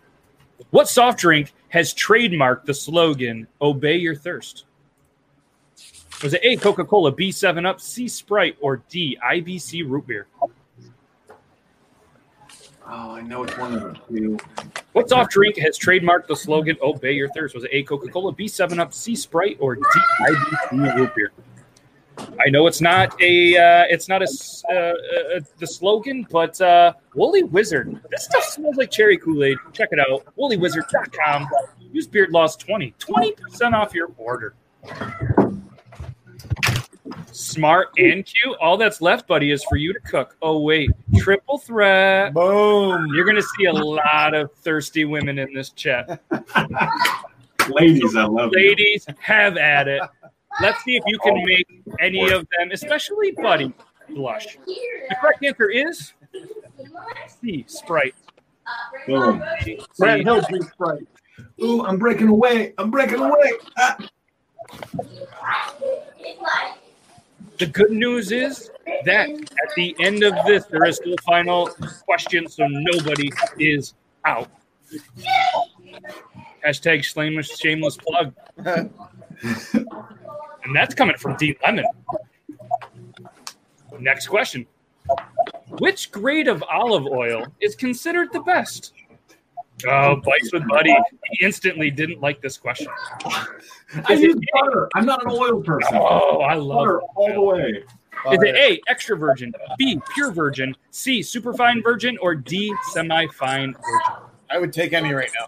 What 0.70 0.88
soft 0.88 1.18
drink 1.18 1.52
has 1.68 1.92
trademarked 1.94 2.64
the 2.64 2.74
slogan 2.74 3.46
"Obey 3.60 3.96
your 3.96 4.14
thirst"? 4.14 4.64
Was 6.22 6.32
it 6.32 6.40
A. 6.42 6.56
Coca 6.56 6.84
Cola, 6.84 7.12
B. 7.12 7.30
Seven 7.30 7.66
Up, 7.66 7.78
C. 7.80 8.08
Sprite, 8.08 8.56
or 8.62 8.78
D. 8.88 9.18
IBC 9.22 9.82
root 9.86 10.06
beer? 10.06 10.26
Oh, 12.88 13.10
I 13.10 13.20
know 13.20 13.42
it's 13.42 13.58
one 13.58 13.74
of 13.74 13.82
the 13.82 13.98
two. 14.08 14.38
What 14.92 15.08
soft 15.10 15.30
drink 15.32 15.58
has 15.58 15.78
trademarked 15.78 16.28
the 16.28 16.36
slogan 16.36 16.78
"Obey 16.80 17.12
your 17.12 17.28
thirst"? 17.30 17.54
Was 17.54 17.64
it 17.64 17.70
A. 17.74 17.82
Coca 17.82 18.08
Cola, 18.08 18.32
B. 18.32 18.48
Seven 18.48 18.80
Up, 18.80 18.94
C. 18.94 19.14
Sprite, 19.14 19.58
or 19.60 19.74
D. 19.74 19.82
IBC 19.82 20.96
root 20.96 21.14
beer? 21.14 21.32
I 22.44 22.50
know 22.50 22.66
it's 22.66 22.80
not 22.80 23.20
a 23.20 23.56
uh, 23.56 23.84
it's 23.88 24.08
not 24.08 24.22
a, 24.22 24.28
uh, 24.68 24.74
uh, 24.74 25.40
the 25.58 25.66
slogan, 25.66 26.26
but 26.30 26.60
uh, 26.60 26.92
Woolly 27.14 27.44
Wizard. 27.44 28.00
This 28.10 28.24
stuff 28.24 28.44
smells 28.44 28.76
like 28.76 28.90
cherry 28.90 29.18
Kool 29.18 29.42
Aid. 29.44 29.58
Check 29.72 29.90
it 29.92 29.98
out, 29.98 30.26
WoollyWizard.com. 30.36 31.48
Use 31.92 32.06
Beard 32.06 32.30
Loss 32.30 32.56
20 32.56 32.94
20 32.98 33.32
percent 33.32 33.74
off 33.74 33.94
your 33.94 34.10
order. 34.16 34.54
Smart 37.32 37.88
and 37.98 38.24
cute. 38.24 38.56
All 38.60 38.76
that's 38.76 39.00
left, 39.00 39.26
buddy, 39.26 39.50
is 39.50 39.64
for 39.64 39.76
you 39.76 39.92
to 39.92 40.00
cook. 40.00 40.36
Oh 40.42 40.60
wait, 40.60 40.90
triple 41.18 41.58
threat. 41.58 42.34
Boom. 42.34 43.06
You're 43.14 43.26
gonna 43.26 43.42
see 43.42 43.64
a 43.66 43.72
lot 43.72 44.34
of 44.34 44.52
thirsty 44.54 45.04
women 45.04 45.38
in 45.38 45.52
this 45.52 45.70
chat. 45.70 46.22
Ladies, 47.68 48.14
I 48.14 48.24
love 48.24 48.52
you. 48.52 48.68
Ladies, 48.68 49.06
have 49.18 49.56
at 49.56 49.88
it. 49.88 50.00
Let's 50.60 50.82
see 50.84 50.96
if 50.96 51.02
you 51.06 51.18
can 51.18 51.44
make 51.44 51.82
any 52.00 52.30
of 52.30 52.46
them, 52.58 52.70
especially 52.72 53.32
Buddy, 53.32 53.72
blush. 54.10 54.58
The 54.66 55.16
correct 55.20 55.44
answer 55.44 55.70
is 55.70 56.12
C. 57.40 57.64
Sprite. 57.68 58.14
Boom. 59.06 59.42
C. 59.62 59.80
Brad 59.98 60.20
Hill 60.20 60.42
drinks 60.48 60.68
Sprite. 60.72 61.06
Ooh, 61.62 61.84
I'm 61.84 61.98
breaking 61.98 62.28
away. 62.28 62.72
I'm 62.78 62.90
breaking 62.90 63.20
away. 63.20 63.52
Ah. 63.78 63.96
The 67.58 67.66
good 67.66 67.90
news 67.90 68.32
is 68.32 68.70
that 69.04 69.30
at 69.30 69.74
the 69.76 69.96
end 70.00 70.22
of 70.22 70.34
this, 70.46 70.66
there 70.66 70.84
is 70.84 70.96
still 70.96 71.14
final 71.24 71.70
question, 72.04 72.48
so 72.48 72.66
nobody 72.68 73.30
is 73.58 73.94
out. 74.24 74.50
Hashtag 76.64 77.04
shameless, 77.04 77.58
shameless 77.58 77.96
plug. 77.96 78.34
And 80.66 80.74
that's 80.74 80.94
coming 80.94 81.16
from 81.16 81.36
Dean 81.36 81.54
Lemon. 81.62 81.84
Next 84.00 84.26
question. 84.26 84.66
Which 85.78 86.10
grade 86.10 86.48
of 86.48 86.62
olive 86.64 87.06
oil 87.06 87.46
is 87.60 87.76
considered 87.76 88.32
the 88.32 88.40
best? 88.40 88.92
Oh, 89.86 90.16
Bites 90.16 90.52
with 90.52 90.66
Buddy. 90.68 90.96
He 91.30 91.44
instantly 91.44 91.90
didn't 91.90 92.20
like 92.20 92.40
this 92.40 92.56
question. 92.56 92.88
I 93.24 94.14
use 94.14 94.34
butter. 94.54 94.88
I'm 94.94 95.06
not 95.06 95.24
an 95.24 95.30
oil 95.30 95.62
person. 95.62 95.96
Oh, 95.96 96.40
I 96.40 96.54
love 96.54 96.78
Butter 96.78 97.00
all 97.14 97.32
the 97.32 97.40
way. 97.40 97.84
Is 98.32 98.42
it 98.42 98.56
A, 98.56 98.80
extra 98.88 99.16
virgin, 99.16 99.54
B, 99.78 100.00
pure 100.14 100.32
virgin, 100.32 100.74
C, 100.90 101.22
superfine 101.22 101.80
virgin, 101.80 102.18
or 102.20 102.34
D, 102.34 102.74
semi-fine 102.90 103.72
virgin? 103.74 104.22
I 104.50 104.58
would 104.58 104.72
take 104.72 104.92
any 104.92 105.12
right 105.12 105.30
now. 105.38 105.46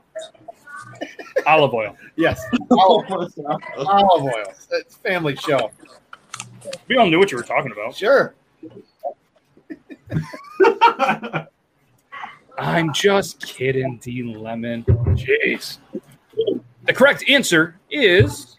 Olive 1.46 1.74
oil. 1.74 1.96
Yes. 2.16 2.42
Olive, 2.70 3.06
olive 3.10 4.24
oil. 4.24 4.52
It's 4.72 4.96
family 4.96 5.36
show. 5.36 5.70
We 6.88 6.96
all 6.96 7.08
knew 7.08 7.18
what 7.18 7.30
you 7.30 7.36
were 7.36 7.42
talking 7.42 7.72
about. 7.72 7.96
Sure. 7.96 8.34
I'm 12.58 12.92
just 12.92 13.40
kidding, 13.40 13.98
Dean 14.02 14.32
Lemon. 14.34 14.82
Jeez. 14.84 15.78
The 16.84 16.92
correct 16.92 17.28
answer 17.28 17.78
is 17.90 18.56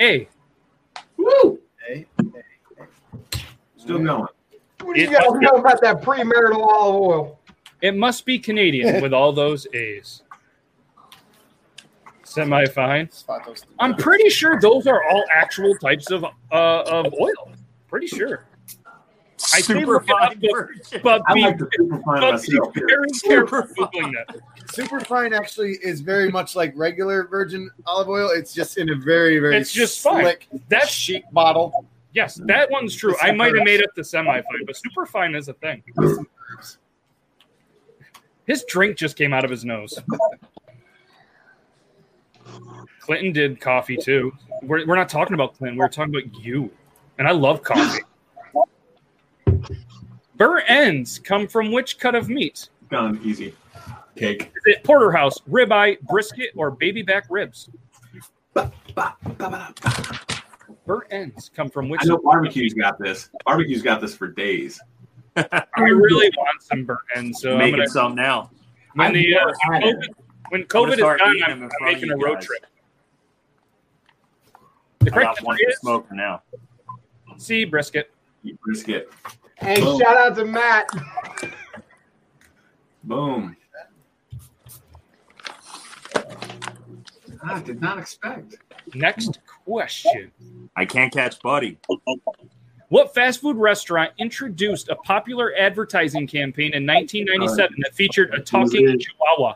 A. 0.00 0.28
Woo! 1.16 1.60
Hey, 1.86 2.06
Still 3.76 3.98
going. 3.98 4.26
What 4.82 4.94
do 4.94 5.00
you 5.00 5.10
guys 5.10 5.24
know 5.32 5.56
about 5.56 5.80
that 5.82 6.00
premarital 6.00 6.62
olive 6.62 7.02
oil? 7.02 7.38
It 7.82 7.94
must 7.94 8.24
be 8.24 8.38
Canadian 8.38 9.02
with 9.02 9.12
all 9.12 9.32
those 9.32 9.66
A's. 9.74 10.22
Semi-fine. 12.24 13.08
I'm 13.78 13.94
pretty 13.96 14.28
sure 14.30 14.58
those 14.60 14.86
are 14.86 15.02
all 15.10 15.24
actual 15.32 15.74
types 15.76 16.10
of 16.10 16.24
uh, 16.24 16.28
of 16.52 17.14
oil. 17.20 17.52
Pretty 17.88 18.06
sure. 18.06 18.46
I 19.52 19.60
say 19.60 19.84
look 19.84 20.04
it 20.08 20.10
up, 20.10 20.34
but- 20.40 20.50
virgin. 20.50 21.00
But 21.02 21.22
I 21.28 21.34
be, 21.34 21.42
like 21.42 21.58
the 21.58 21.68
superfine 21.76 22.02
but 22.20 22.20
be 22.20 22.32
myself. 22.32 22.74
here. 22.74 22.86
very 22.88 23.10
careful 23.46 23.62
googling 23.86 24.12
that. 24.14 24.36
Superfine 24.72 25.34
actually 25.34 25.72
is 25.82 26.00
very 26.00 26.30
much 26.30 26.56
like 26.56 26.72
regular 26.76 27.24
virgin 27.28 27.70
olive 27.86 28.08
oil. 28.08 28.30
It's 28.30 28.54
just 28.54 28.78
in 28.78 28.88
a 28.90 28.94
very, 28.96 29.38
very 29.38 29.56
It's 29.56 29.70
just 29.72 30.00
fine. 30.00 30.22
slick, 30.22 30.48
That's 30.70 30.88
chic 30.88 31.24
bottle. 31.32 31.84
yes, 32.14 32.36
that 32.46 32.70
one's 32.70 32.94
true. 32.96 33.14
I 33.20 33.32
might 33.32 33.54
have 33.54 33.64
made 33.64 33.82
up 33.84 33.90
the 33.94 34.02
semi-fine, 34.04 34.64
but 34.66 34.76
superfine 34.76 35.34
is 35.34 35.48
a 35.48 35.54
thing. 35.54 35.82
His 38.46 38.64
drink 38.64 38.96
just 38.96 39.16
came 39.16 39.32
out 39.34 39.44
of 39.44 39.50
his 39.50 39.64
nose. 39.64 39.98
Clinton 43.00 43.32
did 43.32 43.60
coffee 43.60 43.96
too. 43.96 44.32
We're, 44.62 44.86
we're 44.86 44.96
not 44.96 45.08
talking 45.08 45.34
about 45.34 45.56
Clinton. 45.56 45.78
We're 45.78 45.88
talking 45.88 46.14
about 46.14 46.42
you. 46.42 46.70
And 47.18 47.28
I 47.28 47.32
love 47.32 47.62
coffee. 47.62 48.02
Burnt 50.36 50.64
ends 50.68 51.18
come 51.18 51.46
from 51.46 51.70
which 51.70 51.98
cut 51.98 52.14
of 52.14 52.28
meat? 52.28 52.68
Done. 52.90 53.20
Easy. 53.22 53.54
Cake. 54.16 54.52
Is 54.54 54.62
it 54.66 54.84
porterhouse, 54.84 55.38
ribeye, 55.50 56.00
brisket, 56.02 56.50
or 56.56 56.70
baby 56.70 57.02
back 57.02 57.24
ribs? 57.30 57.68
Burnt 60.86 61.04
ends 61.10 61.50
come 61.54 61.70
from 61.70 61.88
which? 61.88 62.00
I 62.02 62.06
know 62.06 62.18
barbecue's 62.18 62.74
got 62.74 62.98
this. 62.98 63.30
Barbecue's 63.44 63.82
got 63.82 64.00
this 64.00 64.14
for 64.14 64.28
days. 64.28 64.80
I 65.36 65.64
really 65.80 66.30
want 66.36 66.62
some 66.62 66.84
burnt 66.84 67.00
ends, 67.16 67.40
so 67.40 67.52
I'm 67.52 67.58
Making 67.58 67.76
gonna, 67.76 67.88
some 67.88 68.14
now. 68.14 68.50
when 68.94 69.08
I've 69.08 69.14
the 69.14 69.34
uh, 69.36 69.38
never 69.38 69.54
had 69.72 69.82
it. 69.84 69.96
COVID, 69.96 70.08
when 70.50 70.64
COVID 70.64 70.92
is 70.92 70.98
done, 70.98 71.18
I'm, 71.22 71.62
I'm 71.62 71.70
making 71.82 72.10
a 72.10 72.16
road 72.16 72.34
guys. 72.34 72.46
trip. 72.46 72.66
The 75.00 75.10
I 75.10 75.14
correct 75.14 75.38
got 75.38 75.44
one 75.44 75.54
answer 75.56 75.70
is 75.70 75.78
smoke 75.78 76.08
for 76.08 76.14
now. 76.14 76.42
C 77.36 77.64
brisket. 77.64 78.10
Eat 78.44 78.60
brisket. 78.60 79.10
Hey, 79.56 79.80
Boom. 79.80 80.00
shout 80.00 80.16
out 80.16 80.36
to 80.36 80.44
Matt. 80.44 80.88
Boom. 83.04 83.56
I 87.42 87.60
did 87.60 87.80
not 87.80 87.98
expect. 87.98 88.56
Next 88.94 89.38
question. 89.66 90.30
I 90.76 90.84
can't 90.84 91.12
catch 91.12 91.40
Buddy. 91.40 91.78
What 92.88 93.14
fast 93.14 93.40
food 93.40 93.56
restaurant 93.56 94.12
introduced 94.18 94.88
a 94.88 94.96
popular 94.96 95.52
advertising 95.58 96.26
campaign 96.26 96.72
in 96.74 96.86
1997 96.86 97.76
that 97.82 97.94
featured 97.94 98.32
a 98.34 98.40
talking 98.40 98.98
chihuahua? 98.98 99.54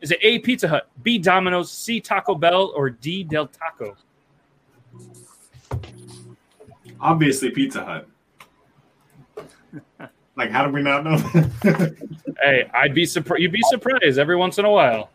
Is 0.00 0.12
it 0.12 0.18
A, 0.22 0.38
Pizza 0.38 0.68
Hut, 0.68 0.88
B, 1.02 1.18
Domino's, 1.18 1.70
C, 1.70 2.00
Taco 2.00 2.34
Bell, 2.34 2.72
or 2.74 2.90
D, 2.90 3.24
Del 3.24 3.48
Taco? 3.48 3.96
Obviously, 7.00 7.50
Pizza 7.50 7.84
Hut. 7.84 8.08
like, 10.36 10.50
how 10.50 10.66
do 10.66 10.72
we 10.72 10.82
not 10.82 11.04
know? 11.04 11.90
Hey, 12.40 12.70
I'd 12.72 12.94
be 12.94 13.04
surprised. 13.04 13.42
You'd 13.42 13.50
be 13.50 13.62
surprised 13.62 14.16
every 14.16 14.36
once 14.36 14.58
in 14.58 14.64
a 14.64 14.70
while. 14.70 15.10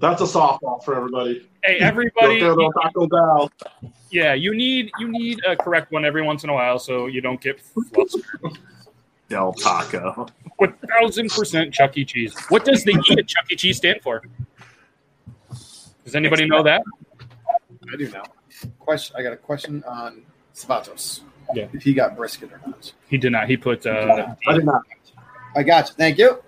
That's 0.00 0.20
a 0.20 0.24
softball 0.24 0.82
for 0.82 0.96
everybody. 0.96 1.48
Hey, 1.62 1.78
everybody. 1.78 2.40
Go 2.40 2.56
to 2.56 2.70
Taco 2.82 3.06
Bell. 3.06 3.50
Yeah, 4.10 4.34
you 4.34 4.52
need 4.54 4.90
you 4.98 5.08
need 5.08 5.40
a 5.46 5.56
correct 5.56 5.92
one 5.92 6.04
every 6.04 6.22
once 6.22 6.42
in 6.42 6.50
a 6.50 6.52
while 6.52 6.80
so 6.80 7.06
you 7.06 7.20
don't 7.20 7.40
get 7.40 7.60
flustered. 7.60 8.24
Del 9.32 9.54
Taco. 9.54 10.26
One 10.58 10.74
thousand 11.00 11.30
percent 11.30 11.72
Chuck 11.72 11.96
E. 11.96 12.04
Cheese. 12.04 12.34
What 12.50 12.66
does 12.66 12.84
the 12.84 12.92
E 12.92 13.18
at 13.18 13.26
Chuck 13.26 13.50
E. 13.50 13.56
Cheese 13.56 13.78
stand 13.78 14.02
for? 14.02 14.20
Does 16.04 16.14
anybody 16.14 16.46
know 16.46 16.62
that? 16.62 16.82
I 17.90 17.96
do 17.96 18.10
now. 18.10 18.24
Question. 18.78 19.16
I 19.18 19.22
got 19.22 19.32
a 19.32 19.38
question 19.38 19.82
on 19.84 20.22
Svatos. 20.54 21.22
Yeah. 21.54 21.66
If 21.72 21.82
he 21.82 21.94
got 21.94 22.14
brisket 22.14 22.52
or 22.52 22.60
not. 22.66 22.92
He 23.08 23.16
did 23.16 23.32
not. 23.32 23.48
He 23.48 23.56
put 23.56 23.86
uh, 23.86 24.34
I 24.46 24.52
did 24.52 24.66
not. 24.66 24.82
I 25.56 25.62
got 25.62 25.88
you. 25.88 25.94
Thank 25.94 26.18
you. 26.18 26.42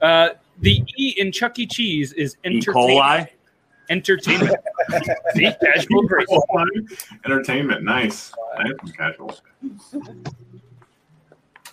uh 0.00 0.28
the 0.60 0.84
E 0.96 1.14
in 1.18 1.32
Chuck 1.32 1.58
E. 1.58 1.66
Cheese 1.66 2.12
is 2.12 2.36
E. 2.44 2.46
entertainment. 2.46 3.00
coli. 3.00 3.28
Entertainment. 3.90 4.54
See, 5.34 5.52
casual 5.60 6.02
grace. 6.06 6.28
Entertainment. 7.24 7.82
Nice. 7.82 8.32
Nice 8.56 8.72
and 8.82 8.96
casual. 8.96 9.36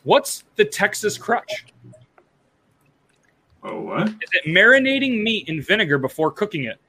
What's 0.04 0.44
the 0.56 0.66
Texas 0.66 1.18
crutch? 1.18 1.66
Oh, 3.64 3.82
what? 3.82 4.08
Is 4.08 4.30
it 4.34 4.46
marinating 4.48 5.22
meat 5.22 5.48
in 5.48 5.62
vinegar 5.62 5.98
before 5.98 6.32
cooking 6.32 6.64
it? 6.64 6.80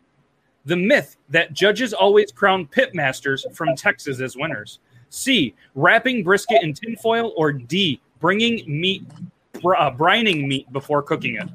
The 0.65 0.77
myth 0.77 1.17
that 1.29 1.53
judges 1.53 1.93
always 1.93 2.33
crown 2.33 2.67
pit 2.67 2.95
masters 2.95 3.45
from 3.53 3.75
Texas 3.77 4.21
as 4.21 4.37
winners. 4.37 4.79
C. 5.11 5.55
Wrapping 5.75 6.25
brisket 6.25 6.63
in 6.63 6.73
tinfoil, 6.73 7.35
or 7.37 7.53
D. 7.53 8.01
Bringing 8.21 8.65
meat, 8.67 9.05
uh, 9.57 9.91
brining 9.91 10.47
meat 10.47 10.73
before 10.73 11.03
cooking 11.03 11.37
it. 11.37 11.49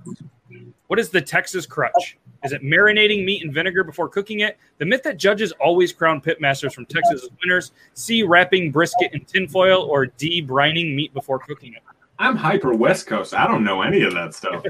What 0.88 1.00
is 1.00 1.10
the 1.10 1.22
Texas 1.22 1.66
crutch? 1.66 2.18
Is 2.44 2.54
it 2.54 2.62
marinating 2.62 3.26
meat 3.26 3.44
in 3.44 3.52
vinegar 3.52 3.84
before 3.84 4.10
cooking 4.10 4.42
it? 4.42 4.58
The 4.78 4.86
myth 4.86 5.04
that 5.04 5.18
judges 5.18 5.52
always 5.54 5.92
crown 5.92 6.22
pitmasters 6.22 6.74
from 6.74 6.86
Texas 6.86 7.24
as 7.24 7.30
winners. 7.44 7.72
C. 7.94 8.24
Wrapping 8.24 8.72
brisket 8.72 9.14
in 9.14 9.26
tinfoil, 9.26 9.84
or 9.84 10.06
D. 10.06 10.46
Brining 10.46 10.96
meat 10.96 11.14
before 11.14 11.40
cooking 11.40 11.74
it. 11.74 11.82
I'm 12.20 12.36
hyper 12.36 12.74
West 12.74 13.08
Coast. 13.08 13.34
I 13.34 13.48
don't 13.48 13.64
know 13.64 13.82
any 13.82 14.02
of 14.02 14.14
that 14.14 14.34
stuff. 14.34 14.64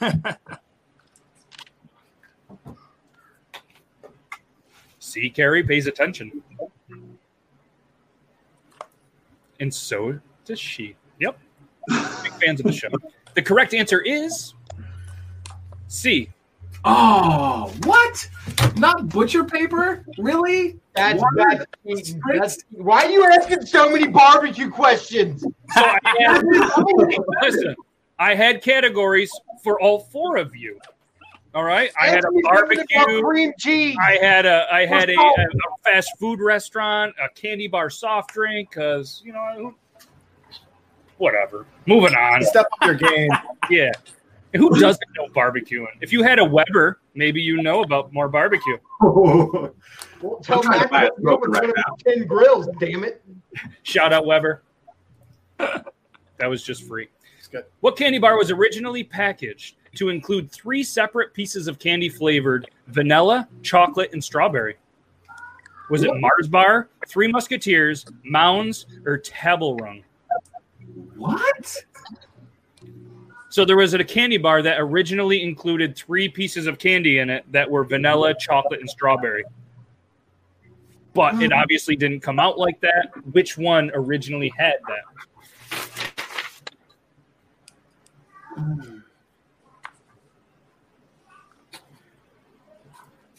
See, 4.98 5.30
Carrie 5.30 5.62
pays 5.62 5.86
attention. 5.86 6.42
And 9.60 9.72
so 9.72 10.18
does 10.44 10.60
she. 10.60 10.96
Yep. 11.20 11.38
Big 12.22 12.32
fans 12.32 12.60
of 12.60 12.66
the 12.66 12.72
show. 12.72 12.88
The 13.34 13.42
correct 13.42 13.72
answer 13.72 14.00
is 14.00 14.54
C. 15.88 16.30
Oh, 16.86 17.72
what? 17.84 18.30
Not 18.76 19.08
butcher 19.08 19.44
paper? 19.44 20.04
Really? 20.18 20.78
That's, 20.94 21.20
Water? 21.20 21.66
that's, 21.84 22.14
that's 22.38 22.64
why 22.70 23.04
are 23.04 23.10
you 23.10 23.24
asking 23.24 23.66
so 23.66 23.90
many 23.90 24.06
barbecue 24.06 24.70
questions? 24.70 25.42
So 25.42 25.48
oh, 25.76 25.96
I 26.04 26.16
had, 26.20 26.44
listen, 27.42 27.74
I 28.18 28.34
had 28.34 28.62
categories 28.62 29.30
for 29.62 29.80
all 29.80 30.00
four 30.00 30.36
of 30.36 30.54
you. 30.54 30.78
All 31.54 31.64
right. 31.64 31.90
I 32.00 32.06
had 32.06 32.22
a 32.24 32.26
Ask 32.26 32.32
me 32.32 32.42
something 32.44 32.78
about 32.78 32.88
barbecue. 33.06 33.22
cream 33.22 33.52
cheese. 33.58 33.96
I 34.00 34.18
had 34.20 34.46
a 34.46 34.66
I 34.70 34.84
had 34.84 35.08
a, 35.08 35.14
a, 35.14 35.24
a 35.24 35.46
fast 35.84 36.10
food 36.18 36.38
restaurant, 36.40 37.14
a 37.22 37.28
candy 37.30 37.66
bar 37.66 37.88
soft 37.88 38.32
drink, 38.34 38.70
because 38.70 39.22
you 39.24 39.32
know 39.32 39.74
whatever. 41.16 41.66
Moving 41.86 42.14
on. 42.14 42.42
Step 42.42 42.66
up 42.80 42.86
your 42.86 42.94
game. 42.94 43.30
Yeah. 43.70 43.90
Who 44.54 44.78
doesn't 44.80 45.08
know 45.16 45.26
barbecuing? 45.28 45.86
If 46.00 46.12
you 46.12 46.22
had 46.22 46.38
a 46.38 46.44
Weber, 46.44 47.00
maybe 47.14 47.42
you 47.42 47.62
know 47.62 47.82
about 47.82 48.12
more 48.12 48.28
barbecue. 48.28 48.78
Well, 50.22 50.38
tell 50.42 50.60
I'm 50.60 50.64
trying 50.64 50.80
to 50.80 50.88
buy 50.88 51.02
a 51.04 51.10
to 51.10 51.10
go 51.16 51.36
smoker 51.36 51.48
over 51.50 51.66
right 51.66 51.72
now. 51.76 51.94
ten 51.98 52.26
grills. 52.26 52.68
Damn 52.80 53.04
it! 53.04 53.22
Shout 53.82 54.14
out 54.14 54.24
Weber. 54.24 54.62
That 56.38 56.48
was 56.48 56.62
just 56.62 56.86
free. 56.88 57.08
Good. 57.50 57.64
What 57.80 57.96
candy 57.96 58.18
bar 58.18 58.36
was 58.36 58.50
originally 58.50 59.04
packaged 59.04 59.76
to 59.96 60.08
include 60.08 60.50
three 60.50 60.82
separate 60.82 61.32
pieces 61.34 61.68
of 61.68 61.78
candy 61.78 62.08
flavored 62.08 62.68
vanilla, 62.88 63.46
chocolate, 63.62 64.10
and 64.12 64.22
strawberry? 64.22 64.76
Was 65.90 66.02
it 66.02 66.10
Mars 66.16 66.48
Bar, 66.48 66.88
Three 67.08 67.28
Musketeers, 67.28 68.04
Mounds, 68.24 68.86
or 69.06 69.18
Toblerone? 69.18 70.02
What? 71.16 71.84
So 73.56 73.64
there 73.64 73.78
was 73.78 73.94
a 73.94 74.04
candy 74.04 74.36
bar 74.36 74.60
that 74.60 74.78
originally 74.78 75.42
included 75.42 75.96
three 75.96 76.28
pieces 76.28 76.66
of 76.66 76.78
candy 76.78 77.20
in 77.20 77.30
it 77.30 77.50
that 77.52 77.70
were 77.70 77.84
vanilla, 77.84 78.34
chocolate, 78.38 78.80
and 78.80 78.90
strawberry. 78.90 79.44
But 81.14 81.40
it 81.40 81.54
oh. 81.54 81.56
obviously 81.56 81.96
didn't 81.96 82.20
come 82.20 82.38
out 82.38 82.58
like 82.58 82.78
that. 82.82 83.12
Which 83.32 83.56
one 83.56 83.90
originally 83.94 84.52
had 84.58 84.74
that? 84.86 85.04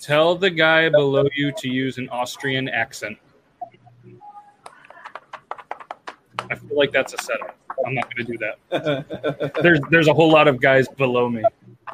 Tell 0.02 0.36
the 0.36 0.50
guy 0.50 0.90
below 0.90 1.28
you 1.36 1.52
to 1.60 1.70
use 1.70 2.00
an 2.00 2.10
Austrian 2.10 2.68
accent. 2.68 3.20
I 6.52 6.56
feel 6.56 6.78
like 6.78 6.92
that's 6.92 7.14
a 7.14 7.18
setup. 7.18 7.58
I'm 7.86 7.94
not 7.94 8.14
going 8.16 8.26
to 8.26 8.32
do 8.34 8.38
that. 8.40 9.54
There's 9.62 9.80
there's 9.90 10.08
a 10.08 10.14
whole 10.14 10.32
lot 10.32 10.48
of 10.48 10.60
guys 10.62 10.88
below 10.88 11.30
me. 11.30 11.44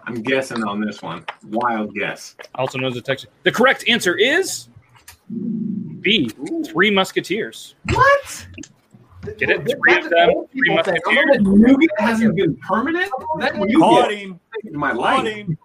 I'm 0.05 0.21
guessing 0.21 0.63
on 0.63 0.81
this 0.81 1.01
one. 1.01 1.25
Wild 1.49 1.93
guess. 1.93 2.35
Also 2.55 2.77
knows 2.77 2.93
the 2.93 3.01
text. 3.01 3.27
The 3.43 3.51
correct 3.51 3.83
answer 3.87 4.15
is 4.15 4.69
B. 6.01 6.29
Three 6.65 6.91
Musketeers. 6.91 7.75
What? 7.91 8.47
Get 9.37 9.49
it? 9.49 9.65
Three 9.65 9.97
of 9.97 10.09
them. 10.09 10.45
Three 10.51 10.69
oh, 10.71 10.75
That 10.83 10.99
Musketeers. 11.05 11.37
nougat 11.41 11.89
hasn't 11.99 12.35
been 12.35 12.55
permanent? 12.57 13.09
That 13.39 13.53
Caught 13.53 14.13
him. 14.13 14.39
in 14.65 14.77
my 14.77 14.91
Caught 14.91 14.99
life. 15.25 15.33
him. 15.35 15.57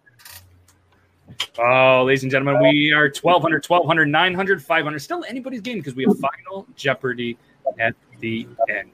Oh, 1.58 2.04
ladies 2.04 2.22
and 2.22 2.30
gentlemen, 2.30 2.62
we 2.62 2.92
are 2.92 3.04
1200, 3.06 3.66
1200, 3.66 4.06
900, 4.06 4.62
500. 4.62 4.98
Still 5.00 5.24
anybody's 5.28 5.60
game 5.60 5.78
because 5.78 5.94
we 5.94 6.04
have 6.04 6.16
Final 6.18 6.66
Jeopardy 6.76 7.36
at 7.80 7.94
the 8.20 8.46
end. 8.68 8.90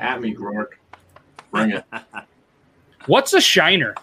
At 0.00 0.20
me, 0.20 0.34
Rourke. 0.34 0.78
Bring 1.50 1.72
it. 1.72 1.84
What's 3.06 3.34
a 3.34 3.40
shiner? 3.40 3.94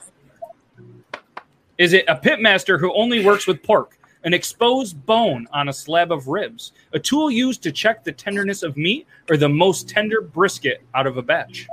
Is 1.78 1.93
it 1.93 2.05
a 2.07 2.15
pitmaster 2.15 2.80
who 2.80 2.93
only 2.93 3.26
works 3.26 3.47
with 3.47 3.63
pork, 3.63 3.97
an 4.26 4.34
exposed 4.34 5.05
bone 5.05 5.47
on 5.53 5.70
a 5.70 5.74
slab 5.74 6.11
of 6.11 6.28
ribs, 6.28 6.74
a 6.93 6.99
tool 6.99 7.32
used 7.32 7.63
to 7.63 7.72
check 7.72 8.03
the 8.03 8.11
tenderness 8.11 8.63
of 8.63 8.76
meat, 8.76 9.07
or 9.30 9.38
the 9.38 9.47
most 9.47 9.88
tender 9.88 10.22
brisket 10.22 10.82
out 10.93 11.07
of 11.07 11.17
a 11.17 11.22
batch? 11.22 11.67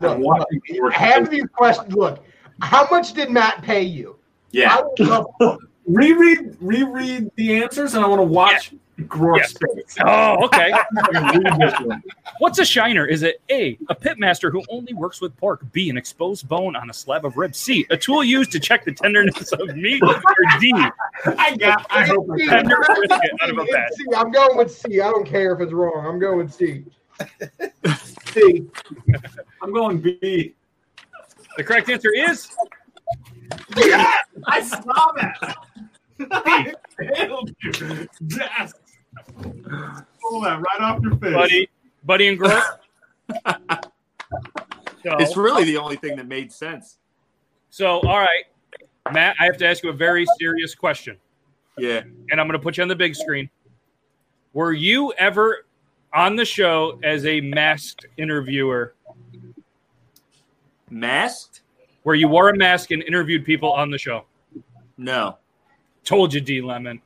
Look, 0.00 0.16
I'm 0.16 0.20
watching 0.20 0.60
look, 0.80 0.92
half 0.92 1.22
of 1.22 1.30
these 1.30 1.46
questions. 1.52 1.94
Look, 1.94 2.22
How 2.60 2.86
much 2.90 3.14
did 3.14 3.30
Matt 3.30 3.62
pay 3.62 3.82
you? 3.82 4.16
Yeah. 4.50 4.82
I 5.00 5.56
Reread, 5.86 6.54
reread 6.60 7.30
the 7.36 7.62
answers, 7.62 7.94
and 7.94 8.04
I 8.04 8.08
want 8.08 8.20
to 8.20 8.24
watch 8.24 8.74
Groark's 9.08 9.52
face. 9.52 9.96
Oh, 10.04 10.44
okay. 10.44 10.72
Read 11.12 11.60
this 11.60 11.80
one. 11.80 12.02
What's 12.38 12.58
a 12.58 12.64
shiner? 12.64 13.06
Is 13.06 13.22
it 13.22 13.40
A, 13.50 13.78
a 13.88 13.94
pitmaster 13.94 14.50
who 14.52 14.62
only 14.68 14.94
works 14.94 15.20
with 15.20 15.36
pork? 15.36 15.60
B, 15.72 15.90
an 15.90 15.96
exposed 15.96 16.48
bone 16.48 16.76
on 16.76 16.90
a 16.90 16.92
slab 16.92 17.24
of 17.24 17.36
ribs? 17.36 17.58
C, 17.58 17.86
a 17.90 17.96
tool 17.96 18.22
used 18.22 18.52
to 18.52 18.60
check 18.60 18.84
the 18.84 18.92
tenderness 18.92 19.52
of 19.52 19.74
meat? 19.76 20.02
Or 20.02 20.20
D, 20.60 20.72
I 21.26 21.56
got. 21.56 21.86
I 21.90 22.06
hope 22.06 22.26
I 22.32 22.38
got 22.38 22.48
tender 22.50 22.76
brisket 22.86 23.30
out 23.42 23.50
of 23.50 23.58
a 23.58 23.62
It's 23.62 23.72
bed? 23.72 23.88
C. 23.94 24.04
I'm 24.16 24.30
going 24.30 24.56
with 24.56 24.70
C. 24.76 25.00
I 25.00 25.10
don't 25.10 25.26
care 25.26 25.52
if 25.54 25.60
it's 25.60 25.72
wrong. 25.72 26.06
I'm 26.06 26.18
going 26.18 26.38
with 26.38 26.52
C. 26.52 26.84
C. 28.34 28.66
I'm 29.62 29.72
going 29.72 29.98
B. 30.00 30.54
The 31.56 31.64
correct 31.64 31.88
answer 31.88 32.12
is 32.14 32.48
Yeah, 33.76 34.12
I 34.46 34.60
saw 34.62 35.12
that. 35.16 35.56
I 36.30 36.74
failed 36.98 37.50
you. 37.62 38.06
Yes. 38.28 38.72
Pull 39.42 40.40
that 40.42 40.60
right 40.60 40.80
off 40.80 41.00
your 41.02 41.16
face. 41.16 41.34
Buddy, 41.34 41.68
Buddy 42.04 42.28
and 42.28 42.38
Grove. 42.38 42.62
So, 45.04 45.16
It's 45.20 45.36
really 45.36 45.64
the 45.64 45.76
only 45.76 45.94
thing 45.96 46.16
that 46.16 46.26
made 46.26 46.52
sense. 46.52 46.98
so, 47.70 48.00
all 48.00 48.18
right, 48.18 48.44
Matt, 49.12 49.36
I 49.40 49.44
have 49.44 49.56
to 49.58 49.66
ask 49.66 49.82
you 49.84 49.90
a 49.90 49.94
very 49.94 50.26
serious 50.40 50.74
question, 50.74 51.16
Yeah. 51.78 52.00
and 52.30 52.40
I'm 52.40 52.48
going 52.48 52.58
to 52.58 52.62
put 52.62 52.76
you 52.76 52.82
on 52.82 52.88
the 52.88 52.96
big 52.96 53.14
screen. 53.14 53.48
Were 54.54 54.72
you 54.72 55.12
ever 55.16 55.66
on 56.12 56.34
the 56.34 56.44
show 56.44 56.98
as 57.04 57.24
a 57.26 57.40
masked 57.40 58.06
interviewer 58.16 58.94
Masked? 60.90 61.62
where 62.02 62.14
you 62.16 62.26
wore 62.28 62.48
a 62.48 62.56
mask 62.56 62.90
and 62.90 63.02
interviewed 63.04 63.44
people 63.44 63.72
on 63.72 63.90
the 63.90 63.98
show? 63.98 64.24
No. 64.96 65.38
Told 66.04 66.34
you, 66.34 66.40
D 66.40 66.60
Lemon. 66.60 67.00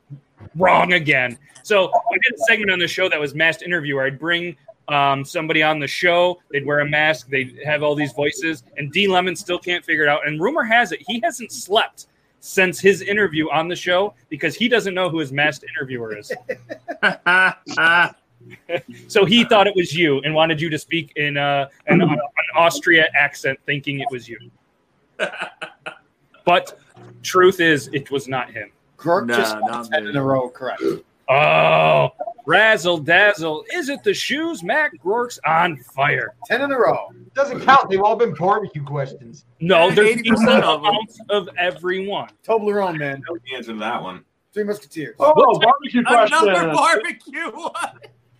Wrong 0.55 0.93
again. 0.93 1.37
So 1.63 1.87
I 1.87 2.13
did 2.13 2.33
a 2.33 2.37
segment 2.47 2.71
on 2.71 2.79
the 2.79 2.87
show 2.87 3.09
that 3.09 3.19
was 3.19 3.33
masked 3.33 3.63
interviewer. 3.63 4.03
I'd 4.03 4.19
bring 4.19 4.55
um, 4.87 5.23
somebody 5.23 5.63
on 5.63 5.79
the 5.79 5.87
show. 5.87 6.39
They'd 6.51 6.65
wear 6.65 6.79
a 6.79 6.89
mask. 6.89 7.29
They'd 7.29 7.59
have 7.65 7.83
all 7.83 7.95
these 7.95 8.13
voices, 8.13 8.63
and 8.77 8.91
D 8.91 9.07
Lemon 9.07 9.35
still 9.35 9.59
can't 9.59 9.83
figure 9.83 10.03
it 10.03 10.09
out. 10.09 10.27
And 10.27 10.41
rumor 10.41 10.63
has 10.63 10.91
it 10.91 11.01
he 11.07 11.19
hasn't 11.23 11.51
slept 11.51 12.07
since 12.39 12.79
his 12.79 13.01
interview 13.01 13.49
on 13.49 13.69
the 13.69 13.75
show 13.75 14.13
because 14.29 14.55
he 14.55 14.67
doesn't 14.67 14.93
know 14.93 15.09
who 15.09 15.19
his 15.19 15.31
masked 15.31 15.63
interviewer 15.63 16.17
is. 16.17 16.31
so 19.07 19.23
he 19.23 19.45
thought 19.45 19.65
it 19.65 19.75
was 19.77 19.95
you 19.95 20.19
and 20.19 20.35
wanted 20.35 20.59
you 20.59 20.69
to 20.69 20.77
speak 20.77 21.13
in 21.15 21.37
uh, 21.37 21.69
an, 21.87 22.01
an 22.01 22.19
Austria 22.53 23.07
accent, 23.15 23.57
thinking 23.65 24.01
it 24.01 24.07
was 24.11 24.27
you. 24.27 24.37
But 26.45 26.79
truth 27.21 27.59
is, 27.59 27.89
it 27.93 28.11
was 28.11 28.27
not 28.27 28.51
him. 28.51 28.71
Groark 29.03 29.27
Nah, 29.27 29.35
just 29.35 29.57
not 29.59 29.89
10 29.91 30.03
me. 30.05 30.09
in 30.11 30.15
a 30.15 30.23
row, 30.23 30.49
correct. 30.49 30.81
Oh, 31.29 32.09
razzle 32.45 32.97
dazzle. 32.97 33.65
Is 33.73 33.89
it 33.89 34.03
the 34.03 34.13
shoes? 34.13 34.63
Mac 34.63 34.91
Gork's 35.03 35.39
on 35.45 35.77
fire. 35.77 36.35
10 36.47 36.61
in 36.61 36.71
a 36.71 36.77
row. 36.77 37.09
Doesn't 37.33 37.61
count. 37.61 37.89
They've 37.89 38.01
all 38.01 38.15
been 38.15 38.33
barbecue 38.33 38.83
questions. 38.83 39.45
No, 39.59 39.89
there's 39.91 40.15
80% 40.17 40.61
of 40.63 40.81
them. 40.81 40.89
amounts 40.91 41.19
of 41.29 41.49
every 41.57 42.07
one. 42.07 42.29
Toblerone, 42.45 42.97
man. 42.97 43.21
know 43.27 43.37
the 43.49 43.55
answer 43.55 43.73
to 43.73 43.79
that 43.79 44.01
one. 44.01 44.23
Three 44.53 44.63
Musketeers. 44.63 45.15
Oh, 45.19 45.33
barbecue 45.59 46.03
question. 46.03 46.37
Another 46.49 46.73
barbecue 46.73 47.51
one. 47.51 47.99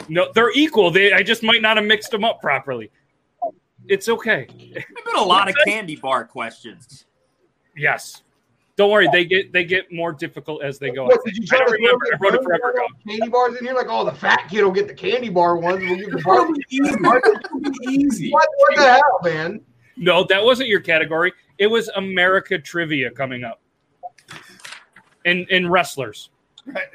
No, 0.10 0.32
they're 0.34 0.52
equal. 0.52 0.92
They, 0.92 1.14
I 1.14 1.24
just 1.24 1.44
might 1.44 1.62
not 1.62 1.78
have 1.78 1.86
mixed 1.86 2.12
them 2.12 2.24
up 2.24 2.42
properly. 2.42 2.92
It's 3.88 4.08
okay. 4.10 4.48
There's 4.50 4.86
been 5.06 5.16
a 5.16 5.24
lot 5.24 5.50
of 5.50 5.56
candy 5.66 5.96
bar 5.96 6.26
questions. 6.26 7.06
Yes. 7.76 8.22
Don't 8.76 8.90
worry. 8.90 9.08
They 9.12 9.24
get 9.26 9.54
they 9.54 9.64
get 9.64 9.92
more 9.92 10.12
difficult 10.12 10.64
as 10.64 10.80
they 10.80 10.90
go. 10.90 11.06
What 11.06 11.24
did 11.24 11.36
you 11.38 11.44
I 11.44 11.46
try 11.46 11.60
don't 11.60 11.68
to 11.68 11.74
remember. 11.74 12.06
I 12.14 12.18
throw 12.18 12.30
wrote 12.30 12.40
it 12.40 12.44
forever 12.44 12.72
ago. 12.72 12.88
candy 13.08 13.30
bars 13.30 13.56
in 13.58 13.66
here? 13.66 13.76
Like, 13.76 13.86
oh, 13.90 14.04
the 14.04 14.12
fat 14.12 14.48
kid 14.50 14.64
will 14.64 14.72
get 14.72 14.88
the 14.88 14.94
candy 14.96 15.30
bar 15.30 15.58
ones. 15.58 15.80
We'll 15.82 15.98
give 15.98 16.12
the 16.12 16.22
bar. 16.24 16.48
Easy. 16.70 18.06
Easy. 18.06 18.32
What, 18.32 18.48
what 18.58 18.76
the 18.76 18.82
hell, 18.84 19.20
man? 19.24 19.62
No, 19.96 20.24
that 20.24 20.44
wasn't 20.44 20.70
your 20.70 20.80
category. 20.80 21.34
It 21.60 21.68
was 21.68 21.90
America 21.90 22.58
trivia 22.58 23.12
coming 23.12 23.44
up. 23.44 23.62
And 25.26 25.46
and 25.52 25.72
wrestlers. 25.72 26.30
Right. 26.66 26.86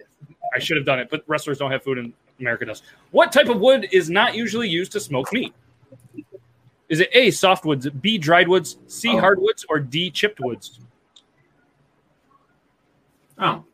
I 0.54 0.58
should 0.58 0.76
have 0.76 0.86
done 0.86 0.98
it, 0.98 1.08
but 1.10 1.22
wrestlers 1.26 1.58
don't 1.58 1.70
have 1.70 1.82
food 1.84 1.98
and 1.98 2.12
America 2.40 2.64
does. 2.64 2.82
What 3.10 3.30
type 3.32 3.48
of 3.48 3.60
wood 3.60 3.86
is 3.92 4.08
not 4.10 4.34
usually 4.34 4.68
used 4.68 4.90
to 4.92 5.00
smoke 5.00 5.32
meat? 5.32 5.52
Is 6.88 7.00
it 7.00 7.10
A, 7.12 7.28
softwoods, 7.28 7.88
B, 8.00 8.16
dried 8.16 8.48
woods, 8.48 8.78
C, 8.86 9.10
Oh. 9.10 9.20
hardwoods, 9.20 9.66
or 9.68 9.78
D, 9.78 10.10
chipped 10.10 10.40
woods? 10.40 10.80
Oh, 13.38 13.64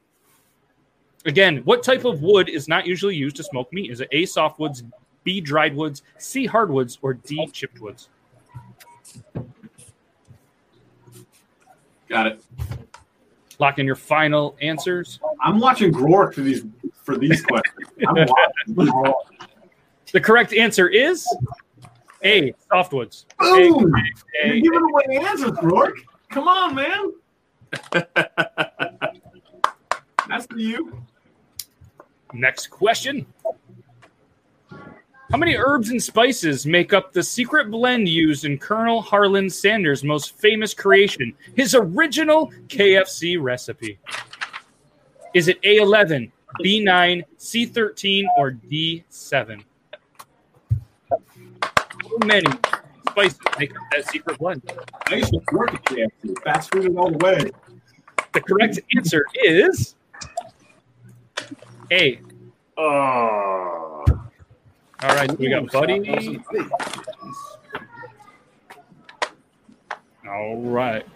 Again, 1.27 1.63
what 1.65 1.83
type 1.83 2.05
of 2.05 2.21
wood 2.21 2.51
is 2.51 2.69
not 2.69 2.87
usually 2.87 3.17
used 3.17 3.37
to 3.37 3.45
smoke 3.45 3.73
meat? 3.73 3.91
Is 3.91 4.01
it 4.01 4.09
A, 4.13 4.25
softwoods, 4.25 4.83
B, 5.25 5.41
dried 5.41 5.75
woods, 5.75 6.03
C, 6.19 6.45
hardwoods, 6.45 6.99
or 7.01 7.15
D, 7.15 7.47
chipped 7.47 7.81
woods? 7.81 8.09
got 12.09 12.27
it. 12.27 12.45
Lock 13.59 13.79
in 13.79 13.87
your 13.87 13.95
final 13.97 14.57
answers. 14.61 15.19
I'm 15.43 15.59
watching 15.59 15.93
Groark 15.93 16.35
for 16.35 16.43
these 16.43 16.67
for 17.03 17.17
these 17.17 17.43
questions. 17.47 17.89
I'm 18.07 18.15
watching 18.15 18.75
Groark. 18.75 19.15
The 20.13 20.21
correct 20.21 20.53
answer 20.53 20.89
is 20.89 21.27
A, 22.23 22.53
softwoods. 22.71 23.25
Boom! 23.39 23.95
A, 24.45 24.49
You're 24.49 24.61
giving 24.61 24.83
away 24.83 25.27
answers, 25.27 25.53
Groark. 25.53 25.95
Come 26.31 26.49
on, 26.49 26.75
man. 26.75 27.13
You. 30.57 31.01
Next 32.33 32.69
question. 32.69 33.27
How 35.31 35.39
many 35.39 35.57
herbs 35.57 35.91
and 35.91 36.03
spices 36.03 36.67
make 36.67 36.93
up 36.93 37.13
the 37.13 37.23
secret 37.23 37.71
blend 37.71 38.09
used 38.09 38.45
in 38.45 38.59
Colonel 38.59 39.01
Harlan 39.01 39.49
Sanders' 39.51 40.05
most 40.05 40.37
famous 40.39 40.75
creation, 40.75 41.33
his 41.57 41.75
original 41.75 42.53
KFC 42.69 43.41
recipe? 43.41 43.99
Is 45.35 45.49
it 45.49 45.61
A11, 45.63 46.31
B9, 46.65 47.23
C13, 47.39 48.25
or 48.37 48.53
D7? 48.53 49.63
How 51.11 51.19
many 52.27 52.47
spices 53.11 53.39
make 53.59 53.71
up 53.71 53.83
that 53.93 54.09
secret 54.11 54.39
blend? 54.39 54.63
I 55.07 55.17
used 55.17 55.33
to 55.33 55.41
work 55.53 55.75
at 55.75 55.85
KFC. 55.85 56.43
Fast 56.43 56.73
food 56.73 56.97
all 56.97 57.11
the 57.11 57.19
way. 57.19 57.51
The 58.33 58.41
correct 58.41 58.81
answer 58.97 59.25
is 59.43 59.95
A. 61.95 62.21
Oh. 62.77 64.05
All 64.09 65.15
right, 65.15 65.31
so 65.31 65.37
we 65.37 65.49
got 65.49 65.71
Buddy. 65.71 66.41
All 70.29 70.57
right. 70.63 71.07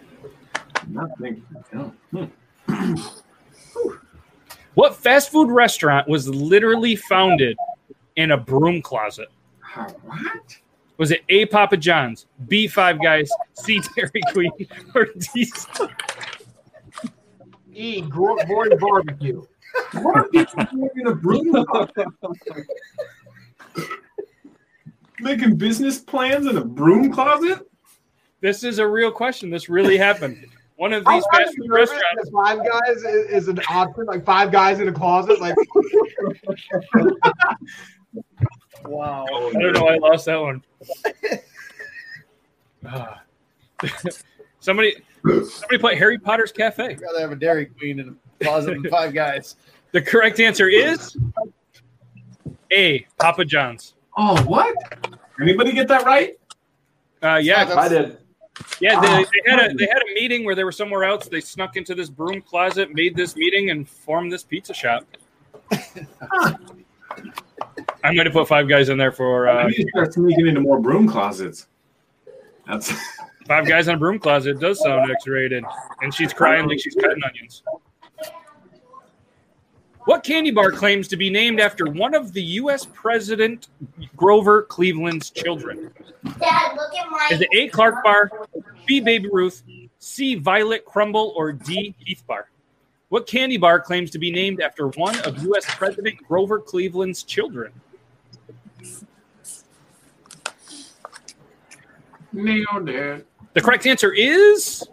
Nothing. 0.87 1.43
Hmm. 2.11 2.95
What 4.75 4.95
fast 4.95 5.31
food 5.31 5.49
restaurant 5.49 6.07
was 6.07 6.29
literally 6.29 6.95
founded 6.95 7.57
in 8.15 8.31
a 8.31 8.37
broom 8.37 8.81
closet? 8.81 9.27
What? 9.73 10.57
Was 10.97 11.11
it 11.11 11.23
A. 11.27 11.45
Papa 11.47 11.75
John's, 11.75 12.27
B. 12.47 12.69
Five 12.69 13.01
Guys, 13.01 13.29
C. 13.53 13.81
Dairy 13.95 14.21
Queen, 14.31 14.51
or 14.95 15.07
D. 15.33 15.51
E. 17.73 18.01
Groark 18.03 18.47
Boy 18.47 18.69
Barbecue. 18.77 19.43
What 19.93 20.15
are 20.15 20.27
people 20.29 20.65
doing 20.71 20.89
in 20.95 21.07
a 21.07 21.15
broom 21.15 21.65
closet? 21.65 22.07
Making 25.19 25.57
business 25.57 25.99
plans 25.99 26.47
in 26.47 26.57
a 26.57 26.63
broom 26.63 27.11
closet? 27.11 27.67
This 28.41 28.63
is 28.63 28.79
a 28.79 28.87
real 28.87 29.11
question. 29.11 29.49
This 29.49 29.67
really 29.69 29.97
happened. 29.97 30.45
One 30.77 30.93
of 30.93 31.03
these 31.05 31.23
fast 31.33 31.57
food 31.57 31.69
restaurants. 31.69 32.29
Five 32.33 32.59
guys 32.59 32.97
is, 32.97 33.29
is 33.31 33.47
an 33.49 33.59
option, 33.69 34.05
like 34.05 34.23
five 34.23 34.51
guys 34.51 34.79
in 34.79 34.87
a 34.87 34.93
closet. 34.93 35.41
Like, 35.41 35.55
Wow. 38.85 39.25
I 39.29 39.51
don't 39.59 39.73
know. 39.73 39.87
I 39.87 39.97
lost 39.97 40.25
that 40.25 40.39
one. 40.39 40.63
Ah. 42.85 43.21
somebody, 44.59 44.95
somebody 45.23 45.77
put 45.79 45.97
Harry 45.97 46.17
Potter's 46.17 46.51
Cafe. 46.51 46.85
I'd 46.85 47.01
rather 47.01 47.19
have 47.19 47.31
a 47.31 47.35
Dairy 47.35 47.65
Queen 47.65 47.99
in 47.99 48.09
a 48.09 48.28
closet 48.41 48.81
than 48.81 48.89
five 48.91 49.13
guys. 49.13 49.55
The 49.91 50.01
correct 50.01 50.39
answer 50.39 50.67
is 50.69 51.17
A. 52.71 53.05
Papa 53.19 53.45
John's. 53.45 53.95
Oh, 54.17 54.41
what? 54.43 54.75
Anybody 55.41 55.71
get 55.71 55.87
that 55.87 56.05
right? 56.05 56.37
Uh, 57.21 57.39
yeah, 57.41 57.73
I 57.77 57.87
did. 57.87 58.17
Yeah, 58.81 58.99
they, 58.99 59.07
they 59.23 59.49
had 59.51 59.71
a 59.71 59.73
they 59.73 59.85
had 59.87 60.01
a 60.01 60.13
meeting 60.13 60.43
where 60.43 60.53
they 60.55 60.63
were 60.65 60.71
somewhere 60.71 61.05
else. 61.05 61.27
They 61.27 61.39
snuck 61.39 61.77
into 61.77 61.95
this 61.95 62.09
broom 62.09 62.41
closet, 62.41 62.93
made 62.93 63.15
this 63.15 63.35
meeting, 63.37 63.69
and 63.69 63.87
formed 63.87 64.31
this 64.31 64.43
pizza 64.43 64.73
shop. 64.73 65.05
I'm 68.03 68.15
going 68.15 68.25
to 68.25 68.31
put 68.31 68.47
five 68.47 68.67
guys 68.67 68.89
in 68.89 68.97
there 68.97 69.11
for. 69.11 69.47
I 69.49 69.63
Uh, 69.63 69.67
need 69.67 69.75
to 69.83 69.89
start 69.89 70.13
sneaking 70.13 70.47
into 70.47 70.61
more 70.61 70.79
broom 70.79 71.07
closets. 71.07 71.67
That's 72.67 72.91
Five 73.47 73.65
guys 73.67 73.87
in 73.87 73.95
a 73.95 73.97
broom 73.97 74.19
closet 74.19 74.59
does 74.59 74.79
sound 74.79 75.09
X-rated, 75.09 75.63
and 76.01 76.13
she's 76.13 76.33
crying 76.33 76.67
like 76.67 76.79
she's 76.79 76.93
cutting 76.95 77.23
onions. 77.23 77.63
What 80.09 80.23
candy 80.23 80.49
bar 80.49 80.71
claims 80.71 81.07
to 81.09 81.17
be 81.17 81.29
named 81.29 81.59
after 81.59 81.85
one 81.85 82.15
of 82.15 82.33
the 82.33 82.41
U.S. 82.41 82.87
President 82.93 83.67
Grover 84.15 84.63
Cleveland's 84.63 85.29
children? 85.29 85.91
Dad, 86.39 86.75
look 86.75 86.95
at 86.95 87.11
my. 87.11 87.29
Is 87.31 87.41
it 87.41 87.49
A. 87.53 87.67
Clark 87.67 88.03
Bar, 88.03 88.31
B. 88.87 89.01
Baby 89.01 89.29
Ruth, 89.31 89.61
C. 89.99 90.33
Violet 90.33 90.83
Crumble, 90.83 91.31
or 91.35 91.51
D. 91.51 91.93
Heath 91.99 92.23
Bar? 92.25 92.49
What 93.09 93.27
candy 93.27 93.57
bar 93.57 93.79
claims 93.79 94.09
to 94.09 94.17
be 94.17 94.31
named 94.31 94.61
after 94.61 94.87
one 94.87 95.15
of 95.25 95.43
U.S. 95.43 95.65
President 95.75 96.17
Grover 96.27 96.59
Cleveland's 96.59 97.21
children? 97.21 97.71
Nailed 102.33 102.89
it. 102.89 103.27
The 103.53 103.61
correct 103.61 103.85
answer 103.85 104.11
is 104.11 104.83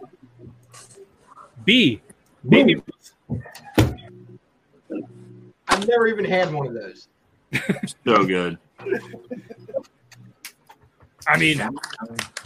B. 1.65 2.03
Baby 2.47 2.75
Ruth. 2.75 3.47
I've 5.67 5.87
never 5.87 6.07
even 6.07 6.25
had 6.25 6.53
one 6.53 6.67
of 6.67 6.73
those. 6.73 7.07
So 8.05 8.25
good. 8.25 8.57
I 11.27 11.37
mean, 11.37 11.57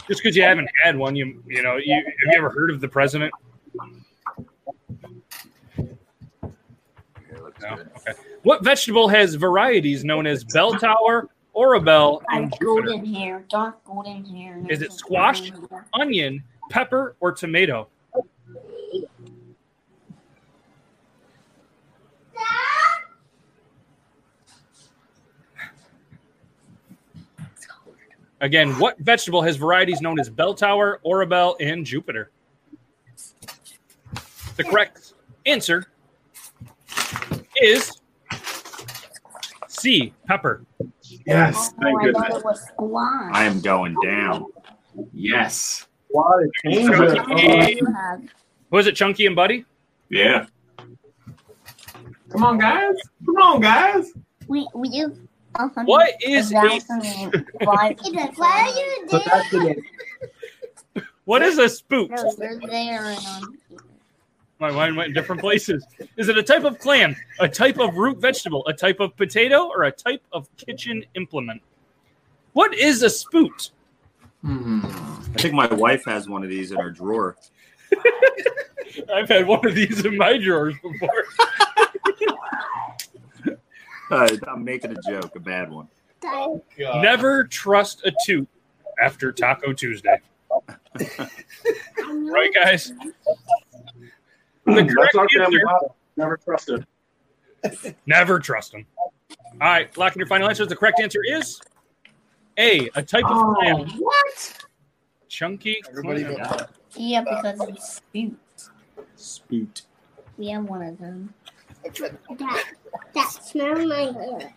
just 0.08 0.22
because 0.22 0.36
you 0.36 0.42
haven't 0.42 0.68
had 0.82 0.96
one, 0.96 1.14
you 1.14 1.42
you 1.46 1.62
know, 1.62 1.76
you, 1.76 1.94
have 1.94 2.32
you 2.32 2.38
ever 2.38 2.50
heard 2.50 2.70
of 2.70 2.80
the 2.80 2.88
president? 2.88 3.32
No? 7.60 7.78
Okay. 8.06 8.12
What 8.42 8.64
vegetable 8.64 9.08
has 9.08 9.34
varieties 9.34 10.04
known 10.04 10.26
as 10.26 10.42
bell 10.42 10.74
tower, 10.78 11.28
Orobelle, 11.54 12.22
I 12.28 12.38
and 12.38 12.52
have 12.52 12.60
golden 12.60 13.04
hair, 13.04 13.44
dark 13.48 13.84
golden 13.84 14.24
hair. 14.24 14.60
Is 14.68 14.82
it 14.82 14.92
squash, 14.92 15.52
onion, 15.94 16.42
pepper, 16.70 17.14
or 17.20 17.32
tomato? 17.32 17.88
Again, 28.42 28.70
what 28.80 28.98
vegetable 28.98 29.40
has 29.42 29.56
varieties 29.56 30.00
known 30.00 30.18
as 30.18 30.28
bell 30.28 30.52
tower, 30.52 31.00
Orobelle, 31.06 31.54
and 31.60 31.86
Jupiter? 31.86 32.30
The 34.56 34.64
correct 34.64 35.14
answer 35.46 35.86
is 37.62 38.00
C. 39.68 40.12
Pepper. 40.26 40.64
Yes, 41.24 41.72
Oh, 41.78 41.82
thank 41.82 42.00
I 42.00 42.04
goodness. 42.04 42.38
it 42.38 42.44
was. 42.80 43.30
I 43.32 43.44
am 43.44 43.60
going 43.60 43.94
down. 44.02 44.46
Yes. 45.12 45.86
Why 46.08 46.42
change 46.64 46.90
Oh, 46.90 47.02
it? 47.04 47.14
Chunky. 47.16 47.80
Oh. 47.86 48.18
Was 48.70 48.86
it 48.88 48.96
Chunky 48.96 49.26
and 49.26 49.36
Buddy? 49.36 49.64
Yeah. 50.10 50.46
Come 52.30 52.44
on, 52.44 52.58
guys. 52.58 52.96
Come 53.24 53.36
on, 53.36 53.60
guys. 53.60 54.12
We 54.48 54.66
we 54.74 54.98
have 54.98 55.12
a 55.12 55.14
hundred 55.14 55.28
What 55.84 56.14
is 56.22 56.52
a 56.52 56.80
thousand 56.80 57.04
and 57.04 57.46
five. 57.64 57.98
Why 58.36 58.74
are 59.08 59.60
you 59.60 59.74
there? 60.94 61.04
what 61.24 61.42
is 61.42 61.58
a 61.58 61.68
spoot? 61.68 62.10
No, 62.10 62.34
you're 62.38 62.60
there 62.60 63.16
My 64.58 64.70
mind 64.70 64.96
went 64.96 65.08
in 65.08 65.14
different 65.14 65.40
places. 65.40 65.84
Is 66.16 66.28
it 66.28 66.38
a 66.38 66.42
type 66.42 66.64
of 66.64 66.78
clam, 66.78 67.16
a 67.40 67.48
type 67.48 67.78
of 67.78 67.96
root 67.96 68.18
vegetable, 68.18 68.66
a 68.66 68.72
type 68.72 69.00
of 69.00 69.16
potato, 69.16 69.68
or 69.68 69.84
a 69.84 69.92
type 69.92 70.22
of 70.32 70.48
kitchen 70.56 71.04
implement? 71.14 71.62
What 72.52 72.74
is 72.74 73.02
a 73.02 73.10
spoot? 73.10 73.70
Hmm. 74.42 74.80
I 74.84 75.40
think 75.40 75.54
my 75.54 75.66
wife 75.66 76.04
has 76.04 76.28
one 76.28 76.42
of 76.42 76.50
these 76.50 76.72
in 76.72 76.78
her 76.78 76.90
drawer. 76.90 77.36
I've 79.14 79.28
had 79.28 79.46
one 79.46 79.66
of 79.66 79.74
these 79.74 80.04
in 80.04 80.16
my 80.16 80.36
drawers 80.38 80.74
before. 80.82 81.24
Uh, 84.12 84.28
I'm 84.46 84.62
making 84.62 84.90
a 84.92 85.00
joke, 85.10 85.34
a 85.36 85.40
bad 85.40 85.70
one. 85.70 85.88
Never 86.78 87.44
trust 87.44 88.02
a 88.04 88.12
toot 88.26 88.46
after 89.00 89.32
Taco 89.32 89.72
Tuesday. 89.72 90.20
right, 91.00 92.52
guys? 92.54 92.92
The 94.66 94.74
That's 94.74 94.94
correct 94.94 95.14
our 95.16 95.26
answer, 95.42 95.60
motto. 95.64 95.94
Never 96.16 96.36
trusted. 96.36 96.86
never 98.06 98.38
trust 98.38 98.72
them. 98.72 98.86
All 99.54 99.58
right, 99.68 99.96
lock 99.96 100.14
in 100.14 100.20
your 100.20 100.26
final 100.28 100.48
answers. 100.48 100.68
The 100.68 100.76
correct 100.76 101.00
answer 101.00 101.20
is 101.26 101.58
A, 102.58 102.90
a 102.94 103.02
type 103.02 103.24
of 103.24 103.30
Oh, 103.32 103.54
clam. 103.58 103.88
what? 103.98 104.66
Chunky 105.28 105.82
Everybody 105.88 106.24
clam. 106.24 106.36
go. 106.36 106.66
Yeah, 106.96 107.22
because 107.22 107.60
it's 107.68 107.94
spoot. 107.96 108.38
Spoot. 109.16 109.82
We 110.36 110.48
have 110.50 110.64
one 110.64 110.82
of 110.82 110.98
them. 110.98 111.32
It's 111.84 111.98
That, 112.00 112.64
that 113.14 113.30
smell 113.30 113.86
my 113.86 114.12
hair. 114.12 114.54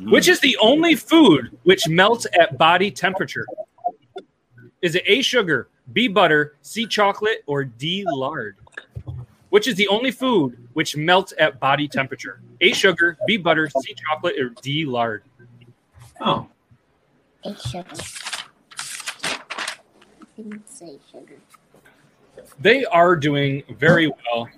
Which 0.00 0.28
is 0.28 0.40
the 0.40 0.56
only 0.60 0.94
food 0.94 1.56
which 1.62 1.88
melts 1.88 2.26
at 2.38 2.58
body 2.58 2.90
temperature? 2.90 3.46
Is 4.82 4.94
it 4.94 5.02
A, 5.06 5.22
sugar, 5.22 5.68
B, 5.92 6.06
butter, 6.06 6.56
C, 6.62 6.86
chocolate, 6.86 7.42
or 7.46 7.64
D, 7.64 8.04
lard? 8.06 8.56
Which 9.48 9.66
is 9.66 9.74
the 9.76 9.88
only 9.88 10.10
food 10.10 10.68
which 10.74 10.96
melts 10.96 11.32
at 11.38 11.58
body 11.60 11.88
temperature? 11.88 12.40
A, 12.60 12.72
sugar, 12.72 13.16
B, 13.26 13.36
butter, 13.38 13.68
C, 13.68 13.94
chocolate, 14.06 14.38
or 14.38 14.50
D, 14.60 14.84
lard? 14.84 15.22
Oh, 16.20 16.48
Eight 17.44 17.60
sugar. 17.60 17.96
Didn't 20.36 20.68
say 20.68 20.98
sugar. 21.10 21.36
They 22.60 22.84
are 22.84 23.16
doing 23.16 23.62
very 23.78 24.08
well. 24.08 24.48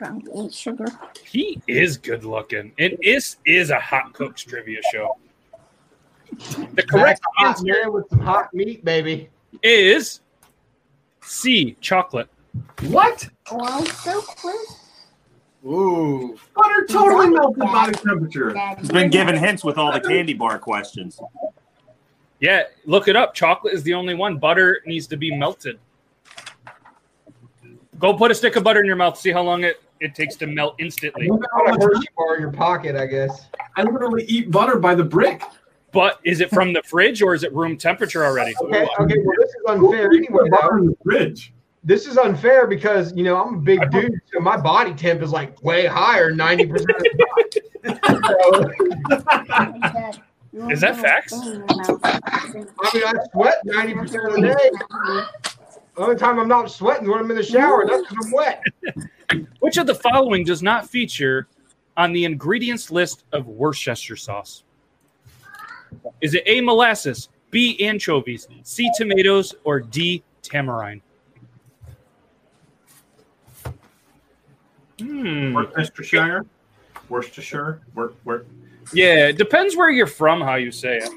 Probably 0.00 0.46
eight 0.46 0.54
sugar. 0.54 0.86
He 1.26 1.60
is 1.68 1.98
good 1.98 2.24
looking. 2.24 2.72
And 2.78 2.96
this 3.02 3.36
is 3.44 3.68
a 3.68 3.78
hot 3.78 4.14
cooks 4.14 4.42
trivia 4.42 4.80
show. 4.90 5.18
The 6.74 6.82
correct 6.88 7.20
Hot 7.36 7.48
answer 7.48 7.64
man 7.66 7.92
with 7.92 8.08
some 8.08 8.20
hot 8.20 8.54
meat, 8.54 8.82
baby. 8.82 9.28
is 9.62 10.22
C, 11.22 11.76
chocolate. 11.82 12.28
what? 12.84 13.28
Oh, 13.50 13.60
I'm 13.62 13.84
so 13.84 14.22
close. 14.22 14.76
Ooh. 15.66 16.38
Butter 16.56 16.86
totally 16.86 17.28
melted 17.28 17.58
body 17.58 17.92
temperature. 17.92 18.54
He's 18.78 18.88
been 18.88 19.10
giving 19.10 19.36
hints 19.36 19.62
with 19.62 19.76
all 19.76 19.92
the 19.92 20.00
candy 20.00 20.32
bar 20.32 20.58
questions. 20.58 21.20
Yeah, 22.40 22.62
look 22.86 23.06
it 23.06 23.16
up. 23.16 23.34
Chocolate 23.34 23.74
is 23.74 23.82
the 23.82 23.92
only 23.92 24.14
one. 24.14 24.38
Butter 24.38 24.80
needs 24.86 25.06
to 25.08 25.18
be 25.18 25.36
melted. 25.36 25.78
Go 27.98 28.14
put 28.14 28.30
a 28.30 28.34
stick 28.34 28.56
of 28.56 28.64
butter 28.64 28.80
in 28.80 28.86
your 28.86 28.96
mouth. 28.96 29.18
See 29.18 29.30
how 29.30 29.42
long 29.42 29.64
it, 29.64 29.82
it 30.00 30.14
takes 30.14 30.34
to 30.36 30.46
melt 30.46 30.74
instantly. 30.78 31.28
Look 31.28 31.42
at 31.44 31.50
Got 31.50 31.60
how 31.68 31.74
a 31.74 31.78
much- 31.78 31.82
Hershey 31.94 32.08
bar 32.16 32.34
in 32.36 32.40
your 32.42 32.52
pocket, 32.52 32.96
I 32.96 33.06
guess. 33.06 33.48
I 33.76 33.82
literally 33.82 34.24
eat 34.24 34.50
butter 34.50 34.78
by 34.78 34.94
the 34.94 35.04
brick. 35.04 35.42
But 35.92 36.20
is 36.24 36.40
it 36.40 36.50
from 36.50 36.72
the 36.72 36.82
fridge 36.84 37.20
or 37.20 37.34
is 37.34 37.42
it 37.42 37.52
room 37.52 37.76
temperature 37.76 38.24
already? 38.24 38.54
Okay, 38.62 38.86
okay. 39.00 39.14
Well, 39.24 39.36
this 39.40 39.48
is 39.50 39.62
unfair 39.66 40.06
anyway. 40.12 40.48
butter 40.48 40.78
in 40.78 40.86
the 40.86 40.96
fridge. 41.02 41.52
This 41.82 42.06
is 42.06 42.16
unfair 42.16 42.66
because 42.68 43.12
you 43.16 43.24
know 43.24 43.42
I'm 43.42 43.54
a 43.54 43.58
big 43.58 43.90
dude, 43.90 44.12
so 44.32 44.38
my 44.38 44.56
body 44.56 44.94
temp 44.94 45.20
is 45.22 45.32
like 45.32 45.60
way 45.64 45.86
higher, 45.86 46.30
ninety 46.30 46.66
percent 46.66 46.90
of 46.90 47.02
the 47.82 47.94
time. 48.04 48.22
So, 49.10 49.20
Dad, 49.92 50.22
you 50.52 50.70
Is 50.70 50.80
that 50.82 50.96
facts? 50.98 51.32
thing 51.32 51.42
in 51.54 51.58
your 51.58 51.66
mouth. 51.66 52.00
I 52.04 52.50
mean, 52.94 53.04
I 53.04 53.12
sweat 53.32 53.54
ninety 53.64 53.94
percent 53.94 54.26
of 54.26 54.34
the 54.34 54.42
day. 54.42 54.70
The 55.96 56.02
only 56.04 56.16
time 56.16 56.38
I'm 56.38 56.48
not 56.48 56.70
sweating 56.70 57.04
is 57.04 57.08
when 57.10 57.18
I'm 57.18 57.30
in 57.30 57.36
the 57.36 57.42
shower. 57.42 57.84
That's 57.84 58.02
because 58.08 58.26
I'm 58.26 58.32
wet. 58.32 58.62
Which 59.60 59.76
of 59.76 59.86
the 59.86 59.94
following 59.94 60.44
does 60.44 60.62
not 60.62 60.88
feature 60.88 61.48
on 61.96 62.12
the 62.12 62.24
ingredients 62.24 62.90
list 62.90 63.24
of 63.32 63.46
Worcestershire 63.46 64.16
sauce? 64.16 64.64
Is 66.20 66.34
it 66.34 66.42
A, 66.46 66.60
molasses, 66.60 67.28
B, 67.50 67.78
anchovies, 67.80 68.48
C, 68.62 68.90
tomatoes, 68.96 69.54
or 69.64 69.80
D, 69.80 70.22
tamarind? 70.42 71.02
Hmm. 75.00 75.54
Worcestershire. 75.54 76.44
Worcestershire. 77.08 77.80
Work, 77.94 78.14
work. 78.24 78.46
Yeah, 78.92 79.28
it 79.28 79.38
depends 79.38 79.76
where 79.76 79.90
you're 79.90 80.06
from, 80.06 80.40
how 80.40 80.56
you 80.56 80.70
say 80.70 80.98
it. 80.98 81.10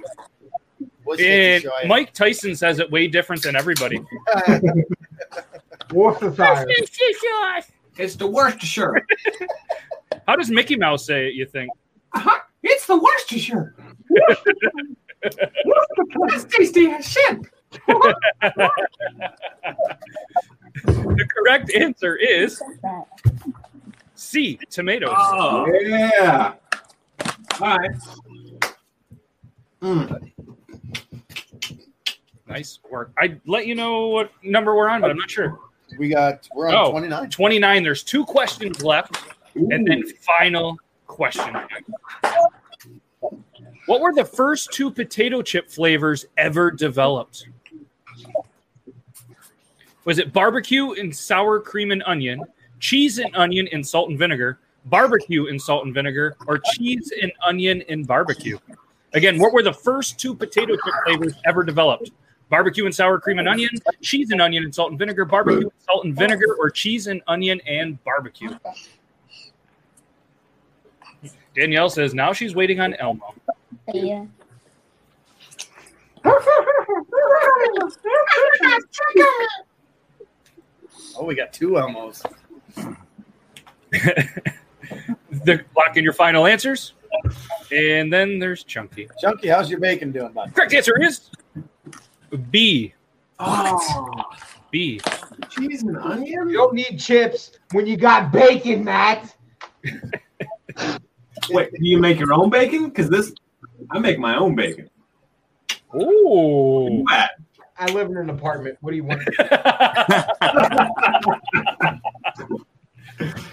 What's 1.03 1.21
And 1.21 1.65
Mike 1.87 2.13
Tyson 2.13 2.55
says 2.55 2.79
it 2.79 2.89
way 2.89 3.07
different 3.07 3.43
than 3.43 3.55
everybody. 3.55 4.01
Worcestershire. 5.91 6.65
It's 7.97 8.15
the 8.15 8.27
Worcestershire. 8.27 9.05
How 10.27 10.35
does 10.35 10.49
Mickey 10.49 10.75
Mouse 10.75 11.05
say 11.05 11.27
it, 11.27 11.35
you 11.35 11.45
think? 11.45 11.69
Uh-huh. 12.13 12.39
It's 12.63 12.87
the 12.87 12.97
Worcestershire. 12.97 13.75
That's 16.29 16.45
tasty 16.49 16.87
as 16.87 17.07
shit. 17.07 17.39
The 20.85 21.27
correct 21.37 21.71
answer 21.75 22.15
is 22.15 22.61
C, 24.15 24.59
tomatoes. 24.69 25.13
Oh, 25.13 25.67
yeah. 25.81 26.53
All 27.61 27.77
right. 27.77 27.91
Mm. 29.81 30.31
Nice 32.47 32.79
work. 32.89 33.11
I'd 33.19 33.39
let 33.45 33.67
you 33.67 33.75
know 33.75 34.07
what 34.07 34.31
number 34.43 34.75
we're 34.75 34.89
on, 34.89 35.01
but 35.01 35.11
I'm 35.11 35.17
not 35.17 35.29
sure. 35.29 35.59
We 35.97 36.09
got 36.09 36.47
we're 36.55 36.69
on 36.69 36.75
Oh, 36.75 36.91
29. 36.91 37.29
29. 37.29 37.83
There's 37.83 38.03
two 38.03 38.25
questions 38.25 38.83
left, 38.83 39.17
and 39.55 39.87
then 39.87 40.03
final 40.21 40.77
question. 41.07 41.55
What 43.85 44.01
were 44.01 44.13
the 44.13 44.25
first 44.25 44.71
two 44.71 44.89
potato 44.89 45.41
chip 45.41 45.69
flavors 45.69 46.25
ever 46.37 46.71
developed? 46.71 47.47
Was 50.05 50.19
it 50.19 50.33
barbecue 50.33 50.93
and 50.93 51.15
sour 51.15 51.59
cream 51.59 51.91
and 51.91 52.03
onion, 52.05 52.43
cheese 52.79 53.19
and 53.19 53.33
onion 53.35 53.67
and 53.71 53.85
salt 53.85 54.09
and 54.09 54.17
vinegar, 54.19 54.59
barbecue 54.85 55.47
and 55.47 55.61
salt 55.61 55.85
and 55.85 55.93
vinegar, 55.93 56.35
or 56.47 56.59
cheese 56.73 57.11
and 57.21 57.31
onion 57.45 57.83
and 57.87 58.07
barbecue? 58.07 58.57
Again, 59.13 59.37
what 59.37 59.53
were 59.53 59.63
the 59.63 59.73
first 59.73 60.19
two 60.19 60.33
potato 60.33 60.73
chip 60.73 60.93
flavors 61.05 61.33
ever 61.45 61.63
developed? 61.63 62.11
Barbecue 62.53 62.85
and 62.85 62.93
sour 62.93 63.19
cream 63.19 63.39
and 63.39 63.49
onion, 63.49 63.71
cheese 64.03 64.29
and 64.29 64.39
onion 64.39 64.63
and 64.63 64.75
salt 64.75 64.91
and 64.91 64.99
vinegar, 64.99 65.25
barbecue 65.25 65.61
and 65.61 65.71
salt 65.87 66.05
and 66.05 66.15
vinegar, 66.15 66.55
or 66.59 66.69
cheese 66.69 67.07
and 67.07 67.19
onion 67.25 67.59
and 67.65 67.97
barbecue? 68.03 68.55
Danielle 71.55 71.89
says 71.89 72.13
now 72.13 72.31
she's 72.31 72.53
waiting 72.53 72.79
on 72.79 72.93
Elmo. 72.93 73.33
Yeah. 73.91 74.25
Oh, 81.15 81.23
we 81.23 81.33
got 81.33 81.53
two 81.53 81.71
Elmos. 81.71 82.23
the, 83.91 85.65
lock 85.75 85.97
in 85.97 86.03
your 86.03 86.13
final 86.13 86.45
answers. 86.45 86.93
And 87.71 88.13
then 88.13 88.37
there's 88.37 88.63
Chunky. 88.63 89.09
Chunky, 89.19 89.47
how's 89.47 89.71
your 89.71 89.79
bacon 89.79 90.11
doing, 90.11 90.33
bud? 90.33 90.53
Correct 90.53 90.75
answer 90.75 91.01
is 91.01 91.31
B. 92.37 92.93
Oh, 93.39 94.23
B. 94.71 95.01
cheese 95.49 95.83
and 95.83 95.97
onion. 95.97 96.49
You 96.49 96.57
don't 96.57 96.73
need 96.73 96.99
chips 96.99 97.51
when 97.71 97.85
you 97.85 97.97
got 97.97 98.31
bacon, 98.31 98.83
Matt. 98.83 99.35
Wait, 101.49 101.71
do 101.71 101.79
you 101.79 101.99
make 101.99 102.19
your 102.19 102.33
own 102.33 102.49
bacon? 102.49 102.85
Because 102.85 103.09
this, 103.09 103.33
I 103.91 103.99
make 103.99 104.19
my 104.19 104.37
own 104.37 104.55
bacon. 104.55 104.89
Ooh. 105.95 107.05
I 107.77 107.91
live 107.91 108.09
in 108.09 108.17
an 108.17 108.29
apartment. 108.29 108.77
What 108.81 108.91
do 108.91 108.97
you 108.97 109.03
want? 109.03 109.21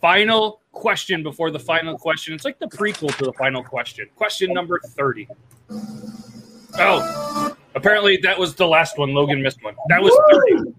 Final 0.00 0.60
question 0.70 1.24
before 1.24 1.50
the 1.50 1.58
final 1.58 1.98
question. 1.98 2.32
It's 2.32 2.44
like 2.44 2.58
the 2.60 2.66
prequel 2.66 3.16
to 3.18 3.24
the 3.24 3.32
final 3.32 3.64
question. 3.64 4.08
Question 4.14 4.52
number 4.52 4.80
30. 4.84 5.26
Oh, 6.78 7.56
apparently 7.74 8.18
that 8.18 8.38
was 8.38 8.54
the 8.54 8.66
last 8.66 8.98
one. 8.98 9.14
Logan 9.14 9.42
missed 9.42 9.62
one. 9.62 9.74
That 9.88 10.02
was 10.02 10.16
30. 10.30 10.74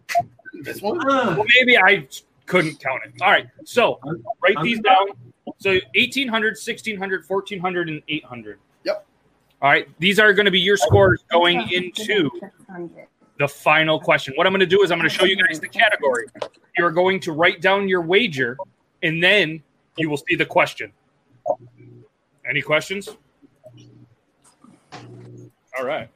This 0.63 0.81
one? 0.81 0.97
Well, 1.05 1.45
maybe 1.57 1.77
I 1.77 2.07
couldn't 2.45 2.79
count 2.79 3.01
it. 3.05 3.21
All 3.21 3.31
right. 3.31 3.47
So 3.63 3.99
write 4.41 4.57
these 4.61 4.79
down. 4.79 5.09
So 5.57 5.71
1800, 5.95 6.51
1600, 6.51 7.23
1400, 7.27 7.89
and 7.89 8.01
800. 8.07 8.59
Yep. 8.83 9.05
All 9.61 9.69
right. 9.69 9.87
These 9.99 10.19
are 10.19 10.33
going 10.33 10.45
to 10.45 10.51
be 10.51 10.59
your 10.59 10.77
scores 10.77 11.23
going 11.31 11.69
into 11.71 12.29
the 13.39 13.47
final 13.47 13.99
question. 13.99 14.33
What 14.35 14.45
I'm 14.47 14.53
going 14.53 14.59
to 14.59 14.65
do 14.65 14.83
is 14.83 14.91
I'm 14.91 14.97
going 14.99 15.09
to 15.09 15.15
show 15.15 15.25
you 15.25 15.37
guys 15.37 15.59
the 15.59 15.69
category. 15.69 16.25
You're 16.77 16.91
going 16.91 17.19
to 17.21 17.31
write 17.31 17.61
down 17.61 17.87
your 17.87 18.01
wager, 18.01 18.57
and 19.01 19.23
then 19.23 19.63
you 19.97 20.09
will 20.09 20.17
see 20.17 20.35
the 20.35 20.45
question. 20.45 20.91
Any 22.47 22.61
questions? 22.61 23.09
All 25.77 25.85
right. 25.85 26.09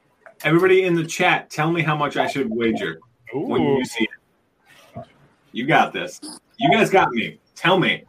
Everybody 0.44 0.84
in 0.84 0.94
the 0.94 1.06
chat, 1.06 1.50
tell 1.50 1.72
me 1.72 1.82
how 1.82 1.96
much 1.96 2.18
I 2.18 2.28
should 2.28 2.50
wager 2.50 3.00
when 3.34 3.62
you 3.62 3.86
see 3.86 4.04
it. 4.04 5.06
You 5.54 5.66
got 5.66 5.94
this. 5.94 6.20
You 6.58 6.72
guys 6.72 6.90
got 6.90 7.12
me. 7.12 7.40
Tell 7.56 7.80
me. 7.80 8.04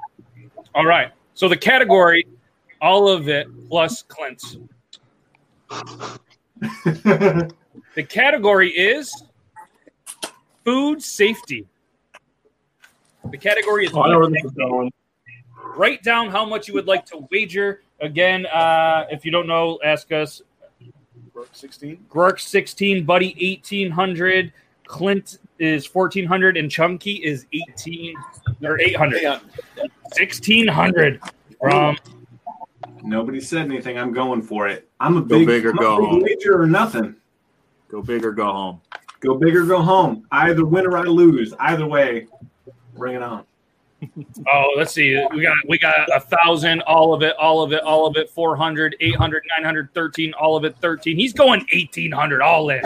All 0.74 0.84
right. 0.84 1.12
So 1.34 1.48
the 1.48 1.56
category, 1.56 2.26
all 2.80 3.08
of 3.08 3.28
it 3.28 3.46
plus 3.68 4.02
Clint's. 4.02 4.56
the 6.84 7.52
category 8.08 8.70
is 8.70 9.24
food 10.64 11.02
safety. 11.02 11.66
The 13.30 13.38
category 13.38 13.86
is 13.86 13.92
Oh, 13.94 14.02
I 14.02 14.10
know 14.10 14.18
where 14.18 14.26
food 14.26 14.34
this 14.34 14.44
is 14.44 14.52
safety. 14.56 14.90
Write 15.76 16.02
down 16.02 16.30
how 16.30 16.44
much 16.44 16.68
you 16.68 16.74
would 16.74 16.86
like 16.86 17.04
to 17.06 17.26
wager. 17.30 17.82
Again, 18.00 18.46
uh, 18.46 19.06
if 19.10 19.24
you 19.24 19.30
don't 19.30 19.46
know, 19.46 19.78
ask 19.84 20.10
us. 20.12 20.42
16. 21.52 22.06
Groark 22.10 22.40
16, 22.40 23.04
Buddy 23.04 23.28
1800, 23.60 24.52
Clint 24.86 25.38
is 25.58 25.92
1400, 25.92 26.56
and 26.56 26.70
Chunky 26.70 27.14
is 27.24 27.46
18 27.52 28.14
or 28.62 28.80
800. 28.80 29.22
1600 29.24 31.20
from 31.60 31.96
Nobody 33.02 33.40
said 33.40 33.66
anything. 33.66 33.98
I'm 33.98 34.12
going 34.12 34.40
for 34.40 34.66
it. 34.66 34.88
I'm 34.98 35.16
a 35.18 35.20
Go 35.20 35.38
big, 35.38 35.46
big 35.46 35.66
or 35.66 35.70
I'm 35.70 35.76
go 35.76 35.98
big 35.98 36.08
home. 36.08 36.22
wager 36.22 36.60
or 36.60 36.66
nothing. 36.66 37.14
Go 37.88 38.00
big 38.00 38.24
or 38.24 38.32
go 38.32 38.46
home. 38.46 38.80
Go 39.20 39.34
big 39.34 39.54
or 39.56 39.64
go 39.64 39.82
home. 39.82 40.26
Either 40.32 40.64
win 40.64 40.86
or 40.86 40.96
I 40.96 41.02
lose. 41.02 41.52
Either 41.60 41.86
way, 41.86 42.26
bring 42.96 43.14
it 43.14 43.22
on. 43.22 43.44
Oh, 44.52 44.68
let's 44.76 44.92
see. 44.92 45.14
We 45.32 45.42
got 45.42 45.56
we 45.68 45.78
got 45.78 46.08
a 46.14 46.20
thousand, 46.20 46.82
all 46.82 47.12
of 47.14 47.22
it, 47.22 47.34
all 47.36 47.62
of 47.62 47.72
it, 47.72 47.82
all 47.82 48.06
of 48.06 48.16
it, 48.16 48.30
400, 48.30 48.96
800, 49.00 49.42
900, 49.58 49.94
13, 49.94 50.32
all 50.34 50.56
of 50.56 50.64
it, 50.64 50.76
13. 50.80 51.16
He's 51.16 51.32
going 51.32 51.60
1800 51.72 52.42
all 52.42 52.70
in. 52.70 52.82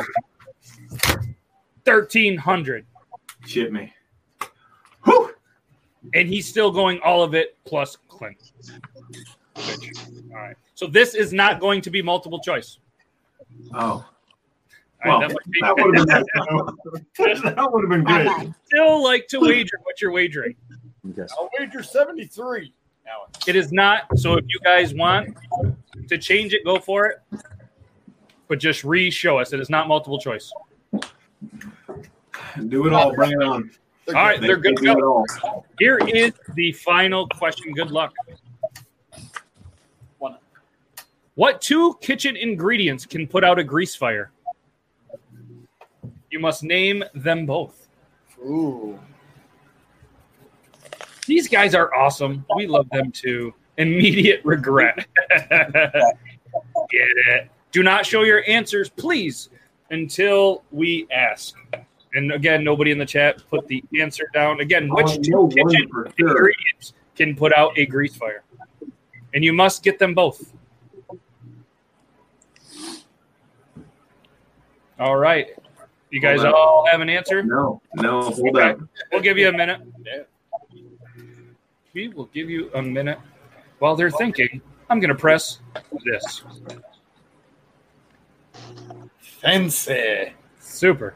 1300. 1.85 2.85
Shit 3.47 3.73
me. 3.73 3.93
And 6.14 6.27
he's 6.29 6.47
still 6.49 6.71
going 6.71 7.01
all 7.01 7.23
of 7.23 7.35
it 7.35 7.57
plus 7.64 7.97
Clint. 8.09 8.53
All 9.57 9.64
right. 10.33 10.57
So 10.75 10.87
this 10.87 11.14
is 11.14 11.33
not 11.33 11.61
going 11.61 11.81
to 11.83 11.91
be 11.91 12.01
multiple 12.03 12.39
choice. 12.41 12.79
Oh. 13.75 13.79
All 13.81 14.05
Well, 15.05 15.21
right, 15.21 15.29
that 15.29 15.35
would 15.35 15.43
be- 15.51 15.61
that 15.61 15.77
would 15.77 15.97
have 15.97 16.07
been 16.07 17.55
that 17.55 17.69
would 17.73 17.83
have 17.83 17.91
been 17.91 18.05
great. 18.05 18.53
Still 18.66 19.03
like 19.03 19.29
to 19.29 19.41
wager 19.41 19.79
what 19.85 20.01
you're 20.01 20.11
wagering. 20.12 20.55
I'll 21.05 21.51
wager 21.59 21.82
73. 21.82 22.72
It 23.46 23.57
is 23.57 23.72
not. 23.72 24.03
So 24.18 24.34
if 24.34 24.44
you 24.49 24.61
guys 24.62 24.94
want 24.94 25.36
to 26.09 26.18
change 26.18 26.53
it, 26.53 26.64
go 26.64 26.78
for 26.78 27.07
it. 27.07 27.22
But 28.49 28.59
just 28.59 28.84
re-show 28.84 29.38
us. 29.38 29.53
It 29.53 29.61
is 29.61 29.70
not 29.70 29.88
multiple 29.88 30.18
choice. 30.18 30.53
Do 32.68 32.86
it 32.86 32.92
all. 32.92 33.14
Bring 33.14 33.32
it 33.32 33.42
on. 33.42 33.70
All 34.09 34.14
right, 34.14 34.40
they're 34.40 34.57
good 34.57 34.76
to 34.78 34.94
go. 34.94 35.24
Here 35.78 35.99
is 35.99 36.32
the 36.55 36.72
final 36.72 37.28
question. 37.28 37.72
Good 37.72 37.90
luck. 37.90 38.12
What 41.34 41.61
two 41.61 41.96
kitchen 42.01 42.36
ingredients 42.36 43.07
can 43.07 43.28
put 43.28 43.44
out 43.44 43.61
a 43.61 43.64
grease 43.64 43.94
fire? 43.94 44.32
You 46.30 46.40
must 46.40 46.64
name 46.64 47.05
them 47.14 47.46
both. 47.46 47.86
Ooh. 48.40 48.99
These 51.29 51.47
guys 51.47 51.74
are 51.74 51.95
awesome. 51.95 52.43
We 52.57 52.66
love 52.66 52.89
them 52.89 53.12
too. 53.12 53.53
Immediate 53.76 54.41
regret. 54.47 55.07
Get 55.51 56.09
it. 56.91 57.51
Do 57.70 57.83
not 57.83 58.07
show 58.07 58.22
your 58.22 58.43
answers, 58.49 58.89
please, 58.89 59.51
until 59.91 60.64
we 60.72 61.07
ask. 61.12 61.55
And 62.14 62.33
again, 62.33 62.64
nobody 62.64 62.93
in 62.93 62.99
the 62.99 63.05
chat 63.05 63.43
put 63.51 63.68
the 63.68 63.85
answer 64.01 64.24
down. 64.33 64.61
Again, 64.61 64.89
oh, 64.91 64.95
which 64.97 65.07
Oh, 65.07 65.16
two 65.22 65.31
no 65.33 65.49
kitchen 65.49 65.87
for 65.91 66.11
sure. 66.18 66.29
ingredients 66.31 66.95
can 67.14 67.37
put 67.37 67.53
out 67.53 67.76
a 67.76 67.85
grease 67.85 68.16
fire? 68.16 68.43
And 69.35 69.45
you 69.45 69.53
must 69.53 69.83
get 69.83 69.99
them 69.99 70.14
both. 70.14 70.55
All 74.99 75.16
right. 75.16 75.49
You 76.11 76.20
guys 76.20 76.43
all 76.43 76.87
have 76.91 77.03
an 77.03 77.11
answer? 77.11 77.43
No, 77.43 77.83
no, 77.97 78.22
hold 78.22 78.57
Okay. 78.57 78.70
up. 78.70 78.79
We'll 79.12 79.20
give 79.20 79.37
you 79.37 79.49
a 79.49 79.53
minute. 79.53 79.83
We 81.95 82.09
will 82.09 82.26
give 82.26 82.51
you 82.51 82.70
a 82.74 82.82
minute. 82.82 83.18
While 83.78 83.97
they're 83.97 84.11
thinking, 84.11 84.61
I'm 84.91 85.01
going 85.01 85.09
to 85.11 85.14
press 85.14 85.61
this. 86.05 86.43
Fancy. 89.18 90.32
Super. 90.61 91.14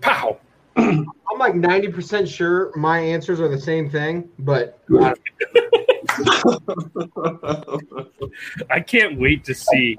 Pow. 0.00 0.38
I'm 0.76 1.38
like 1.38 1.54
90% 1.54 2.28
sure 2.28 2.72
my 2.76 2.98
answers 2.98 3.40
are 3.40 3.48
the 3.48 3.60
same 3.60 3.90
thing, 3.90 4.28
but 4.38 4.80
I 8.70 8.80
can't 8.80 9.18
wait 9.18 9.44
to 9.44 9.54
see. 9.54 9.96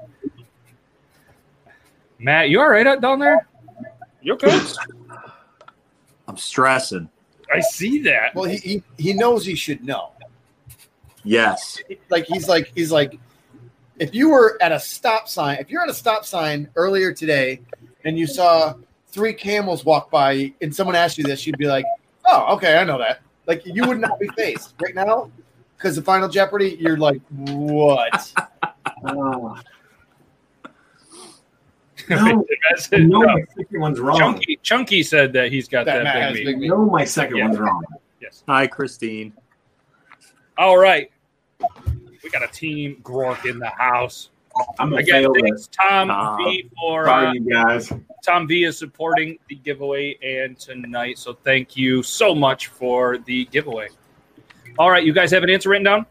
Matt, 2.18 2.48
you 2.48 2.60
all 2.60 2.70
right 2.70 2.86
out 2.86 3.00
down 3.00 3.18
there? 3.18 3.46
You 4.22 4.34
okay? 4.34 4.60
I'm 6.26 6.36
stressing. 6.36 7.10
I 7.52 7.60
see 7.60 8.00
that. 8.02 8.34
Well, 8.34 8.44
he, 8.44 8.56
he 8.56 8.82
he 8.98 9.12
knows 9.12 9.44
he 9.44 9.54
should 9.54 9.84
know. 9.84 10.12
Yes. 11.24 11.78
Like 12.10 12.26
he's 12.26 12.48
like 12.48 12.72
he's 12.74 12.92
like 12.92 13.18
if 13.98 14.14
you 14.14 14.30
were 14.30 14.58
at 14.60 14.72
a 14.72 14.80
stop 14.80 15.28
sign, 15.28 15.58
if 15.58 15.70
you're 15.70 15.82
at 15.82 15.88
a 15.88 15.94
stop 15.94 16.24
sign 16.24 16.68
earlier 16.76 17.12
today 17.12 17.60
and 18.04 18.18
you 18.18 18.26
saw 18.26 18.74
three 19.08 19.32
camels 19.32 19.84
walk 19.84 20.10
by 20.10 20.52
and 20.60 20.74
someone 20.74 20.94
asked 20.94 21.18
you 21.18 21.24
this, 21.24 21.46
you'd 21.46 21.58
be 21.58 21.66
like, 21.66 21.84
"Oh, 22.26 22.54
okay, 22.56 22.76
I 22.78 22.84
know 22.84 22.98
that." 22.98 23.20
Like 23.46 23.62
you 23.64 23.86
would 23.86 24.00
not 24.00 24.20
be 24.20 24.28
faced 24.36 24.74
right 24.80 24.94
now 24.94 25.30
because 25.76 25.96
the 25.96 26.02
Final 26.02 26.28
Jeopardy. 26.28 26.76
You're 26.78 26.98
like, 26.98 27.20
"What?" 27.30 28.32
No, 32.08 32.16
no, 32.92 33.20
my 33.20 33.42
second 33.56 33.80
one's 33.80 34.00
wrong. 34.00 34.18
Chunky, 34.18 34.58
Chunky 34.62 35.02
said 35.02 35.32
that 35.32 35.50
he's 35.52 35.68
got 35.68 35.86
That 35.86 36.04
that, 36.04 36.32
big 36.34 36.40
meat. 36.40 36.44
big 36.46 36.58
meat. 36.58 36.68
No, 36.68 36.84
my 36.86 37.04
second 37.04 37.36
Yeah. 37.36 37.46
one's 37.46 37.58
wrong. 37.58 37.82
Yes. 38.20 38.42
Hi, 38.48 38.66
Christine. 38.66 39.32
All 40.58 40.78
right. 40.78 41.10
We 42.22 42.30
got 42.30 42.42
a 42.42 42.48
team 42.52 43.00
Groark 43.02 43.48
in 43.48 43.58
the 43.58 43.68
house. 43.68 44.30
I'm 44.78 44.88
gonna 44.88 45.02
Again, 45.02 45.22
fail 45.24 45.34
thanks 45.34 45.68
Tom 45.68 46.08
Nah. 46.08 46.36
V 46.38 46.70
for 46.80 47.08
uh, 47.08 47.32
you 47.34 47.40
guys. 47.40 47.92
Tom 48.24 48.48
V 48.48 48.64
is 48.64 48.78
supporting 48.78 49.38
the 49.48 49.56
giveaway 49.56 50.16
and 50.22 50.58
tonight. 50.58 51.18
So 51.18 51.34
thank 51.44 51.76
you 51.76 52.02
so 52.02 52.34
much 52.34 52.68
for 52.68 53.18
the 53.18 53.44
giveaway. 53.46 53.88
All 54.78 54.90
right, 54.90 55.04
you 55.04 55.12
guys 55.12 55.30
have 55.30 55.42
an 55.42 55.50
answer 55.50 55.68
written 55.68 55.84
down? 55.84 56.06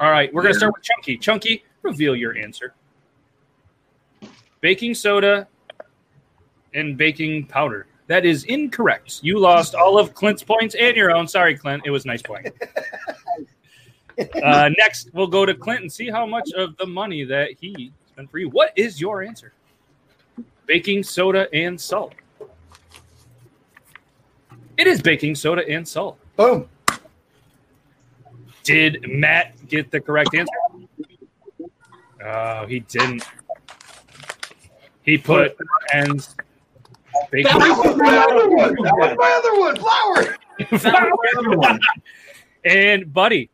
All 0.00 0.10
right, 0.10 0.32
we're 0.32 0.42
gonna 0.42 0.54
start 0.54 0.72
with 0.74 0.82
Chunky. 0.82 1.18
Chunky, 1.18 1.64
reveal 1.82 2.16
your 2.16 2.36
answer. 2.36 2.74
Baking 4.64 4.94
soda 4.94 5.46
and 6.72 6.96
baking 6.96 7.44
powder. 7.48 7.86
That 8.06 8.24
is 8.24 8.44
incorrect. 8.44 9.20
You 9.22 9.38
lost 9.38 9.74
all 9.74 9.98
of 9.98 10.14
Clint's 10.14 10.42
points 10.42 10.74
and 10.74 10.96
your 10.96 11.14
own. 11.14 11.28
Sorry, 11.28 11.54
Clint. 11.54 11.82
It 11.84 11.90
was 11.90 12.06
nice 12.06 12.22
playing. 12.22 12.50
Uh, 14.42 14.70
next, 14.78 15.10
we'll 15.12 15.26
go 15.26 15.44
to 15.44 15.52
Clint 15.52 15.82
and 15.82 15.92
see 15.92 16.08
how 16.08 16.24
much 16.24 16.50
of 16.56 16.78
the 16.78 16.86
money 16.86 17.24
that 17.24 17.50
he 17.60 17.92
spent 18.06 18.30
for 18.30 18.38
you. 18.38 18.48
What 18.48 18.72
is 18.74 18.98
your 18.98 19.22
answer? 19.22 19.52
Baking 20.64 21.02
soda 21.02 21.46
and 21.52 21.78
salt. 21.78 22.14
It 24.78 24.86
is 24.86 25.02
baking 25.02 25.34
soda 25.34 25.68
and 25.68 25.86
salt. 25.86 26.16
Boom. 26.36 26.70
Did 28.62 29.04
Matt 29.10 29.68
get 29.68 29.90
the 29.90 30.00
correct 30.00 30.34
answer? 30.34 30.56
Oh, 32.24 32.66
he 32.66 32.80
didn't. 32.80 33.24
He 35.04 35.18
put 35.18 35.56
ends. 35.92 36.34
Baking 37.30 37.44
That 37.58 37.78
was 37.78 37.96
my 37.96 38.16
other 38.18 38.48
one. 38.48 38.74
That 38.74 38.96
was 38.96 39.16
my 39.18 39.32
other 39.38 39.58
one. 39.60 39.76
Flour. 39.76 40.36
That 40.58 40.72
was 40.72 40.84
my 40.84 41.40
other 41.40 41.58
one. 41.58 41.80
and 42.64 43.12
Buddy. 43.12 43.50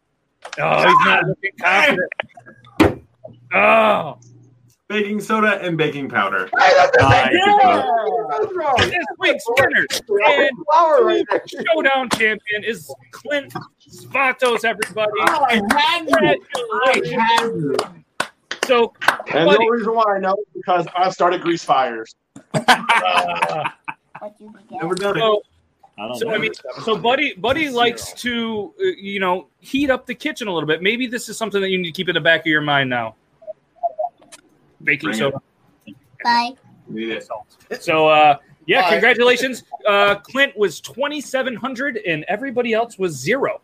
Oh, 0.59 0.78
he's 0.78 1.07
not 1.07 1.24
ah. 1.24 1.26
looking 1.26 1.51
confident. 1.61 3.05
Oh, 3.53 4.18
Baking 4.88 5.20
soda 5.20 5.61
and 5.62 5.76
baking 5.76 6.09
powder. 6.09 6.48
Hey, 6.59 6.72
that's 6.74 6.96
the 6.96 7.11
same 7.11 7.30
good 7.30 7.44
thing. 7.44 8.59
job. 8.59 8.90
This 8.90 9.05
week's 9.20 9.44
winner 9.48 9.86
and 10.26 10.51
Flour 10.72 11.05
right 11.05 11.24
showdown 11.46 12.09
champion 12.11 12.64
is 12.64 12.92
Clint 13.12 13.55
Svatos, 13.88 14.64
everybody. 14.64 15.12
Oh, 15.28 15.44
I 15.48 15.55
had 15.72 16.09
you. 16.09 16.16
I 16.16 16.92
Congratulations. 16.92 17.22
had 17.22 17.44
you. 17.44 17.76
So, 18.66 18.92
And 19.08 19.18
the 19.26 19.32
Buddy. 19.46 19.64
only 19.64 19.70
reason 19.78 19.94
why 19.94 20.16
I 20.16 20.18
know 20.20 20.34
is 20.34 20.46
because 20.54 20.86
I 20.96 21.11
started 21.11 21.40
Grease 21.40 21.64
Fires. 21.64 22.14
uh, 22.54 23.68
What 24.20 24.34
you 24.38 24.52
get? 24.68 24.82
Never 24.82 24.94
done 24.94 25.16
it. 25.16 25.20
so, 25.20 25.42
I 25.98 26.06
don't 26.08 26.16
so 26.18 26.26
know. 26.28 26.34
I 26.34 26.38
mean, 26.38 26.52
so 26.84 26.96
Buddy, 26.96 27.34
Buddy 27.34 27.68
likes 27.68 28.12
to, 28.14 28.72
uh, 28.80 28.84
you 28.98 29.18
know, 29.20 29.48
heat 29.61 29.90
up 29.90 30.06
the 30.06 30.14
kitchen 30.14 30.46
a 30.48 30.52
little 30.52 30.66
bit. 30.66 30.82
Maybe 30.82 31.06
this 31.06 31.28
is 31.28 31.36
something 31.36 31.61
that 31.61 31.70
you 31.70 31.78
need 31.78 31.86
to 31.88 31.92
keep 31.92 32.08
in 32.08 32.14
the 32.14 32.20
back 32.20 32.40
of 32.40 32.46
your 32.46 32.61
mind 32.61 32.88
now. 32.90 33.14
Baking 34.82 35.08
Bring 35.11 35.14
it. 35.16 35.18
soda. 35.18 35.42
Bye. 36.24 36.52
Need 36.88 37.11
it. 37.11 37.28
So, 37.82 38.08
uh, 38.08 38.36
yeah, 38.66 38.82
Bye. 38.82 38.90
congratulations. 38.90 39.64
Uh, 39.86 40.16
Clint 40.16 40.56
was 40.56 40.80
2,700 40.80 41.98
and 42.06 42.24
everybody 42.28 42.72
else 42.72 42.98
was 42.98 43.12
zero. 43.16 43.61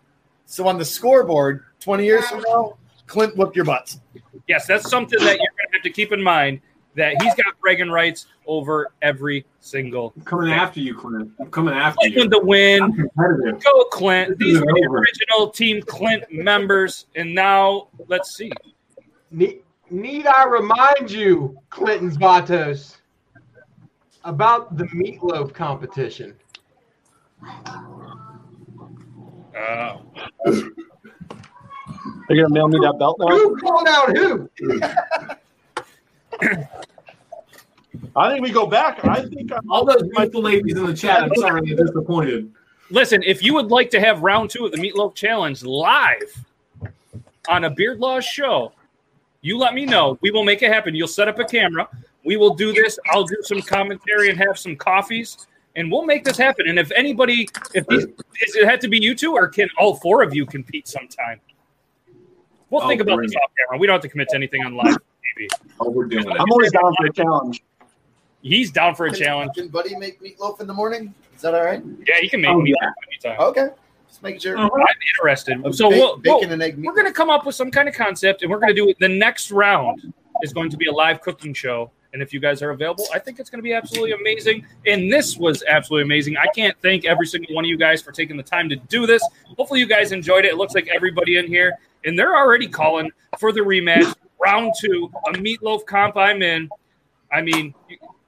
So 0.47 0.67
on 0.69 0.79
the 0.79 0.85
scoreboard, 0.85 1.65
20 1.81 2.05
years 2.05 2.27
from 2.29 2.43
now, 2.49 2.77
Clint 3.07 3.37
whooped 3.37 3.57
your 3.57 3.65
butts. 3.65 4.01
Yes, 4.49 4.67
that's 4.67 4.89
something 4.89 5.19
that 5.19 5.25
you're 5.25 5.37
going 5.37 5.71
to 5.71 5.73
have 5.75 5.83
to 5.83 5.91
keep 5.91 6.13
in 6.13 6.23
mind 6.23 6.61
that 6.95 7.21
he's 7.23 7.35
got 7.35 7.59
bragging 7.61 7.91
rights 7.91 8.27
over 8.47 8.93
every 9.03 9.45
single. 9.61 10.13
I'm 10.17 10.23
coming 10.25 10.51
after 10.53 10.81
you, 10.81 10.95
Clint. 10.95 11.31
I'm 11.39 11.51
coming 11.51 11.75
after 11.75 11.99
Clint 12.01 12.15
you. 12.15 12.23
with 12.23 12.31
the 12.31 12.41
win. 12.45 12.83
I'm 12.83 12.93
competitive. 12.93 13.63
Go, 13.63 13.85
Clint. 13.85 14.39
This 14.39 14.47
These 14.47 14.57
is 14.57 14.63
were 14.63 14.73
the 14.73 14.89
original 14.91 15.51
Team 15.51 15.83
Clint 15.83 16.25
members. 16.31 17.07
And 17.15 17.35
now, 17.35 17.89
let's 18.09 18.35
see. 18.35 18.51
Need, 19.31 19.63
need 19.91 20.27
I 20.27 20.47
remind 20.47 21.11
you, 21.11 21.59
Clint 21.71 22.15
Svatos, 22.15 22.97
about 24.25 24.77
the 24.77 24.85
meatloaf 24.85 25.53
competition? 25.53 26.35
Uh, 29.55 29.99
They're 32.29 32.37
gonna 32.37 32.49
mail 32.55 32.69
me 32.69 32.79
that 32.81 32.99
belt 32.99 33.19
now. 33.19 33.29
Who 33.29 33.57
called 33.57 33.89
out 33.89 34.17
who? 34.17 34.49
I 38.15 38.31
think 38.31 38.43
we 38.43 38.51
go 38.51 38.67
back. 38.67 39.05
I 39.05 39.23
think 39.27 39.53
I'm, 39.53 39.71
All 39.71 39.85
those 39.85 40.03
beautiful 40.03 40.43
ladies 40.43 40.77
in 40.77 40.87
the 40.87 40.95
chat, 40.95 41.23
I'm 41.23 41.35
sorry, 41.37 41.63
they're 41.75 41.85
disappointed. 41.85 42.51
listen, 42.91 43.23
if 43.23 43.43
you 43.43 43.55
would 43.55 43.71
like 43.71 43.91
to 43.91 44.01
have 44.01 44.23
round 44.23 44.51
two 44.51 44.65
of 44.67 44.73
the 44.73 44.79
Meatloaf 44.79 45.15
Challenge 45.15 45.63
live 45.65 46.45
on 47.49 47.65
a 47.65 47.71
Beard 47.71 48.01
Laws 48.01 48.25
show, 48.25 48.73
you 49.43 49.59
let 49.59 49.75
me 49.75 49.87
know. 49.87 50.19
We 50.23 50.31
will 50.31 50.45
make 50.45 50.63
it 50.63 50.73
happen. 50.73 50.95
You'll 50.95 51.09
set 51.09 51.29
up 51.29 51.39
a 51.39 51.45
camera. 51.45 51.89
We 52.25 52.37
will 52.37 52.55
do 52.55 52.73
this. 52.73 52.99
I'll 53.13 53.25
do 53.25 53.37
some 53.43 53.63
commentary 53.63 54.31
and 54.31 54.39
have 54.39 54.59
some 54.59 54.77
coffees, 54.77 55.47
and 55.77 55.91
we'll 55.93 56.05
make 56.05 56.25
this 56.25 56.37
happen. 56.37 56.69
And 56.69 56.79
if 56.79 56.91
anybody, 56.93 57.49
if 57.75 57.87
these, 57.87 58.07
does 58.07 58.57
it 58.57 58.67
have 58.67 58.81
to 58.81 58.89
be 58.89 58.99
you 58.99 59.15
two, 59.15 59.35
or 59.35 59.47
can 59.47 59.69
all 59.79 59.97
four 59.97 60.23
of 60.23 60.35
you 60.35 60.45
compete 60.45 60.89
sometime? 60.89 61.41
We'll 62.77 62.85
Oh, 62.85 62.89
think 62.89 63.01
about 63.01 63.17
bring 63.17 63.29
this 63.29 63.35
it. 63.35 63.39
off 63.43 63.51
camera. 63.57 63.79
We 63.81 63.87
don't 63.87 63.95
have 63.95 64.03
to 64.03 64.09
commit 64.11 64.29
to 64.29 64.37
anything 64.37 64.63
on 64.65 64.75
live 64.75 64.99
TV. 65.39 65.49
Oh, 65.81 65.91
we're 65.91 66.05
doing 66.05 66.27
it. 66.29 66.37
I'm 66.39 66.51
always 66.51 66.71
down 66.73 66.93
for 66.99 67.07
a 67.07 67.13
challenge. 67.13 67.63
He's 68.43 68.71
down 68.71 68.95
for 68.95 69.07
a 69.07 69.11
Can- 69.11 69.19
challenge. 69.19 69.51
Can 69.57 69.69
Buddy 69.69 69.97
make 69.97 70.21
meatloaf 70.21 70.61
in 70.61 70.67
the 70.67 70.75
morning? 70.75 71.15
Is 71.35 71.41
that 71.43 71.55
all 71.55 71.65
right? 71.65 71.83
Yeah, 72.07 72.17
he 72.21 72.29
can 72.29 72.43
make 72.43 72.51
Oh, 72.51 72.61
me 72.61 72.75
yeah. 72.79 72.91
anytime. 73.29 73.41
Okay. 73.49 73.69
Just 74.09 74.23
make 74.23 74.41
sure. 74.43 74.59
I'm 74.59 74.71
interested. 75.19 75.65
A 75.65 75.73
So 75.73 75.89
ba- 75.91 75.97
we'll, 75.97 76.21
we'll, 76.23 76.43
and 76.53 76.63
egg 76.63 76.77
meat. 76.77 76.87
we're 76.87 76.95
going 76.95 77.07
to 77.07 77.13
come 77.15 77.31
up 77.31 77.47
with 77.47 77.55
some 77.55 77.71
kind 77.71 77.89
of 77.89 77.95
concept, 77.95 78.43
and 78.43 78.51
we're 78.51 78.59
going 78.59 78.75
to 78.75 78.75
do 78.75 78.89
it. 78.91 78.99
The 79.01 79.09
next 79.09 79.51
round 79.51 80.13
is 80.43 80.53
going 80.53 80.69
to 80.71 80.77
be 80.77 80.87
a 80.87 80.93
live 80.93 81.23
cooking 81.23 81.55
show, 81.55 81.91
and 82.17 82.23
if 82.23 82.33
you 82.33 82.41
guys 82.41 82.63
are 82.63 82.71
available, 82.71 83.05
I 83.13 83.19
think 83.19 83.39
it's 83.39 83.51
going 83.51 83.59
to 83.59 83.63
be 83.63 83.75
absolutely 83.75 84.13
amazing. 84.13 84.65
And 84.87 85.13
this 85.13 85.37
was 85.37 85.63
absolutely 85.69 86.05
amazing. 86.05 86.39
I 86.39 86.47
can't 86.47 86.75
thank 86.81 87.05
every 87.05 87.27
single 87.27 87.55
one 87.55 87.67
of 87.67 87.69
you 87.69 87.77
guys 87.77 88.01
for 88.01 88.11
taking 88.11 88.39
the 88.39 88.43
time 88.43 88.71
to 88.71 88.77
do 88.77 89.07
this. 89.07 89.23
Hopefully, 89.59 89.81
you 89.81 89.87
guys 89.87 90.13
enjoyed 90.13 90.47
it. 90.47 90.53
It 90.53 90.57
looks 90.57 90.75
like 90.75 90.89
everybody 90.89 91.37
in 91.37 91.47
here, 91.47 91.75
and 92.07 92.19
they're 92.19 92.35
already 92.35 92.69
calling 92.69 93.11
for 93.39 93.53
the 93.53 93.61
rematch, 93.61 94.15
round 94.43 94.73
two, 94.81 95.13
a 95.27 95.33
meatloaf 95.33 95.85
comp. 95.85 96.17
I'm 96.17 96.41
in. 96.41 96.71
I 97.31 97.43
mean, 97.43 97.75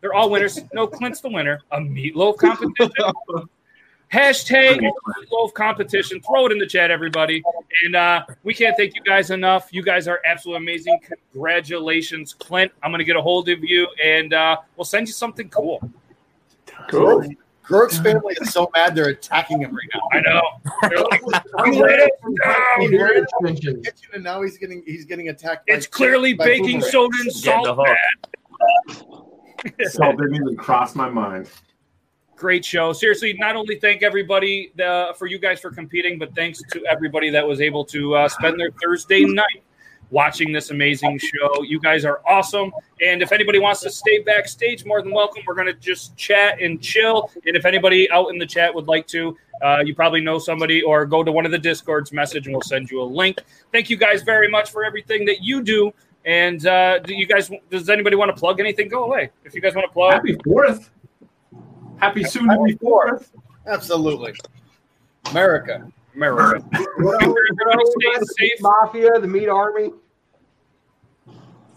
they're 0.03 0.13
all 0.13 0.29
winners. 0.29 0.61
No, 0.75 0.87
Clint's 0.87 1.23
the 1.23 1.31
winner. 1.31 1.63
A 1.71 1.79
meatloaf 1.79 2.37
competition. 2.37 2.93
Hashtag 4.13 4.81
meatloaf 4.81 5.53
competition. 5.53 6.21
Throw 6.23 6.47
it 6.47 6.53
in 6.53 6.59
the 6.59 6.67
chat, 6.67 6.91
everybody. 6.91 7.43
And 7.85 7.95
uh, 7.95 8.25
we 8.43 8.55
can't 8.55 8.75
thank 8.77 8.95
you 8.95 9.03
guys 9.03 9.31
enough. 9.31 9.69
You 9.71 9.83
guys 9.83 10.09
are 10.09 10.21
absolutely 10.25 10.65
amazing. 10.65 10.99
Congratulations, 11.33 12.33
Clint. 12.35 12.73
I'm 12.83 12.91
going 12.91 13.01
to 13.01 13.05
get 13.05 13.17
a 13.17 13.23
hold 13.23 13.49
of 13.51 13.63
you 13.63 13.87
and 14.03 14.33
uh, 14.33 14.57
we'll 14.77 14.85
send 14.87 15.09
you 15.09 15.13
something 15.13 15.49
cool. 15.51 15.81
Cool. 16.89 17.25
Groark's 17.63 17.99
family 17.99 18.35
is 18.41 18.51
so 18.51 18.71
mad 18.75 18.95
they're 18.95 19.11
attacking 19.11 19.61
him 19.61 19.77
right 19.77 19.89
now. 19.95 20.01
I 20.11 20.21
know. 20.23 20.43
They're 20.89 21.01
like, 21.01 21.23
I'm 21.59 21.79
ready. 21.83 22.05
it 22.05 22.91
Very 22.91 23.17
down." 23.17 23.27
attention. 23.43 23.83
Kitchen, 23.83 24.09
and 24.15 24.25
now 24.25 24.41
he's 24.41 24.57
getting 24.57 24.83
he's 24.87 25.05
getting 25.05 25.29
attacked. 25.29 25.67
by- 25.67 25.75
It's 25.75 25.87
clearly 25.87 26.33
by 26.33 26.47
baking 26.47 26.81
boomerangs. 26.81 26.91
soda 26.91 27.17
and 27.21 27.33
salt. 27.33 27.67
hook. 27.67 27.87
man. 27.87 29.75
Salt 29.91 30.17
didn't 30.17 30.37
even 30.37 30.57
cross 30.57 30.95
my 30.95 31.11
mind. 31.11 31.51
Great 32.39 32.65
show. 32.65 32.93
Seriously, 32.93 33.35
not 33.35 33.57
only 33.57 33.81
thank 33.81 34.05
everybody 34.05 34.73
uh, 34.81 35.13
for 35.13 35.27
you 35.27 35.41
guys 35.41 35.59
for 35.59 35.73
competing, 35.73 36.21
but 36.21 36.33
thanks 36.37 36.63
to 36.71 36.87
everybody 36.87 37.31
that 37.31 37.45
was 37.45 37.61
able 37.61 37.85
to 37.87 38.15
uh, 38.15 38.29
spend 38.29 38.61
their 38.61 38.71
Thursday 38.81 39.25
night 39.25 39.65
watching 40.11 40.53
this 40.53 40.71
amazing 40.71 41.19
show. 41.19 41.63
You 41.65 41.81
guys 41.81 42.05
are 42.05 42.21
awesome. 42.25 42.71
And 43.03 43.23
if 43.23 43.33
anybody 43.33 43.59
wants 43.59 43.81
to 43.81 43.91
stay 43.91 44.21
backstage, 44.21 44.85
more 44.85 45.03
than 45.03 45.13
welcome. 45.13 45.43
We're 45.49 45.57
going 45.57 45.67
to 45.67 45.75
just 45.75 46.17
chat 46.17 46.63
and 46.63 46.81
chill. 46.81 47.29
And 47.45 47.57
if 47.57 47.65
anybody 47.65 48.09
out 48.13 48.29
in 48.29 48.39
the 48.39 48.47
chat 48.47 48.73
would 48.73 48.87
like 48.87 49.09
to, 49.09 49.37
uh, 49.61 49.83
you 49.85 49.97
probably 49.97 50.21
know 50.21 50.39
somebody 50.39 50.81
or 50.81 51.07
go 51.07 51.25
to 51.25 51.33
one 51.33 51.45
of 51.45 51.51
the 51.51 51.59
Discords, 51.59 52.13
message, 52.13 52.47
and 52.47 52.55
we'll 52.55 52.63
send 52.63 52.89
you 52.89 53.03
a 53.03 53.05
link. 53.05 53.41
Thank 53.73 53.91
you 53.91 53.97
guys 53.97 54.23
very 54.23 54.49
much 54.49 54.71
for 54.71 54.85
everything 54.85 55.25
that 55.25 55.43
you 55.43 55.61
do. 55.61 55.93
And 56.25 56.65
uh, 56.67 57.01
do 57.01 57.15
you 57.15 57.27
guys? 57.27 57.51
Does 57.69 57.89
anybody 57.89 58.15
want 58.15 58.35
to 58.35 58.39
plug 58.39 58.61
anything? 58.61 58.89
Go 58.89 59.05
away. 59.05 59.31
If 59.45 59.55
you 59.55 59.61
guys 59.61 59.75
want 59.75 59.89
to 59.89 59.93
plug, 59.93 60.13
Happy 60.13 60.37
fourth. 60.45 60.91
Happy 62.01 62.25
soon 62.25 62.49
to 62.49 62.63
be 62.65 62.75
fourth. 62.77 63.31
Absolutely. 63.67 64.35
America. 65.31 65.91
America. 66.15 66.65
What 66.99 67.23
else- 67.23 67.35
what 67.35 67.75
else 67.75 67.95
Stay 68.01 68.19
the 68.19 68.27
safe. 68.27 68.39
meat 68.41 68.61
mafia, 68.61 69.21
the 69.21 69.27
meat 69.29 69.49
army. 69.49 69.91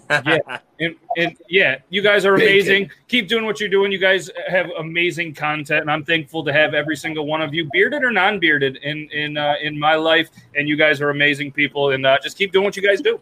yeah, 0.09 0.59
and, 0.81 0.95
and 1.17 1.37
yeah, 1.47 1.77
you 1.89 2.01
guys 2.01 2.25
are 2.25 2.35
amazing. 2.35 2.91
Keep 3.07 3.29
doing 3.29 3.45
what 3.45 3.61
you're 3.61 3.69
doing. 3.69 3.93
You 3.93 3.97
guys 3.97 4.29
have 4.49 4.69
amazing 4.77 5.33
content, 5.33 5.81
and 5.81 5.89
I'm 5.91 6.03
thankful 6.03 6.43
to 6.43 6.51
have 6.51 6.73
every 6.73 6.97
single 6.97 7.25
one 7.25 7.41
of 7.41 7.53
you, 7.53 7.69
bearded 7.71 8.03
or 8.03 8.11
non-bearded, 8.11 8.75
in 8.83 9.09
in 9.11 9.37
uh, 9.37 9.55
in 9.61 9.79
my 9.79 9.95
life. 9.95 10.29
And 10.55 10.67
you 10.67 10.75
guys 10.75 10.99
are 11.01 11.11
amazing 11.11 11.53
people, 11.53 11.91
and 11.91 12.05
uh, 12.05 12.17
just 12.21 12.37
keep 12.37 12.51
doing 12.51 12.65
what 12.65 12.75
you 12.75 12.83
guys 12.83 12.99
do. 12.99 13.21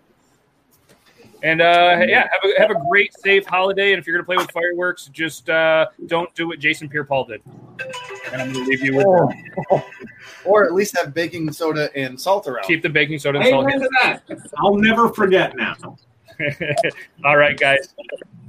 And 1.42 1.62
uh, 1.62 2.06
yeah, 2.08 2.28
have 2.32 2.52
a, 2.52 2.60
have 2.60 2.72
a 2.72 2.88
great, 2.90 3.14
safe 3.20 3.46
holiday. 3.46 3.94
And 3.94 4.00
if 4.00 4.06
you're 4.06 4.16
gonna 4.18 4.26
play 4.26 4.38
with 4.38 4.52
fireworks, 4.52 5.10
just 5.14 5.50
uh, 5.50 5.88
don't 6.08 6.34
do 6.36 6.48
what 6.48 6.60
Jason 6.60 6.90
Pierre-Paul 6.90 7.26
did. 7.26 7.42
And 8.32 8.42
I'm 8.42 8.54
gonna 8.54 8.66
leave 8.66 8.84
you 8.84 8.98
with 8.98 9.06
that. 9.06 9.86
or 10.46 10.66
at 10.66 10.74
least 10.74 10.98
have 10.98 11.14
baking 11.14 11.52
soda 11.52 11.90
and 11.96 12.20
salt 12.20 12.48
around. 12.48 12.66
keep 12.66 12.82
the 12.82 12.90
baking 12.90 13.20
soda 13.20 13.40
and 13.40 13.48
salt. 13.48 13.66
Amen 13.66 13.80
to 13.80 13.90
that. 14.04 14.24
I'll 14.58 14.76
never 14.76 15.10
forget 15.10 15.56
now. 15.56 15.76
All 17.26 17.38
right, 17.38 17.58
guys. 17.58 17.94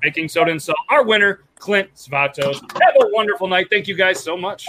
Baking 0.01 0.29
soda 0.29 0.51
and 0.51 0.63
salt. 0.63 0.79
Our 0.89 1.05
winner, 1.05 1.45
Clint 1.59 1.95
Svatos. 1.95 2.61
Have 2.61 2.95
a 3.01 3.09
wonderful 3.13 3.47
night. 3.49 3.69
Thank 3.71 3.87
you 3.87 3.95
guys 3.95 4.23
so 4.23 4.37
much. 4.37 4.67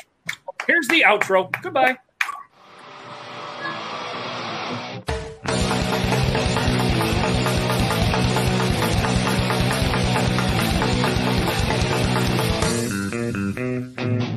Here's 0.68 0.88
the 0.88 1.02
outro. 1.02 1.52
Goodbye. 1.62 1.98
Mm-hmm. 13.56 14.31